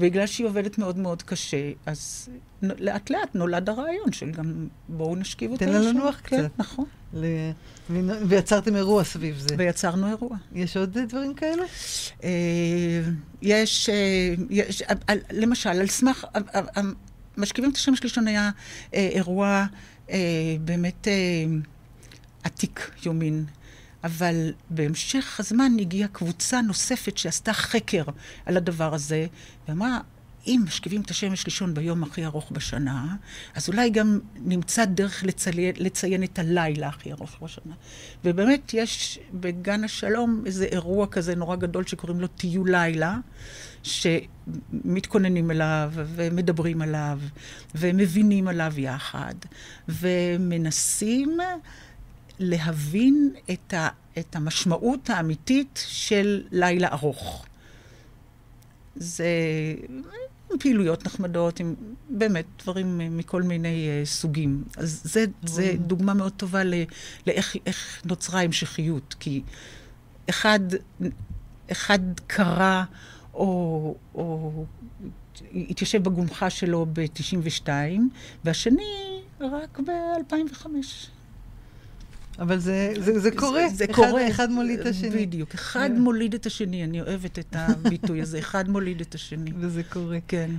בגלל 0.00 0.26
שהיא 0.26 0.46
עובדת 0.46 0.78
מאוד 0.78 0.98
מאוד 0.98 1.22
קשה, 1.22 1.56
אז 1.86 2.28
לאט 2.62 3.10
לאט 3.10 3.34
נולד 3.34 3.68
הרעיון 3.68 4.12
של 4.12 4.30
גם 4.30 4.66
בואו 4.88 5.16
נשכיב 5.16 5.50
אותה 5.50 5.64
תן 5.66 5.72
לה. 5.72 5.80
לנוח 5.80 6.20
כן, 6.24 6.36
קצת. 6.42 6.50
נכון. 6.58 6.84
ל... 7.14 7.24
ויצרתם 8.28 8.76
אירוע 8.76 9.04
סביב 9.04 9.38
זה. 9.38 9.54
ויצרנו 9.58 10.06
אירוע. 10.08 10.36
יש 10.54 10.76
עוד 10.76 10.98
דברים 10.98 11.34
כאלה? 11.34 11.62
אה, 12.24 12.28
יש, 13.42 13.88
אה, 13.88 13.94
יש, 14.50 14.82
אה, 14.82 14.94
על- 15.06 15.18
למשל, 15.32 15.68
על 15.68 15.86
סמך, 15.88 16.24
אה, 16.36 16.40
אה, 16.54 16.60
אה, 16.76 16.82
משכיבים 17.36 17.70
את 17.70 17.76
השמש 17.76 18.02
לישון 18.02 18.28
היה 18.28 18.50
אה, 18.94 19.08
אירוע 19.12 19.66
אה, 20.10 20.16
באמת 20.60 21.08
אה, 21.08 21.12
עתיק 22.42 22.90
יומין. 23.06 23.44
אבל 24.04 24.52
בהמשך 24.70 25.40
הזמן 25.40 25.72
הגיעה 25.80 26.08
קבוצה 26.08 26.60
נוספת 26.60 27.18
שעשתה 27.18 27.52
חקר 27.52 28.04
על 28.46 28.56
הדבר 28.56 28.94
הזה, 28.94 29.26
ואמרה, 29.68 30.00
אם 30.46 30.60
משכיבים 30.64 31.00
את 31.00 31.10
השמש 31.10 31.44
לישון 31.44 31.74
ביום 31.74 32.02
הכי 32.02 32.24
ארוך 32.24 32.50
בשנה, 32.52 33.16
אז 33.54 33.68
אולי 33.68 33.90
גם 33.90 34.18
נמצא 34.34 34.84
דרך 34.84 35.24
לציין, 35.24 35.74
לציין 35.78 36.22
את 36.22 36.38
הלילה 36.38 36.88
הכי 36.88 37.12
ארוך 37.12 37.38
בשנה. 37.42 37.74
ובאמת 38.24 38.74
יש 38.74 39.18
בגן 39.34 39.84
השלום 39.84 40.42
איזה 40.46 40.64
אירוע 40.64 41.06
כזה 41.06 41.34
נורא 41.34 41.56
גדול 41.56 41.86
שקוראים 41.86 42.20
לו 42.20 42.26
טיול 42.26 42.70
לילה, 42.70 43.16
שמתכוננים 43.82 45.50
אליו 45.50 45.92
ומדברים 45.94 46.82
עליו 46.82 47.20
ומבינים 47.74 48.48
עליו 48.48 48.72
יחד, 48.76 49.34
ומנסים 49.88 51.38
להבין 52.40 53.30
את, 53.50 53.74
ה, 53.74 53.88
את 54.18 54.36
המשמעות 54.36 55.10
האמיתית 55.10 55.84
של 55.86 56.42
לילה 56.50 56.88
ארוך. 56.92 57.46
זה 58.96 59.26
עם 60.52 60.58
פעילויות 60.58 61.06
נחמדות, 61.06 61.60
עם 61.60 61.74
באמת 62.08 62.44
דברים 62.62 63.00
מכל 63.16 63.42
מיני 63.42 63.88
uh, 63.88 64.06
סוגים. 64.06 64.64
אז 64.76 65.00
זה, 65.04 65.24
זה 65.42 65.74
דוגמה 65.78 66.14
מאוד 66.14 66.32
טובה 66.32 66.64
ל, 66.64 66.74
לאיך 67.26 67.56
איך 67.66 68.02
נוצרה 68.04 68.42
המשכיות, 68.42 69.14
כי 69.20 69.42
אחד, 70.30 70.60
אחד 71.72 71.98
קרא 72.26 72.84
או, 73.34 73.94
או 74.14 74.64
התיישב 75.54 76.02
בגומחה 76.04 76.50
שלו 76.50 76.86
ב-92, 76.92 77.68
והשני 78.44 79.20
רק 79.40 79.80
ב-2005. 79.80 80.66
אבל 82.40 82.58
זה, 82.58 82.92
זה, 83.00 83.18
זה 83.18 83.30
קורה. 83.30 83.68
זה, 83.68 83.76
זה 83.76 83.84
אחד, 83.90 83.94
קורה. 83.94 84.28
אחד 84.28 84.50
מוליד 84.50 84.80
את 84.80 84.86
השני. 84.86 85.26
בדיוק. 85.26 85.54
אחד 85.54 85.90
מוליד 85.90 86.34
את 86.34 86.46
השני, 86.46 86.84
אני 86.84 87.00
אוהבת 87.00 87.38
את 87.38 87.56
הביטוי 87.58 88.22
הזה, 88.22 88.38
אחד 88.38 88.68
מוליד 88.68 89.00
את 89.00 89.14
השני. 89.14 89.52
וזה 89.58 89.82
קורה. 89.82 90.18
כן. 90.28 90.50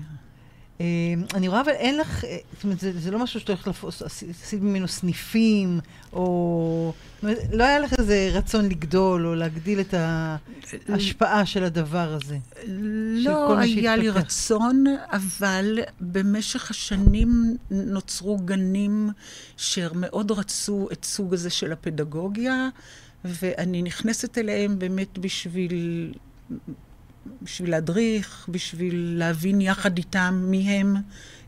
אה, 0.82 1.38
אני 1.38 1.48
רואה, 1.48 1.62
אבל 1.62 1.72
אין 1.72 1.98
לך, 1.98 2.26
אה, 2.26 2.38
זאת 2.54 2.64
אומרת, 2.64 2.80
זה, 2.80 3.00
זה 3.00 3.12
לא 3.12 3.20
משהו 3.20 3.40
שאתה 3.40 3.52
הולך 3.52 3.68
לעשות, 3.68 4.24
ממנו 4.62 4.88
סניפים, 4.88 5.80
או... 6.14 6.94
לא 7.52 7.64
היה 7.64 7.80
לך 7.80 7.94
איזה 8.00 8.30
רצון 8.34 8.66
לגדול, 8.66 9.28
או 9.28 9.36
להגדיל 9.36 9.80
את 9.80 9.94
ההשפעה 10.90 11.46
של 11.46 11.64
הדבר 11.64 12.14
הזה. 12.14 12.38
לא 13.24 13.58
היה 13.60 13.96
לי. 13.96 14.10
רצון, 14.10 14.84
אבל 15.12 15.80
במשך 16.02 16.72
השנים 16.72 17.58
נוצרו 17.72 18.38
גנים 18.38 19.10
שמאוד 19.58 20.32
רצו 20.32 20.88
את 20.92 21.06
סוג 21.06 21.34
הזה 21.34 21.50
של 21.50 21.72
הפדגוגיה, 21.72 22.70
ואני 23.26 23.82
נכנסת 23.82 24.38
אליהם 24.38 24.80
באמת 24.80 25.18
בשביל, 25.18 26.14
בשביל 27.42 27.72
להדריך, 27.72 28.48
בשביל 28.52 29.16
להבין 29.18 29.62
יחד 29.62 29.98
איתם 29.98 30.44
מי 30.48 30.70
הם, 30.70 30.96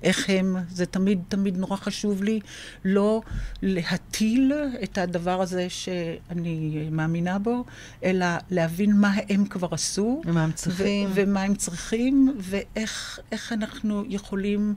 איך 0.03 0.30
הם. 0.30 0.55
זה 0.69 0.86
תמיד, 0.86 1.19
תמיד 1.30 1.57
נורא 1.57 1.76
חשוב 1.78 2.24
לי 2.24 2.39
לא 2.86 3.21
להטיל 3.61 4.53
את 4.84 4.97
הדבר 4.97 5.41
הזה 5.41 5.69
שאני 5.69 6.88
מאמינה 6.91 7.39
בו, 7.39 7.65
אלא 8.03 8.26
להבין 8.51 8.95
מה 8.95 9.13
הם 9.30 9.45
כבר 9.45 9.67
עשו. 9.71 10.21
ומה 10.26 10.43
הם 10.43 10.51
צריכים. 10.51 11.09
ו- 11.09 11.11
ומה 11.15 11.41
הם 11.41 11.55
צריכים, 11.55 12.36
ואיך 12.39 13.19
איך 13.32 13.53
אנחנו 13.53 14.03
יכולים 14.09 14.76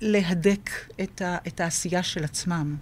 להדק 0.00 0.70
את, 1.02 1.22
ה- 1.22 1.38
את 1.46 1.60
העשייה 1.60 2.02
של 2.02 2.24
עצמם, 2.24 2.76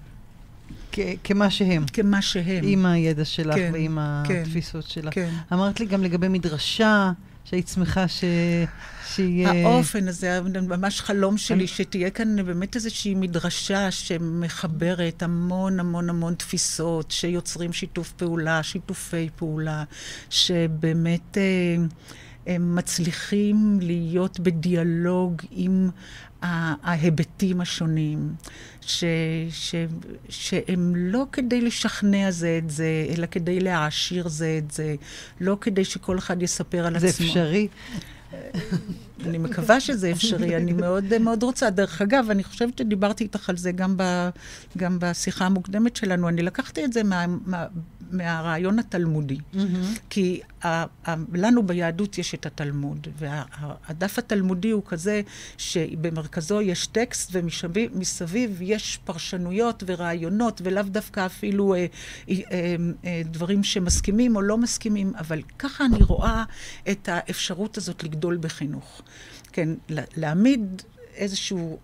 כ- 0.97 1.01
כמה 1.25 1.51
שהם. 1.51 1.85
כמה 1.93 2.23
שהם. 2.23 2.65
עם 2.67 2.87
הידע 2.87 3.25
שלך 3.25 3.55
כן, 3.55 3.71
ועם 3.73 3.99
כן, 4.29 4.43
התפיסות 4.43 4.85
שלך. 4.89 5.15
כן. 5.15 5.31
אמרת 5.53 5.81
לי 5.81 5.87
גם 5.87 6.03
לגבי 6.03 6.29
מדרשה, 6.29 7.13
שהיית 7.45 7.69
שמחה 7.69 8.09
ש... 8.09 8.25
שיהיה... 9.15 9.51
האופן 9.67 10.09
הזה, 10.09 10.41
ממש 10.69 11.01
חלום 11.01 11.39
שלי, 11.39 11.67
שתהיה 11.67 12.11
כאן 12.11 12.37
באמת 12.47 12.77
איזושהי 12.77 13.15
מדרשה 13.15 13.91
שמחברת 13.91 15.23
המון 15.23 15.81
המון 15.81 16.11
המון 16.11 16.35
תפיסות, 16.35 17.11
שיוצרים 17.11 17.73
שיתוף 17.73 18.13
פעולה, 18.13 18.63
שיתופי 18.63 19.29
פעולה, 19.37 19.85
שבאמת 20.31 21.39
אה, 21.39 21.77
הם 22.47 22.75
מצליחים 22.77 23.79
להיות 23.83 24.41
בדיאלוג 24.41 25.43
עם 25.51 25.91
ההיבטים 26.83 27.61
השונים, 27.61 28.35
ש, 28.81 29.05
ש, 29.51 29.75
שהם 30.29 30.93
לא 30.97 31.27
כדי 31.33 31.61
לשכנע 31.61 32.31
זה 32.31 32.61
את 32.65 32.71
זה, 32.71 33.07
אלא 33.17 33.27
כדי 33.27 33.61
להעשיר 33.61 34.29
זה 34.29 34.61
את 34.65 34.71
זה, 34.71 34.95
לא 35.41 35.57
כדי 35.61 35.85
שכל 35.85 36.19
אחד 36.19 36.43
יספר 36.43 36.87
על 36.87 36.99
זה 36.99 37.07
עצמו. 37.07 37.27
אפשרי. 37.27 37.69
אני 39.27 39.39
מקווה 39.39 39.81
שזה 39.81 40.11
אפשרי, 40.11 40.57
אני 40.57 40.73
מאוד, 40.73 41.19
מאוד 41.19 41.43
רוצה. 41.43 41.71
דרך 41.71 42.03
אגב, 42.03 42.27
אני 42.31 42.45
חושבת 42.45 42.79
שדיברתי 42.79 43.25
איתך 43.25 43.51
על 43.51 43.57
זה 43.57 43.73
גם, 43.73 43.97
ב, 43.97 44.29
גם 44.77 44.97
בשיחה 45.01 45.47
המוקדמת 45.47 45.97
שלנו. 45.97 46.29
אני 46.29 46.43
לקחתי 46.43 46.85
את 46.85 46.93
זה 46.93 47.03
מה, 47.03 47.25
מה, 47.47 47.67
מהרעיון 48.15 48.79
התלמודי. 48.79 49.39
כי 50.11 50.41
ה, 50.65 50.69
ה, 50.69 51.15
לנו 51.35 51.63
ביהדות 51.63 52.19
יש 52.19 52.35
את 52.35 52.47
התלמוד, 52.47 53.09
והדף 53.19 54.19
התלמודי 54.19 54.71
הוא 54.71 54.83
כזה 54.87 55.21
שבמרכזו 55.59 56.61
יש 56.61 56.87
טקסט 56.87 57.31
ומסביב 57.33 58.59
יש 58.63 58.99
פרשנויות 59.05 59.83
ורעיונות, 59.87 60.61
ולאו 60.65 60.83
דווקא 60.83 61.27
אפילו 61.27 61.75
אה, 61.75 61.87
אה, 62.29 62.37
אה, 63.05 63.23
דברים 63.25 63.65
שמסכימים 63.65 64.37
או 64.37 64.43
לא 64.43 64.59
מסכימים, 64.59 65.13
אבל 65.19 65.43
ככה 65.59 65.85
אני 65.85 66.03
רואה 66.03 66.45
את 66.91 67.09
האפשרות 67.13 67.77
הזאת 67.79 68.05
לגדול 68.05 68.37
בחינוך. 68.41 69.03
כן, 69.53 69.69
לה- 69.89 70.03
להעמיד 70.17 70.83
איזשהו 71.15 71.79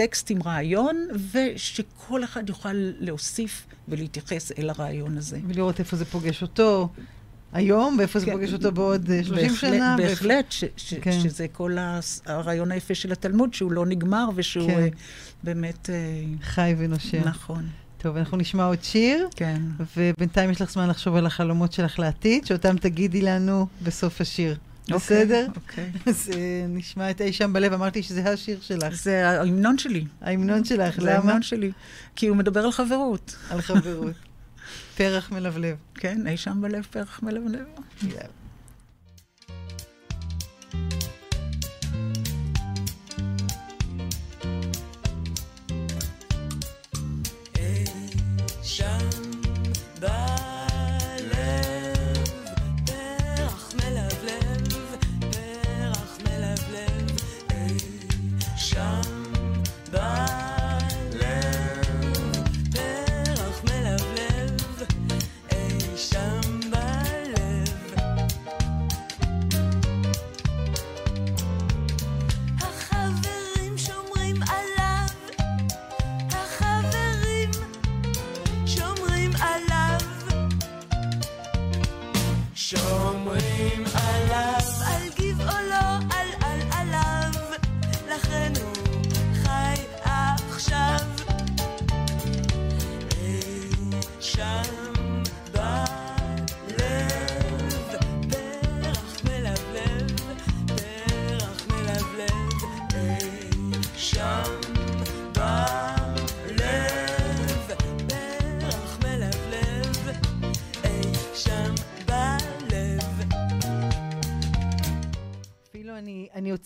טקסט 0.00 0.30
עם 0.30 0.42
רעיון, 0.42 0.96
ושכל 1.32 2.24
אחד 2.24 2.48
יוכל 2.48 2.72
להוסיף 2.74 3.66
ולהתייחס 3.88 4.52
אל 4.58 4.70
הרעיון 4.70 5.18
הזה. 5.18 5.38
ולראות 5.48 5.78
איפה 5.78 5.96
זה 5.96 6.04
פוגש 6.04 6.42
אותו 6.42 6.88
היום, 7.52 7.96
ואיפה 7.98 8.18
זה 8.18 8.26
כן. 8.26 8.32
פוגש 8.32 8.52
אותו 8.52 8.72
בעוד 8.72 9.10
אה, 9.10 9.24
30 9.24 9.48
בהחלט- 9.48 9.60
שנה. 9.60 9.96
בהחלט, 9.98 10.44
ש, 10.52 10.64
ש, 10.76 10.94
כן. 10.94 11.20
שזה 11.20 11.46
כל 11.48 11.76
הרעיון 12.26 12.72
היפה 12.72 12.94
של 12.94 13.12
התלמוד, 13.12 13.54
שהוא 13.54 13.72
לא 13.72 13.86
נגמר 13.86 14.28
ושהוא 14.34 14.66
כן. 14.66 14.78
אה, 14.78 14.88
באמת... 15.44 15.90
אה, 15.90 15.94
חי 16.42 16.74
ונושם. 16.78 17.20
נכון, 17.24 17.68
טוב, 17.98 18.16
אנחנו 18.16 18.36
נשמע 18.36 18.64
עוד 18.64 18.82
שיר, 18.82 19.28
כן. 19.36 19.62
ובינתיים 19.96 20.50
יש 20.50 20.62
לך 20.62 20.70
זמן 20.70 20.88
לחשוב 20.88 21.16
על 21.16 21.26
החלומות 21.26 21.72
שלך 21.72 21.98
לעתיד, 21.98 22.46
שאותם 22.46 22.76
תגידי 22.76 23.22
לנו 23.22 23.66
בסוף 23.82 24.20
השיר. 24.20 24.56
בסדר? 24.88 25.46
אוקיי. 25.56 25.92
אז 26.06 26.30
אה, 26.34 26.64
נשמע 26.68 27.10
את 27.10 27.20
אי 27.20 27.32
שם 27.32 27.52
בלב, 27.52 27.72
אמרתי 27.72 28.02
שזה 28.02 28.30
השיר 28.30 28.58
שלך. 28.60 28.94
זה 28.94 29.28
ההמנון 29.28 29.78
שלי. 29.78 30.04
ההמנון 30.20 30.64
שלך, 30.64 31.00
זה 31.00 31.02
למה? 31.02 31.12
ההמנון 31.12 31.42
שלי. 31.42 31.72
כי 32.16 32.26
הוא 32.26 32.36
מדבר 32.36 32.64
על 32.64 32.72
חברות. 32.72 33.36
על 33.50 33.60
חברות. 33.60 34.14
פרח 34.96 35.32
מלבלב. 35.32 35.76
כן, 35.94 36.26
אי 36.26 36.36
שם 36.36 36.58
בלב 36.60 36.86
פרח 36.90 37.20
מלבלב. 37.22 37.64
יאללה. 38.02 38.40
שם 48.62 48.98
בלב, 50.00 50.49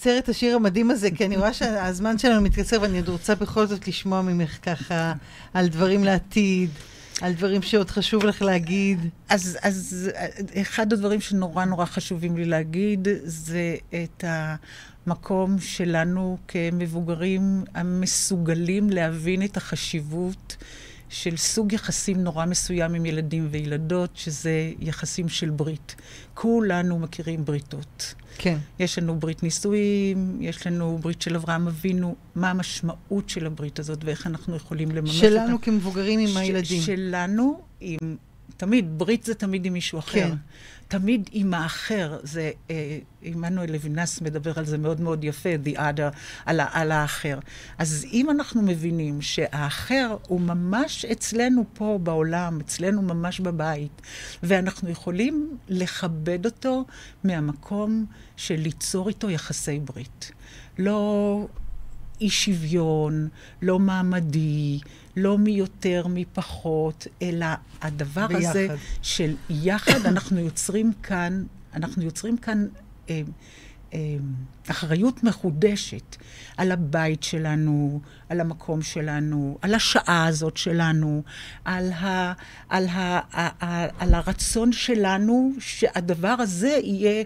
עוצרת 0.05 0.25
את 0.25 0.29
השיר 0.29 0.57
המדהים 0.57 0.91
הזה, 0.91 1.11
כי 1.11 1.25
אני 1.25 1.37
רואה 1.37 1.53
שהזמן 1.53 2.19
שלנו 2.19 2.41
מתקצר, 2.41 2.81
ואני 2.83 2.99
עוד 2.99 3.09
רוצה 3.09 3.35
בכל 3.35 3.67
זאת 3.67 3.89
לשמוע 3.89 4.23
ממך 4.23 4.59
ככה 4.63 5.13
על 5.55 5.69
דברים 5.69 6.05
לעתיד, 6.05 6.71
על 7.21 7.33
דברים 7.33 7.63
שעוד 7.63 7.91
חשוב 7.91 8.25
לך 8.25 8.43
להגיד. 8.43 8.99
אז, 9.29 9.59
אז 9.63 10.11
אחד 10.61 10.93
הדברים 10.93 11.21
שנורא 11.21 11.65
נורא 11.65 11.85
חשובים 11.85 12.37
לי 12.37 12.45
להגיד, 12.45 13.09
זה 13.25 13.77
את 13.95 14.25
המקום 14.27 15.59
שלנו 15.61 16.39
כמבוגרים 16.49 17.65
המסוגלים 17.75 18.91
להבין 18.91 19.43
את 19.43 19.57
החשיבות 19.57 20.57
של 21.09 21.37
סוג 21.37 21.73
יחסים 21.73 22.25
נורא 22.25 22.47
מסוים 22.47 22.95
עם 22.95 23.07
ילדים 23.07 23.49
וילדות, 23.51 24.11
שזה 24.15 24.73
יחסים 24.81 25.29
של 25.29 25.51
ברית. 25.51 25.95
כולנו 26.35 26.99
מכירים 26.99 27.45
בריתות. 27.45 28.15
כן. 28.39 28.59
יש 28.79 28.99
לנו 28.99 29.15
ברית 29.21 29.43
נישואים, 29.43 30.39
יש 30.41 30.67
לנו 30.67 30.99
ברית 31.03 31.23
של 31.23 31.37
אברהם 31.37 31.67
אבינו, 31.69 32.15
מה 32.35 32.51
המשמעות 32.51 33.29
של 33.29 33.47
הברית 33.47 33.79
הזאת 33.79 34.05
ואיך 34.05 34.27
אנחנו 34.27 34.57
יכולים 34.57 34.91
לממש 34.91 35.11
אותה. 35.25 35.27
שלנו 35.27 35.61
כמבוגרים 35.61 36.21
עם 36.21 36.27
ש- 36.29 36.37
הילדים. 36.37 36.83
שלנו 36.83 37.61
עם... 37.81 37.99
תמיד, 38.57 38.99
ברית 38.99 39.25
זה 39.25 39.35
תמיד 39.35 39.67
עם 39.67 39.73
מישהו 39.73 39.99
אחר. 39.99 40.29
כן. 40.29 40.37
תמיד 40.89 41.31
עם 41.33 41.55
האחר. 41.55 42.19
זה, 42.23 42.51
אה, 42.71 42.99
עמנואל 43.23 43.73
לוינס 43.73 44.21
מדבר 44.21 44.53
על 44.57 44.65
זה 44.65 44.79
מאוד 44.79 45.01
מאוד 45.01 45.25
יפה, 45.25 45.49
the 45.65 45.77
other, 45.77 46.17
על, 46.47 46.61
על 46.73 46.93
האחר. 46.93 47.39
אז 47.79 48.07
אם 48.13 48.31
אנחנו 48.31 48.63
מבינים 48.63 49.23
שהאחר 49.23 50.17
הוא 50.29 50.41
ממש 50.41 51.05
אצלנו 51.05 51.65
פה 51.73 51.99
בעולם, 52.03 52.61
אצלנו 52.61 53.03
ממש 53.03 53.41
בבית, 53.41 54.03
ואנחנו 54.43 54.91
יכולים 54.91 55.57
לכבד 55.69 56.45
אותו 56.45 56.85
מהמקום 57.25 58.07
של 58.37 58.57
ליצור 58.57 59.09
איתו 59.09 59.31
יחסי 59.31 59.79
ברית. 59.79 60.33
לא 60.79 61.47
אי 62.21 62.31
שוויון, 62.31 63.29
לא 63.63 63.79
מעמדי, 63.79 64.81
לא 65.17 65.39
מי 65.39 65.51
יותר, 65.51 66.07
מי 66.07 66.25
פחות, 66.33 67.07
אלא 67.23 67.47
הדבר 67.83 68.27
ביחד. 68.27 68.51
הזה 68.51 68.69
של 69.03 69.35
יחד 69.51 70.07
אנחנו 70.11 70.41
יוצרים 70.41 70.93
כאן, 71.03 71.45
אנחנו 71.75 72.03
יוצרים 72.03 72.37
כאן 72.37 72.67
אה, 73.11 73.23
אה, 73.95 74.17
אחריות 74.71 75.25
מחודשת 75.25 76.17
על 76.57 76.73
הבית 76.73 77.23
שלנו, 77.23 78.01
על 78.29 78.41
המקום 78.41 78.83
שלנו, 78.83 79.59
על 79.63 79.75
השעה 79.75 80.27
הזאת 80.27 80.57
שלנו, 80.57 81.23
על, 81.65 81.93
ה, 81.93 82.33
על, 82.69 82.87
ה, 82.89 83.21
ה, 83.33 83.65
ה, 83.65 83.87
על 83.99 84.15
הרצון 84.15 84.73
שלנו 84.73 85.53
שהדבר 85.59 86.35
הזה 86.39 86.79
יהיה 86.83 87.25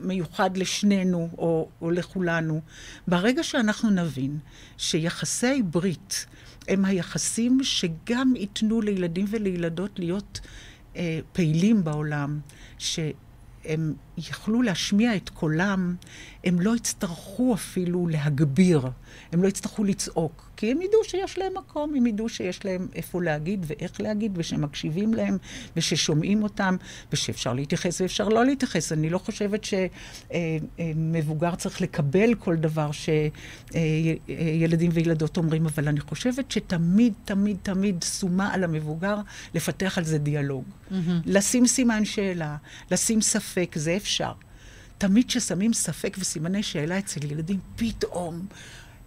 מיוחד 0.00 0.56
לשנינו 0.56 1.28
או, 1.38 1.68
או 1.82 1.90
לכולנו. 1.90 2.60
ברגע 3.08 3.42
שאנחנו 3.42 3.90
נבין 3.90 4.38
שיחסי 4.76 5.62
ברית 5.62 6.26
הם 6.68 6.84
היחסים 6.84 7.58
שגם 7.62 8.32
ייתנו 8.36 8.80
לילדים 8.80 9.26
ולילדות 9.28 9.98
להיות 9.98 10.40
אה, 10.96 11.20
פעילים 11.32 11.84
בעולם, 11.84 12.40
שהם 12.78 13.94
יכלו 14.28 14.62
להשמיע 14.62 15.16
את 15.16 15.28
קולם, 15.28 15.94
הם 16.44 16.60
לא 16.60 16.76
יצטרכו 16.76 17.54
אפילו 17.54 18.08
להגביר, 18.08 18.90
הם 19.32 19.42
לא 19.42 19.48
יצטרכו 19.48 19.84
לצעוק, 19.84 20.50
כי 20.56 20.70
הם 20.70 20.82
ידעו 20.82 21.04
שיש 21.04 21.38
להם 21.38 21.52
מקום, 21.58 21.94
הם 21.96 22.06
ידעו 22.06 22.28
שיש 22.28 22.64
להם 22.64 22.88
איפה 22.94 23.22
להגיד 23.22 23.64
ואיך 23.68 24.00
להגיד, 24.00 24.32
ושמקשיבים 24.36 25.14
להם, 25.14 25.38
וששומעים 25.76 26.42
אותם, 26.42 26.76
ושאפשר 27.12 27.52
להתייחס 27.52 28.00
ואפשר 28.00 28.28
לא 28.28 28.44
להתייחס. 28.44 28.92
אני 28.92 29.10
לא 29.10 29.18
חושבת 29.18 29.66
שמבוגר 30.30 31.54
צריך 31.54 31.80
לקבל 31.80 32.34
כל 32.34 32.56
דבר 32.56 32.90
שילדים 32.92 34.90
וילדות 34.94 35.36
אומרים, 35.36 35.66
אבל 35.66 35.88
אני 35.88 36.00
חושבת 36.00 36.50
שתמיד, 36.50 37.12
תמיד, 37.24 37.56
תמיד 37.62 38.04
שומה 38.20 38.54
על 38.54 38.64
המבוגר 38.64 39.16
לפתח 39.54 39.98
על 39.98 40.04
זה 40.04 40.18
דיאלוג. 40.18 40.64
לשים 41.26 41.66
סימן 41.66 42.04
שאלה, 42.04 42.56
לשים 42.90 43.20
ספק, 43.20 43.72
זה 43.76 43.96
אפשר. 43.96 44.09
תמיד 44.98 45.26
כששמים 45.28 45.72
ספק 45.72 46.16
וסימני 46.18 46.62
שאלה 46.62 46.98
אצל 46.98 47.24
ילדים, 47.32 47.60
פתאום 47.76 48.46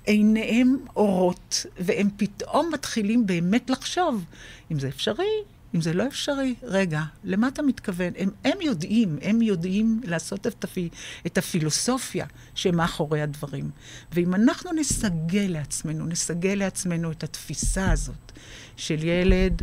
עיניהם 0.06 0.78
אורות, 0.95 1.66
והם 1.80 2.10
פתאום 2.18 2.70
מתחילים 2.74 3.26
באמת 3.26 3.70
לחשוב 3.70 4.26
אם 4.72 4.80
זה 4.80 4.88
אפשרי, 4.88 5.43
אם 5.76 5.82
זה 5.82 5.93
לא 5.93 6.08
אפשרי. 6.08 6.56
רגע, 6.64 7.01
למה 7.24 7.47
אתה 7.47 7.62
מתכוון? 7.62 8.14
הם, 8.18 8.30
הם 8.45 8.62
יודעים, 8.62 9.18
הם 9.22 9.41
יודעים 9.41 10.01
לעשות 10.04 10.47
את, 10.47 10.64
הפי, 10.64 10.89
את 11.26 11.38
הפילוסופיה 11.38 12.26
שמאחורי 12.56 13.22
הדברים. 13.22 13.70
ואם 14.12 14.36
אנחנו 14.36 14.72
נסגל 14.74 15.45
לעצמנו, 15.47 16.06
נסגל 16.06 16.56
לעצמנו 16.56 17.12
את 17.12 17.24
התפיסה 17.24 17.91
הזאת 17.91 18.32
של 18.78 19.04
ילד 19.04 19.62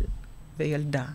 וילדה, 0.57 1.05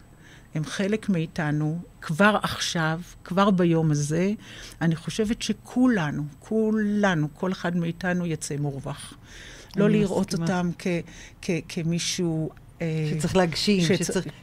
הם 0.57 0.65
חלק 0.65 1.09
מאיתנו 1.09 1.79
כבר 2.01 2.39
עכשיו, 2.43 3.01
כבר 3.25 3.51
ביום 3.51 3.91
הזה. 3.91 4.33
אני 4.81 4.97
חושבת 4.97 5.43
שכולנו, 5.43 6.23
כולנו, 6.39 7.29
כל 7.35 7.53
אחד 7.53 7.77
מאיתנו 7.77 8.27
יצא 8.27 8.57
מורווח. 8.57 9.15
לא 9.77 9.91
לראות 9.91 10.27
מסכימה. 10.27 10.45
אותם 10.47 10.71
כ, 10.79 10.87
כ, 11.43 11.51
כמישהו... 11.69 12.51
אה, 12.83 13.11
שצריך 13.11 13.37
להגשים, 13.37 13.85
שצ- 13.85 13.99
שצריך... 13.99 14.25
שעוד 14.25 14.35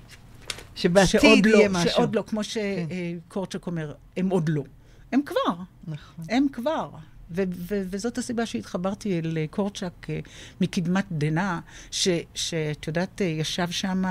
שבעתיד 0.76 1.46
לא, 1.46 1.58
יהיה 1.58 1.70
משהו. 1.70 1.84
כן. 1.90 1.90
שעוד 1.96 2.16
לא, 2.16 2.24
כמו 2.28 2.42
שקורצ'ק 2.44 3.68
אומר, 3.68 3.94
הם 4.18 4.30
עוד 4.30 4.50
לא. 4.50 4.64
הם 5.12 5.22
כבר, 5.26 5.56
נכון. 5.88 6.26
הם 6.30 6.46
כבר. 6.54 6.90
ו- 7.32 7.44
ו- 7.58 7.82
וזאת 7.90 8.18
הסיבה 8.18 8.46
שהתחברתי 8.46 9.20
אל 9.20 9.38
אה, 9.38 9.46
קורצ'אק 9.50 10.08
אה, 10.10 10.20
מקדמת 10.62 11.06
דנא, 11.12 11.60
שאת 11.92 12.88
יודעת, 12.88 13.22
אה, 13.22 13.26
ישב 13.28 13.68
שם 13.72 14.04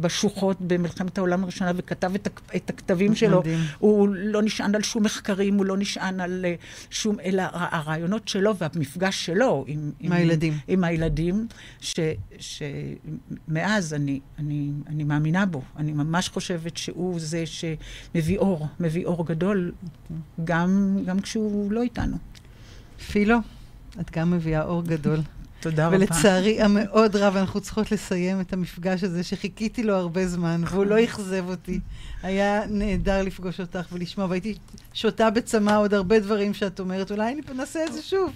בשוחות 0.00 0.56
במלחמת 0.60 1.18
העולם 1.18 1.42
הראשונה 1.42 1.72
וכתב 1.76 2.14
את, 2.14 2.26
הכ- 2.26 2.56
את 2.56 2.70
הכתבים 2.70 3.14
שלו. 3.14 3.40
מדהים. 3.40 3.58
הוא 3.78 4.08
לא 4.08 4.42
נשען 4.42 4.74
על 4.74 4.82
שום 4.82 5.02
מחקרים, 5.02 5.54
הוא 5.54 5.66
לא 5.66 5.76
נשען 5.76 6.20
על 6.20 6.44
שום, 6.90 7.20
אלא 7.20 7.42
הרעיונות 7.52 8.28
שלו 8.28 8.56
והמפגש 8.56 9.26
שלו 9.26 9.64
עם, 9.68 9.90
עם 10.00 10.12
הילדים. 10.12 10.58
עם 10.68 10.84
הילדים, 10.84 11.46
ש, 11.80 12.00
שמאז 12.38 13.94
אני, 13.94 14.20
אני, 14.38 14.70
אני 14.86 15.04
מאמינה 15.04 15.46
בו. 15.46 15.62
אני 15.76 15.92
ממש 15.92 16.28
חושבת 16.28 16.76
שהוא 16.76 17.20
זה 17.20 17.44
שמביא 17.46 18.38
אור, 18.38 18.66
מביא 18.80 19.06
אור 19.06 19.26
גדול, 19.26 19.72
גם, 20.44 20.98
גם 21.06 21.20
כשהוא 21.20 21.72
לא 21.72 21.82
איתנו. 21.82 22.11
פילו, 23.02 23.36
את 24.00 24.10
גם 24.10 24.30
מביאה 24.30 24.62
אור 24.62 24.82
גדול. 24.84 25.18
תודה 25.60 25.86
רבה. 25.86 25.96
ולצערי 25.96 26.62
המאוד 26.62 27.16
רב, 27.16 27.36
אנחנו 27.36 27.60
צריכות 27.60 27.92
לסיים 27.92 28.40
את 28.40 28.52
המפגש 28.52 29.04
הזה 29.04 29.22
שחיכיתי 29.22 29.82
לו 29.82 29.94
הרבה 29.94 30.26
זמן, 30.28 30.62
והוא 30.66 30.84
לא 30.84 31.04
אכזב 31.04 31.44
אותי. 31.48 31.80
היה 32.22 32.62
נהדר 32.68 33.22
לפגוש 33.22 33.60
אותך 33.60 33.86
ולשמוע, 33.92 34.26
והייתי 34.30 34.54
שותה 34.94 35.30
בצמא 35.30 35.78
עוד 35.78 35.94
הרבה 35.94 36.20
דברים 36.20 36.54
שאת 36.54 36.80
אומרת, 36.80 37.10
אולי 37.10 37.34
נעשה 37.54 37.84
את 37.86 37.92
זה 37.92 38.02
שוב. 38.02 38.32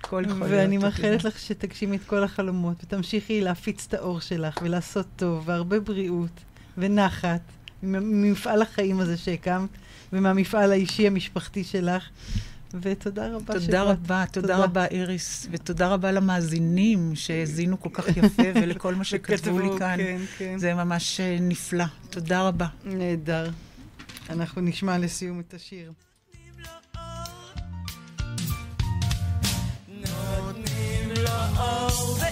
הכל 0.00 0.22
יכול 0.26 0.38
להיות. 0.38 0.50
ואני 0.50 0.78
מאחלת. 0.78 1.24
לך 1.24 1.38
שתגשימי 1.38 1.96
את 1.96 2.04
כל 2.06 2.24
החלומות, 2.24 2.76
ותמשיכי 2.84 3.40
להפיץ 3.40 3.86
את 3.88 3.94
האור 3.94 4.20
שלך, 4.20 4.58
ולעשות 4.62 5.06
טוב, 5.16 5.42
והרבה 5.46 5.80
בריאות, 5.80 6.40
ונחת, 6.78 7.40
ממ- 7.82 8.22
ממפעל 8.22 8.62
החיים 8.62 9.00
הזה 9.00 9.16
שהקמת, 9.16 9.68
ומהמפעל 10.12 10.72
האישי 10.72 11.06
המשפחתי 11.06 11.64
שלך. 11.64 12.08
ותודה 12.80 13.28
רבה 13.28 13.54
תודה 13.54 13.60
שבאת. 13.60 13.86
רבה, 13.86 14.24
תודה, 14.32 14.48
תודה 14.48 14.64
רבה, 14.64 14.86
איריס, 14.86 15.46
ותודה 15.50 15.88
רבה 15.88 16.12
למאזינים 16.12 17.12
שהאזינו 17.14 17.80
כל 17.80 17.88
כך 17.92 18.16
יפה, 18.16 18.42
ולכל 18.62 18.94
מה 18.94 19.04
שכתבו 19.04 19.58
לי 19.58 19.68
כאן. 19.78 19.96
כן, 19.96 20.20
כן. 20.38 20.58
זה 20.58 20.74
ממש 20.74 21.20
אה, 21.20 21.36
נפלא. 21.40 21.84
תודה 22.10 22.48
רבה. 22.48 22.66
נהדר. 22.84 23.50
אנחנו 24.30 24.60
נשמע 24.60 24.98
לסיום 24.98 25.40
את 25.40 25.54
השיר. 25.54 25.92
נותנים 30.46 31.10
לו 31.10 31.30
אור. 31.58 32.29